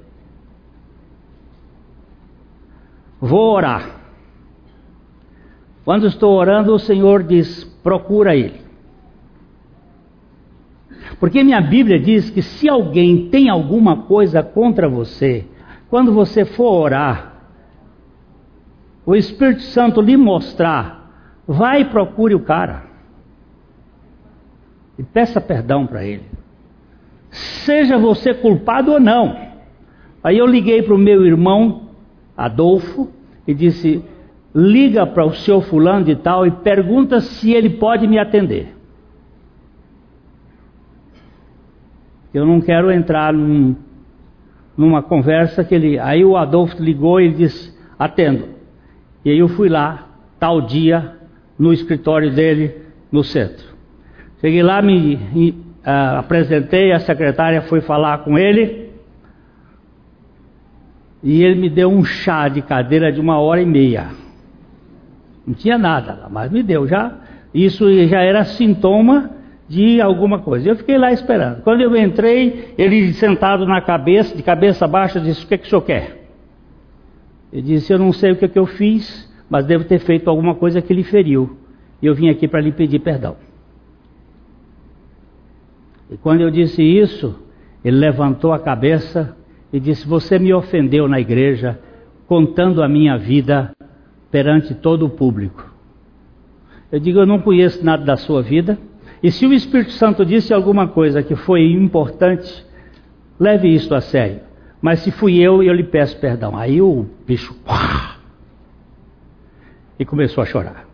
Vou 3.21 3.55
orar. 3.55 4.01
Quando 5.85 6.07
estou 6.07 6.35
orando, 6.35 6.75
o 6.75 6.79
Senhor 6.79 7.23
diz: 7.23 7.65
procura 7.83 8.35
ele. 8.35 8.61
Porque 11.21 11.45
minha 11.45 11.61
Bíblia 11.61 11.99
diz 11.99 12.29
que 12.31 12.43
se 12.43 12.69
alguém 12.69 13.29
tem 13.29 13.49
alguma 13.49 14.03
coisa 14.03 14.43
contra 14.43 14.89
você, 14.89 15.47
quando 15.89 16.13
você 16.13 16.45
for 16.45 16.83
orar, 16.83 17.35
o 19.05 19.15
Espírito 19.15 19.63
Santo 19.63 20.01
lhe 20.01 20.17
mostrar, 20.17 21.41
vai 21.47 21.83
e 21.83 21.85
procure 21.85 22.35
o 22.35 22.41
cara. 22.41 22.86
E 24.99 25.03
peça 25.03 25.41
perdão 25.41 25.87
para 25.87 26.05
ele. 26.05 26.25
Seja 27.31 27.99
você 27.99 28.33
culpado 28.33 28.93
ou 28.93 29.01
não. 29.01 29.37
Aí 30.23 30.39
eu 30.39 30.47
liguei 30.47 30.83
para 30.83 30.95
o 30.95 30.99
meu 30.99 31.25
irmão 31.25 31.91
Adolfo 32.37 33.11
e 33.47 33.55
disse: 33.55 34.03
liga 34.55 35.07
para 35.07 35.25
o 35.25 35.35
seu 35.35 35.61
fulano 35.61 36.07
de 36.07 36.17
tal 36.17 36.47
e 36.47 36.51
pergunta 36.51 37.21
se 37.21 37.53
ele 37.53 37.71
pode 37.71 38.07
me 38.07 38.19
atender. 38.19 38.75
Eu 42.33 42.47
não 42.47 42.61
quero 42.61 42.91
entrar 42.91 43.33
num, 43.33 43.77
numa 44.77 45.03
conversa 45.03 45.63
que 45.63 45.75
ele. 45.75 45.99
Aí 45.99 46.25
o 46.25 46.37
Adolfo 46.37 46.83
ligou 46.83 47.21
e 47.21 47.33
disse: 47.33 47.77
atendo. 47.99 48.49
E 49.25 49.31
aí 49.31 49.39
eu 49.39 49.49
fui 49.49 49.69
lá, 49.69 50.09
tal 50.39 50.63
dia, 50.63 51.17
no 51.59 51.73
escritório 51.73 52.33
dele, 52.33 52.83
no 53.11 53.23
centro. 53.23 53.76
Cheguei 54.41 54.63
lá, 54.63 54.83
me 54.83 55.17
uh, 55.87 56.19
apresentei, 56.19 56.93
a 56.93 56.99
secretária 56.99 57.63
foi 57.63 57.81
falar 57.81 58.19
com 58.19 58.39
ele. 58.39 58.91
E 61.23 61.43
ele 61.43 61.61
me 61.61 61.71
deu 61.71 61.91
um 61.91 62.05
chá 62.05 62.49
de 62.49 62.61
cadeira 62.63 63.11
de 63.11 63.21
uma 63.21 63.39
hora 63.39 63.61
e 63.61 63.67
meia. 63.67 64.09
Não 65.47 65.55
tinha 65.55 65.79
nada, 65.79 66.29
mas 66.31 66.51
me 66.51 66.63
deu 66.63 66.87
já. 66.87 67.13
Isso 67.55 67.91
já 68.07 68.21
era 68.21 68.45
sintoma 68.45 69.31
de 69.69 70.01
alguma 70.01 70.41
coisa. 70.41 70.69
Eu 70.69 70.77
fiquei 70.77 70.99
lá 70.99 71.13
esperando. 71.13 71.63
Quando 71.63 71.81
eu 71.81 71.97
entrei, 71.97 72.75
ele 72.77 73.13
sentado 73.15 73.65
na 73.65 73.81
cabeça, 73.81 74.37
de 74.37 74.43
cabeça 74.43 74.87
baixa, 74.87 75.21
disse: 75.21 75.45
O 75.45 75.49
que, 75.49 75.55
é 75.55 75.59
que 75.59 75.67
o 75.67 75.69
senhor 75.69 75.83
quer? 75.83 76.29
Ele 77.53 77.63
disse: 77.63 77.93
Eu 77.93 77.99
não 77.99 78.13
sei 78.13 78.33
o 78.33 78.37
que, 78.37 78.45
é 78.45 78.49
que 78.49 78.59
eu 78.59 78.67
fiz, 78.67 79.33
mas 79.49 79.65
devo 79.65 79.85
ter 79.85 80.01
feito 80.01 80.29
alguma 80.29 80.55
coisa 80.55 80.83
que 80.83 80.93
lhe 80.93 81.05
feriu. 81.05 81.57
E 82.03 82.07
eu 82.07 82.15
vim 82.15 82.29
aqui 82.29 82.47
para 82.47 82.61
lhe 82.61 82.73
pedir 82.73 82.99
perdão. 82.99 83.37
E 86.11 86.17
quando 86.17 86.41
eu 86.41 86.51
disse 86.51 86.83
isso, 86.83 87.39
ele 87.85 87.97
levantou 87.97 88.53
a 88.53 88.59
cabeça 88.59 89.37
e 89.73 89.81
disse: 89.81 90.07
Você 90.07 90.39
me 90.39 90.53
ofendeu 90.53 91.09
na 91.09 91.21
igreja, 91.21 91.79
contando 92.27 92.83
a 92.83 92.89
minha 92.89 93.17
vida 93.17 93.73
perante 94.31 94.75
todo 94.75 95.07
o 95.07 95.11
público. 95.11 95.73
Eu 96.91 97.01
digo: 97.01 97.19
Eu 97.19 97.27
não 97.27 97.41
conheço 97.41 97.85
nada 97.85 98.05
da 98.05 98.17
sua 98.17 98.43
vida 98.43 98.79
e 99.23 99.31
se 99.31 99.47
o 99.47 99.53
Espírito 99.53 99.93
Santo 99.93 100.25
disse 100.25 100.53
alguma 100.53 100.89
coisa 100.89 101.23
que 101.23 101.35
foi 101.35 101.73
importante, 101.73 102.65
leve 103.41 103.69
isto 103.69 103.95
a 103.95 104.01
sério. 104.01 104.41
Mas 104.81 105.01
se 105.01 105.11
fui 105.11 105.39
eu, 105.39 105.63
eu 105.63 105.73
lhe 105.73 105.85
peço 105.85 106.19
perdão. 106.21 106.57
Aí 106.57 106.81
o 106.81 107.07
bicho. 107.27 107.57
E 109.99 110.05
começou 110.05 110.43
a 110.43 110.47
chorar. 110.47 110.87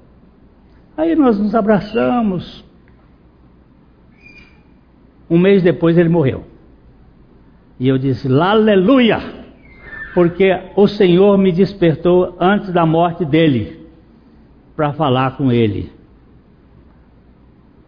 Aí 0.96 1.16
nós 1.16 1.38
nos 1.38 1.54
abraçamos. 1.54 2.64
Um 5.32 5.38
mês 5.38 5.62
depois 5.62 5.96
ele 5.96 6.10
morreu. 6.10 6.44
E 7.80 7.88
eu 7.88 7.96
disse: 7.96 8.28
Aleluia! 8.30 9.18
Porque 10.12 10.54
o 10.76 10.86
Senhor 10.86 11.38
me 11.38 11.50
despertou 11.50 12.36
antes 12.38 12.70
da 12.70 12.84
morte 12.84 13.24
dele 13.24 13.88
para 14.76 14.92
falar 14.92 15.38
com 15.38 15.50
ele 15.50 15.90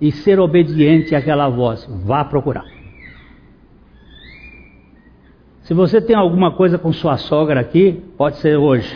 e 0.01 0.11
ser 0.11 0.41
obediente 0.41 1.15
àquela 1.15 1.51
voz. 1.51 1.87
Vá 2.07 2.25
procurar. 2.25 2.65
Se 5.65 5.75
você 5.75 6.01
tem 6.01 6.17
alguma 6.17 6.51
coisa 6.53 6.79
com 6.79 6.95
sua 6.95 7.19
sogra 7.19 7.61
aqui, 7.61 8.03
pode 8.17 8.39
ser 8.39 8.57
hoje. 8.57 8.91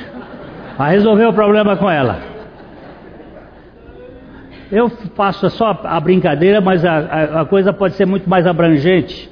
Vai 0.79 0.93
resolver 0.93 1.27
o 1.27 1.35
problema 1.35 1.77
com 1.77 1.91
ela. 1.91 2.38
Eu 4.71 4.91
faço 5.15 5.49
só 5.51 5.81
a 5.83 5.99
brincadeira, 5.99 6.61
mas 6.61 6.85
a, 6.85 6.99
a, 6.99 7.41
a 7.41 7.45
coisa 7.47 7.73
pode 7.73 7.95
ser 7.95 8.07
muito 8.07 8.29
mais 8.29 8.47
abrangente. 8.47 9.31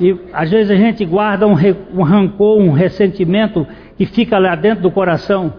E 0.00 0.16
às 0.32 0.50
vezes 0.50 0.70
a 0.70 0.74
gente 0.74 1.04
guarda 1.04 1.46
um, 1.46 1.54
um 1.94 2.02
rancor, 2.02 2.58
um 2.58 2.72
ressentimento 2.72 3.66
que 3.96 4.04
fica 4.04 4.38
lá 4.38 4.54
dentro 4.56 4.82
do 4.82 4.90
coração. 4.90 5.52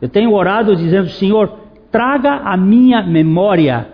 Eu 0.00 0.08
tenho 0.08 0.32
orado 0.32 0.76
dizendo, 0.76 1.08
Senhor, 1.08 1.58
traga 1.90 2.36
a 2.36 2.56
minha 2.56 3.02
memória 3.02 3.88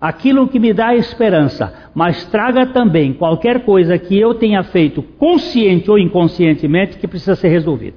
aquilo 0.00 0.46
que 0.46 0.60
me 0.60 0.72
dá 0.72 0.94
esperança, 0.94 1.72
mas 1.94 2.24
traga 2.26 2.66
também 2.66 3.12
qualquer 3.14 3.64
coisa 3.64 3.98
que 3.98 4.16
eu 4.18 4.34
tenha 4.34 4.62
feito 4.62 5.02
consciente 5.02 5.90
ou 5.90 5.98
inconscientemente 5.98 6.98
que 6.98 7.08
precisa 7.08 7.34
ser 7.34 7.48
resolvido. 7.48 7.96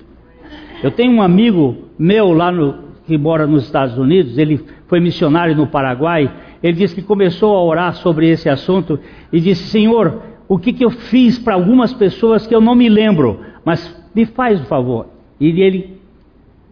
Eu 0.81 0.91
tenho 0.91 1.13
um 1.13 1.21
amigo 1.21 1.89
meu 1.99 2.31
lá 2.31 2.51
no, 2.51 2.90
que 3.05 3.17
mora 3.17 3.47
nos 3.47 3.63
Estados 3.63 3.97
Unidos, 3.97 4.37
ele 4.37 4.63
foi 4.87 4.99
missionário 4.99 5.55
no 5.55 5.67
Paraguai, 5.67 6.31
ele 6.61 6.73
disse 6.73 6.95
que 6.95 7.01
começou 7.01 7.55
a 7.55 7.63
orar 7.63 7.95
sobre 7.95 8.29
esse 8.29 8.47
assunto 8.49 8.99
e 9.31 9.39
disse: 9.39 9.63
Senhor, 9.63 10.21
o 10.47 10.57
que, 10.57 10.73
que 10.73 10.85
eu 10.85 10.91
fiz 10.91 11.39
para 11.39 11.53
algumas 11.53 11.93
pessoas 11.93 12.45
que 12.45 12.53
eu 12.53 12.61
não 12.61 12.75
me 12.75 12.89
lembro, 12.89 13.39
mas 13.65 13.99
me 14.13 14.25
faz 14.25 14.59
o 14.59 14.63
um 14.63 14.65
favor. 14.65 15.07
E 15.39 15.61
ele, 15.61 15.97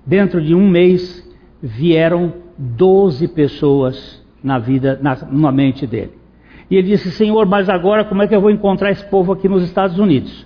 dentro 0.06 0.42
de 0.42 0.54
um 0.54 0.68
mês, 0.68 1.28
vieram 1.62 2.34
12 2.58 3.28
pessoas 3.30 4.24
na 4.44 4.60
vida, 4.60 5.00
na, 5.02 5.18
na 5.32 5.52
mente 5.52 5.88
dele. 5.88 6.12
E 6.70 6.76
ele 6.76 6.90
disse: 6.90 7.12
Senhor, 7.12 7.46
mas 7.46 7.70
agora 7.70 8.06
como 8.06 8.22
é 8.22 8.28
que 8.28 8.36
eu 8.36 8.42
vou 8.42 8.52
encontrar 8.52 8.92
esse 8.92 9.06
povo 9.06 9.32
aqui 9.32 9.48
nos 9.48 9.64
Estados 9.64 9.98
Unidos? 9.98 10.46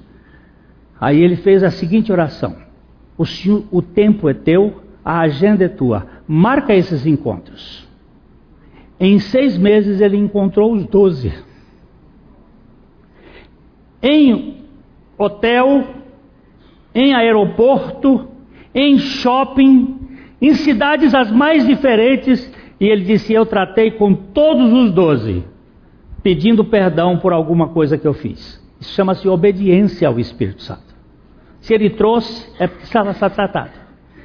Aí 0.99 1.21
ele 1.21 1.36
fez 1.36 1.63
a 1.63 1.71
seguinte 1.71 2.11
oração: 2.11 2.55
o, 3.17 3.25
senhor, 3.25 3.63
o 3.71 3.81
tempo 3.81 4.29
é 4.29 4.34
teu, 4.34 4.82
a 5.04 5.20
agenda 5.20 5.66
é 5.66 5.70
tua, 5.70 6.08
marca 6.28 6.74
esses 6.74 7.06
encontros. 7.06 7.88
Em 8.99 9.20
seis 9.20 9.58
meses 9.58 9.99
ele 9.99 10.18
encontrou 10.18 10.72
os 10.74 10.86
doze. 10.86 11.34
Em 14.01 14.64
hotel, 15.18 15.88
em 16.93 17.14
aeroporto, 17.14 18.28
em 18.74 18.97
shopping, 18.97 19.99
em 20.41 20.54
cidades 20.54 21.14
as 21.14 21.32
mais 21.32 21.66
diferentes, 21.66 22.51
e 22.80 22.88
ele 22.88 23.04
disse: 23.04 23.34
Eu 23.34 23.45
tratei 23.45 23.91
com 23.91 24.14
todos 24.14 24.72
os 24.72 24.91
doze, 24.91 25.43
pedindo 26.22 26.64
perdão 26.64 27.18
por 27.18 27.34
alguma 27.34 27.70
coisa 27.70 27.97
que 27.97 28.08
eu 28.08 28.14
fiz. 28.14 28.62
Isso 28.80 28.93
chama-se 28.93 29.28
obediência 29.28 30.08
ao 30.08 30.20
Espírito 30.20 30.62
Santo. 30.62 30.93
Se 31.62 31.74
ele 31.74 31.89
trouxe, 31.91 32.45
é 32.60 32.68
porque 32.68 32.86
ser 32.86 33.30
tratado. 33.32 33.82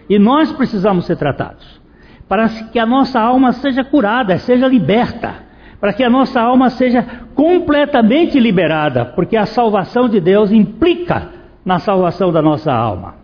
E 0.09 0.18
nós 0.18 0.52
precisamos 0.52 1.04
ser 1.04 1.16
tratados. 1.16 1.80
Para 2.28 2.48
que 2.48 2.78
a 2.78 2.86
nossa 2.86 3.20
alma 3.20 3.52
seja 3.52 3.84
curada, 3.84 4.38
seja 4.38 4.66
liberta. 4.66 5.46
Para 5.80 5.92
que 5.92 6.02
a 6.02 6.11
nossa 6.11 6.40
alma 6.40 6.70
seja 6.70 7.04
completamente 7.34 8.38
liberada. 8.40 9.04
Porque 9.04 9.36
a 9.36 9.46
salvação 9.46 10.09
de 10.09 10.20
Deus 10.20 10.50
implica 10.50 11.30
na 11.64 11.78
salvação 11.78 12.32
da 12.32 12.40
nossa 12.40 12.72
alma. 12.72 13.16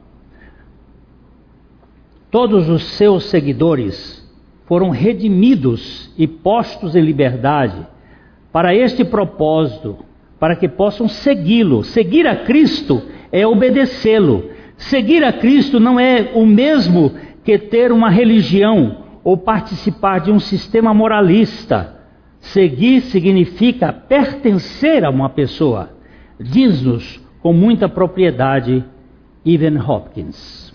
Todos 2.30 2.68
os 2.68 2.82
seus 2.96 3.26
seguidores 3.26 4.24
foram 4.66 4.90
redimidos 4.90 6.12
e 6.18 6.26
postos 6.26 6.96
em 6.96 7.00
liberdade 7.00 7.86
para 8.50 8.74
este 8.74 9.04
propósito, 9.04 9.98
para 10.38 10.56
que 10.56 10.68
possam 10.68 11.08
segui-lo. 11.08 11.84
Seguir 11.84 12.26
a 12.26 12.36
Cristo 12.36 13.02
é 13.30 13.46
obedecê-lo. 13.46 14.50
Seguir 14.88 15.24
a 15.24 15.32
Cristo 15.32 15.80
não 15.80 15.98
é 15.98 16.32
o 16.34 16.44
mesmo 16.44 17.12
que 17.42 17.58
ter 17.58 17.90
uma 17.90 18.10
religião 18.10 19.04
ou 19.22 19.36
participar 19.36 20.18
de 20.20 20.30
um 20.30 20.38
sistema 20.38 20.92
moralista. 20.92 22.00
Seguir 22.38 23.00
significa 23.02 23.92
pertencer 23.92 25.02
a 25.02 25.08
uma 25.08 25.30
pessoa. 25.30 25.90
Diz-nos 26.38 27.18
com 27.40 27.52
muita 27.54 27.88
propriedade 27.88 28.84
Evan 29.44 29.82
Hopkins. 29.82 30.74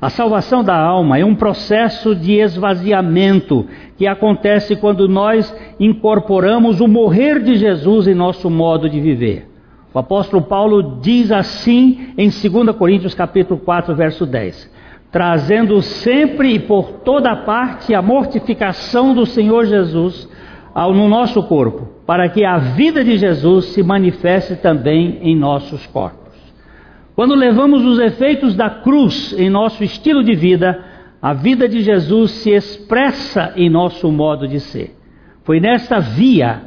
A 0.00 0.10
salvação 0.10 0.62
da 0.62 0.76
alma 0.76 1.18
é 1.18 1.24
um 1.24 1.34
processo 1.34 2.14
de 2.14 2.34
esvaziamento 2.34 3.66
que 3.96 4.06
acontece 4.06 4.76
quando 4.76 5.08
nós 5.08 5.54
incorporamos 5.80 6.80
o 6.80 6.88
morrer 6.88 7.42
de 7.42 7.54
Jesus 7.54 8.06
em 8.06 8.14
nosso 8.14 8.50
modo 8.50 8.86
de 8.90 9.00
viver. 9.00 9.53
O 9.94 9.98
apóstolo 10.00 10.42
Paulo 10.42 10.98
diz 11.00 11.30
assim 11.30 12.12
em 12.18 12.28
2 12.28 12.76
Coríntios 12.76 13.14
capítulo 13.14 13.60
4, 13.60 13.94
verso 13.94 14.26
10: 14.26 14.74
trazendo 15.14 15.80
sempre 15.80 16.54
e 16.54 16.58
por 16.58 16.90
toda 17.04 17.36
parte 17.36 17.94
a 17.94 18.02
mortificação 18.02 19.14
do 19.14 19.24
Senhor 19.24 19.64
Jesus 19.64 20.28
ao, 20.74 20.92
no 20.92 21.08
nosso 21.08 21.40
corpo, 21.44 21.88
para 22.04 22.28
que 22.28 22.44
a 22.44 22.58
vida 22.58 23.04
de 23.04 23.16
Jesus 23.16 23.66
se 23.66 23.80
manifeste 23.84 24.56
também 24.56 25.20
em 25.22 25.36
nossos 25.36 25.86
corpos. 25.86 26.34
Quando 27.14 27.36
levamos 27.36 27.84
os 27.84 28.00
efeitos 28.00 28.56
da 28.56 28.68
cruz 28.68 29.32
em 29.38 29.48
nosso 29.48 29.84
estilo 29.84 30.24
de 30.24 30.34
vida, 30.34 30.84
a 31.22 31.32
vida 31.32 31.68
de 31.68 31.80
Jesus 31.80 32.32
se 32.32 32.50
expressa 32.50 33.52
em 33.54 33.70
nosso 33.70 34.10
modo 34.10 34.48
de 34.48 34.58
ser. 34.58 34.96
Foi 35.44 35.60
nessa 35.60 36.00
via 36.00 36.60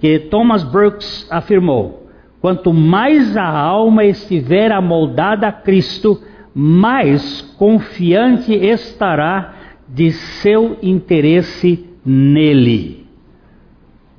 que 0.00 0.20
Thomas 0.20 0.62
Brooks 0.62 1.26
afirmou: 1.28 1.97
quanto 2.40 2.72
mais 2.72 3.36
a 3.36 3.48
alma 3.48 4.04
estiver 4.04 4.72
amoldada 4.72 5.48
a 5.48 5.52
Cristo, 5.52 6.20
mais 6.54 7.40
confiante 7.58 8.52
estará 8.52 9.54
de 9.88 10.12
seu 10.12 10.76
interesse 10.82 11.86
nele. 12.04 13.06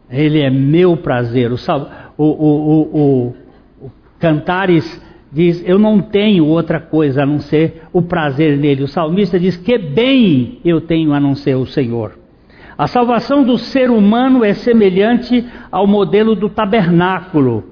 Ele 0.10 0.40
é 0.40 0.50
meu 0.50 0.98
prazer. 0.98 1.52
O, 1.52 1.58
o, 2.18 2.24
o, 2.24 3.36
o 3.82 3.92
Cantares 4.20 5.02
diz: 5.32 5.64
Eu 5.68 5.78
não 5.78 6.02
tenho 6.02 6.46
outra 6.46 6.80
coisa 6.80 7.24
a 7.24 7.26
não 7.26 7.40
ser 7.40 7.84
o 7.94 8.02
prazer 8.02 8.58
nele. 8.58 8.84
O 8.84 8.88
salmista 8.88 9.40
diz: 9.40 9.56
Que 9.56 9.78
bem 9.78 10.60
eu 10.66 10.82
tenho 10.82 11.14
a 11.14 11.20
não 11.20 11.36
ser 11.36 11.56
o 11.56 11.66
Senhor. 11.66 12.18
A 12.78 12.88
salvação 12.88 13.44
do 13.44 13.58
ser 13.58 13.92
humano 13.92 14.44
é 14.44 14.54
semelhante 14.54 15.46
ao 15.70 15.86
modelo 15.86 16.34
do 16.34 16.50
tabernáculo, 16.50 17.66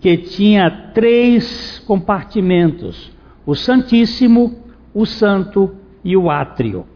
que 0.00 0.16
tinha 0.16 0.70
três 0.94 1.78
compartimentos: 1.86 3.12
o 3.46 3.54
Santíssimo, 3.54 4.56
o 4.94 5.04
Santo 5.04 5.70
e 6.04 6.16
o 6.16 6.30
Átrio. 6.30 6.86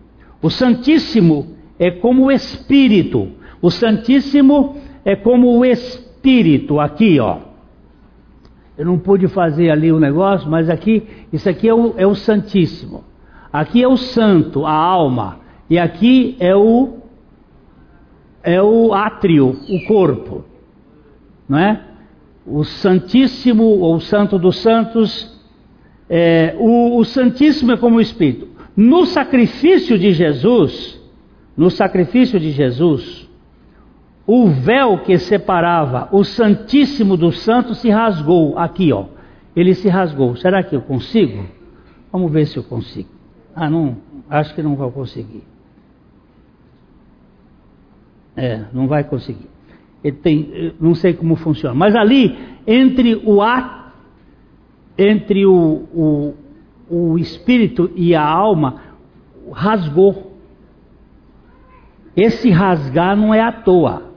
O 0.43 0.51
Santíssimo 0.51 1.55
é 1.79 1.91
como 1.91 2.25
o 2.25 2.33
Espírito. 2.33 3.31
O 3.61 3.71
Santíssimo 3.71 4.77
é 5.05 5.15
como 5.17 5.59
o 5.59 5.65
Espírito, 5.65 6.81
aqui, 6.81 7.19
ó. 7.21 7.39
Eu 8.77 8.87
não 8.87 8.99
pude 8.99 9.29
fazer 9.29 9.71
ali 9.71 9.93
o 9.93 10.01
negócio, 10.01 10.51
mas 10.51 10.69
aqui, 10.69 11.07
isso 11.33 11.49
aqui 11.49 11.69
é 11.69 11.75
o, 11.75 11.95
é 11.97 12.07
o 12.07 12.15
Santíssimo. 12.15 13.05
Aqui 13.53 13.83
é 13.83 13.89
o 13.89 13.97
Santo, 13.97 14.67
a 14.67 14.73
alma. 14.73 15.39
E 15.71 15.79
aqui 15.79 16.37
é 16.41 16.55
o 16.57 16.99
é 18.43 18.61
o 18.61 18.93
átrio, 18.93 19.57
o 19.71 19.87
corpo. 19.87 20.45
Não 21.49 21.59
é? 21.59 21.81
O 22.47 22.65
Santíssimo, 22.65 23.65
ou 23.65 23.97
o 23.97 24.01
Santo 24.01 24.39
dos 24.39 24.59
Santos, 24.59 25.33
é, 26.09 26.55
o, 26.59 26.99
o 26.99 27.05
Santíssimo 27.05 27.73
é 27.73 27.77
como 27.77 27.97
o 27.97 28.01
Espírito. 28.01 28.49
No 28.77 29.07
sacrifício 29.07 29.99
de 29.99 30.13
Jesus, 30.13 31.01
no 31.57 31.71
sacrifício 31.71 32.39
de 32.39 32.51
Jesus, 32.51 33.29
o 34.27 34.49
véu 34.49 34.99
que 34.99 35.19
separava 35.19 36.09
o 36.11 36.25
Santíssimo 36.25 37.17
do 37.17 37.31
Santo 37.31 37.75
se 37.75 37.91
rasgou. 37.91 38.59
Aqui, 38.59 38.93
ó. 38.93 39.07
Ele 39.55 39.75
se 39.75 39.89
rasgou. 39.89 40.35
Será 40.37 40.63
que 40.63 40.75
eu 40.75 40.83
consigo? 40.83 41.47
Vamos 42.11 42.33
ver 42.33 42.47
se 42.47 42.57
eu 42.57 42.65
consigo. 42.65 43.09
Ah, 43.55 43.71
não. 43.71 43.97
Acho 44.29 44.55
que 44.55 44.63
não 44.63 44.75
vou 44.75 44.91
conseguir. 44.91 45.45
É, 48.37 48.65
não 48.73 48.89
vai 48.89 49.05
conseguir. 49.05 49.49
Ele 50.05 50.17
tem, 50.17 50.75
não 50.79 50.95
sei 50.95 51.15
como 51.15 51.35
funciona. 51.35 51.75
Mas 51.75 51.97
ali, 51.97 52.37
entre 52.67 53.23
o 53.25 53.41
a, 53.41 53.91
entre 54.99 55.47
o, 55.47 55.55
o, 55.95 56.35
o 56.91 57.19
espírito 57.19 57.91
e 57.97 58.15
a 58.15 58.23
alma, 58.23 58.83
rasgou. 59.51 60.35
Esse 62.15 62.51
rasgar 62.51 63.17
não 63.17 63.33
é 63.33 63.41
à 63.41 63.51
toa. 63.51 64.13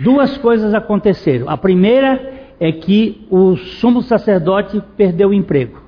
Duas 0.00 0.38
coisas 0.38 0.72
aconteceram. 0.72 1.50
A 1.50 1.56
primeira 1.58 2.32
é 2.58 2.72
que 2.72 3.26
o 3.30 3.56
sumo 3.56 4.00
sacerdote 4.00 4.82
perdeu 4.96 5.28
o 5.28 5.34
emprego. 5.34 5.82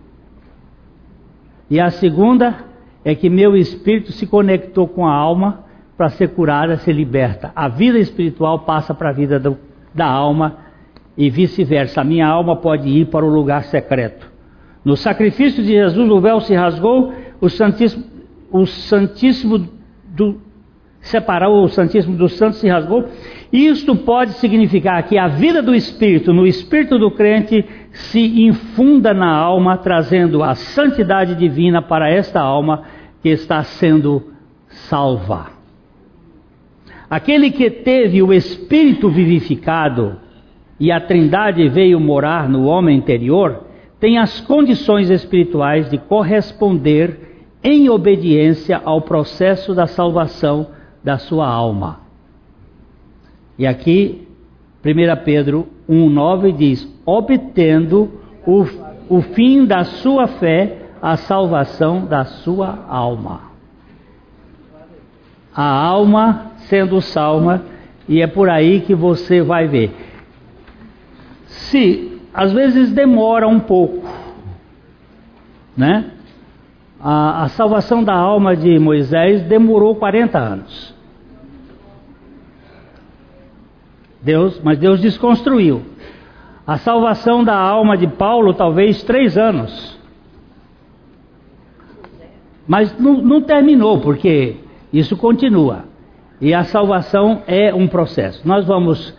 E 1.70 1.80
a 1.80 1.90
segunda 1.90 2.66
é 3.02 3.14
que 3.14 3.30
meu 3.30 3.56
espírito 3.56 4.12
se 4.12 4.26
conectou 4.26 4.86
com 4.86 5.06
a 5.06 5.12
alma 5.12 5.63
para 5.96 6.08
ser 6.10 6.28
curada, 6.28 6.76
ser 6.78 6.92
liberta. 6.92 7.52
A 7.54 7.68
vida 7.68 7.98
espiritual 7.98 8.60
passa 8.60 8.92
para 8.94 9.10
a 9.10 9.12
vida 9.12 9.38
do, 9.38 9.56
da 9.94 10.06
alma 10.06 10.58
e 11.16 11.30
vice-versa. 11.30 12.00
A 12.00 12.04
minha 12.04 12.26
alma 12.26 12.56
pode 12.56 12.88
ir 12.88 13.06
para 13.06 13.24
o 13.24 13.28
lugar 13.28 13.64
secreto. 13.64 14.30
No 14.84 14.96
sacrifício 14.96 15.62
de 15.62 15.72
Jesus, 15.72 16.10
o 16.10 16.20
véu 16.20 16.40
se 16.40 16.54
rasgou, 16.54 17.12
o 17.40 17.48
Santíssimo, 17.48 18.04
o 18.50 18.66
Santíssimo 18.66 19.68
do, 20.04 20.40
separou 21.00 21.62
o 21.62 21.68
Santíssimo 21.68 22.16
do 22.16 22.28
Santo 22.28 22.56
se 22.56 22.68
rasgou. 22.68 23.08
Isto 23.52 23.94
pode 23.94 24.32
significar 24.32 25.02
que 25.04 25.16
a 25.16 25.28
vida 25.28 25.62
do 25.62 25.74
Espírito, 25.74 26.32
no 26.32 26.46
Espírito 26.46 26.98
do 26.98 27.10
crente, 27.10 27.64
se 27.92 28.42
infunda 28.42 29.14
na 29.14 29.30
alma, 29.30 29.78
trazendo 29.78 30.42
a 30.42 30.54
santidade 30.54 31.34
divina 31.36 31.80
para 31.80 32.10
esta 32.10 32.40
alma 32.40 32.82
que 33.22 33.28
está 33.28 33.62
sendo 33.62 34.32
salva. 34.68 35.53
Aquele 37.08 37.50
que 37.50 37.70
teve 37.70 38.22
o 38.22 38.32
Espírito 38.32 39.10
vivificado 39.10 40.16
e 40.78 40.90
a 40.90 41.00
Trindade 41.00 41.68
veio 41.68 42.00
morar 42.00 42.48
no 42.48 42.64
homem 42.64 42.96
interior, 42.96 43.64
tem 44.00 44.18
as 44.18 44.40
condições 44.40 45.10
espirituais 45.10 45.88
de 45.90 45.98
corresponder 45.98 47.46
em 47.62 47.88
obediência 47.88 48.80
ao 48.84 49.00
processo 49.02 49.74
da 49.74 49.86
salvação 49.86 50.68
da 51.02 51.18
sua 51.18 51.46
alma. 51.46 52.00
E 53.58 53.66
aqui, 53.66 54.26
1 54.84 55.24
Pedro 55.24 55.68
1,9 55.88 56.56
diz: 56.56 57.02
obtendo 57.06 58.10
o, 58.46 58.64
o 59.08 59.22
fim 59.22 59.64
da 59.64 59.84
sua 59.84 60.26
fé, 60.26 60.78
a 61.00 61.16
salvação 61.16 62.06
da 62.06 62.24
sua 62.24 62.84
alma. 62.88 63.52
A 65.54 65.64
alma 65.64 66.52
sendo 66.68 67.00
salva, 67.00 67.64
e 68.08 68.20
é 68.20 68.26
por 68.26 68.50
aí 68.50 68.80
que 68.80 68.94
você 68.94 69.42
vai 69.42 69.66
ver. 69.66 69.94
Se 71.46 72.20
às 72.32 72.52
vezes 72.52 72.92
demora 72.92 73.46
um 73.46 73.60
pouco, 73.60 74.06
né? 75.76 76.10
A, 77.00 77.44
a 77.44 77.48
salvação 77.48 78.02
da 78.02 78.14
alma 78.14 78.56
de 78.56 78.78
Moisés 78.78 79.42
demorou 79.42 79.94
40 79.96 80.38
anos. 80.38 80.94
Deus, 84.22 84.60
mas 84.64 84.78
Deus 84.78 85.00
desconstruiu. 85.00 85.82
A 86.66 86.78
salvação 86.78 87.44
da 87.44 87.56
alma 87.56 87.96
de 87.96 88.06
Paulo, 88.06 88.54
talvez 88.54 89.02
três 89.02 89.36
anos. 89.36 89.98
Mas 92.66 92.98
não, 92.98 93.20
não 93.20 93.42
terminou, 93.42 94.00
porque 94.00 94.56
isso 94.90 95.14
continua. 95.16 95.84
E 96.40 96.52
a 96.52 96.64
salvação 96.64 97.42
é 97.46 97.72
um 97.72 97.86
processo. 97.86 98.46
Nós 98.46 98.66
vamos 98.66 99.16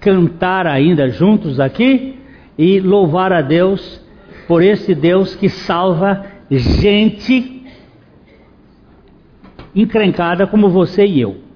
cantar 0.00 0.66
ainda 0.66 1.08
juntos 1.08 1.60
aqui 1.60 2.18
e 2.56 2.80
louvar 2.80 3.32
a 3.32 3.40
Deus 3.40 4.04
por 4.46 4.62
esse 4.62 4.94
Deus 4.94 5.34
que 5.36 5.48
salva 5.48 6.24
gente 6.50 7.62
encrencada 9.74 10.46
como 10.46 10.68
você 10.68 11.06
e 11.06 11.20
eu. 11.20 11.48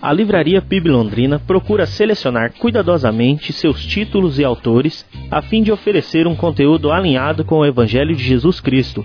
A 0.00 0.12
Livraria 0.12 0.62
PIB 0.62 0.88
Londrina 0.88 1.38
procura 1.38 1.84
selecionar 1.84 2.52
cuidadosamente 2.58 3.52
seus 3.52 3.84
títulos 3.84 4.38
e 4.38 4.44
autores 4.44 5.04
a 5.30 5.42
fim 5.42 5.62
de 5.62 5.72
oferecer 5.72 6.26
um 6.26 6.36
conteúdo 6.36 6.92
alinhado 6.92 7.44
com 7.44 7.56
o 7.56 7.66
Evangelho 7.66 8.14
de 8.14 8.22
Jesus 8.22 8.60
Cristo. 8.60 9.04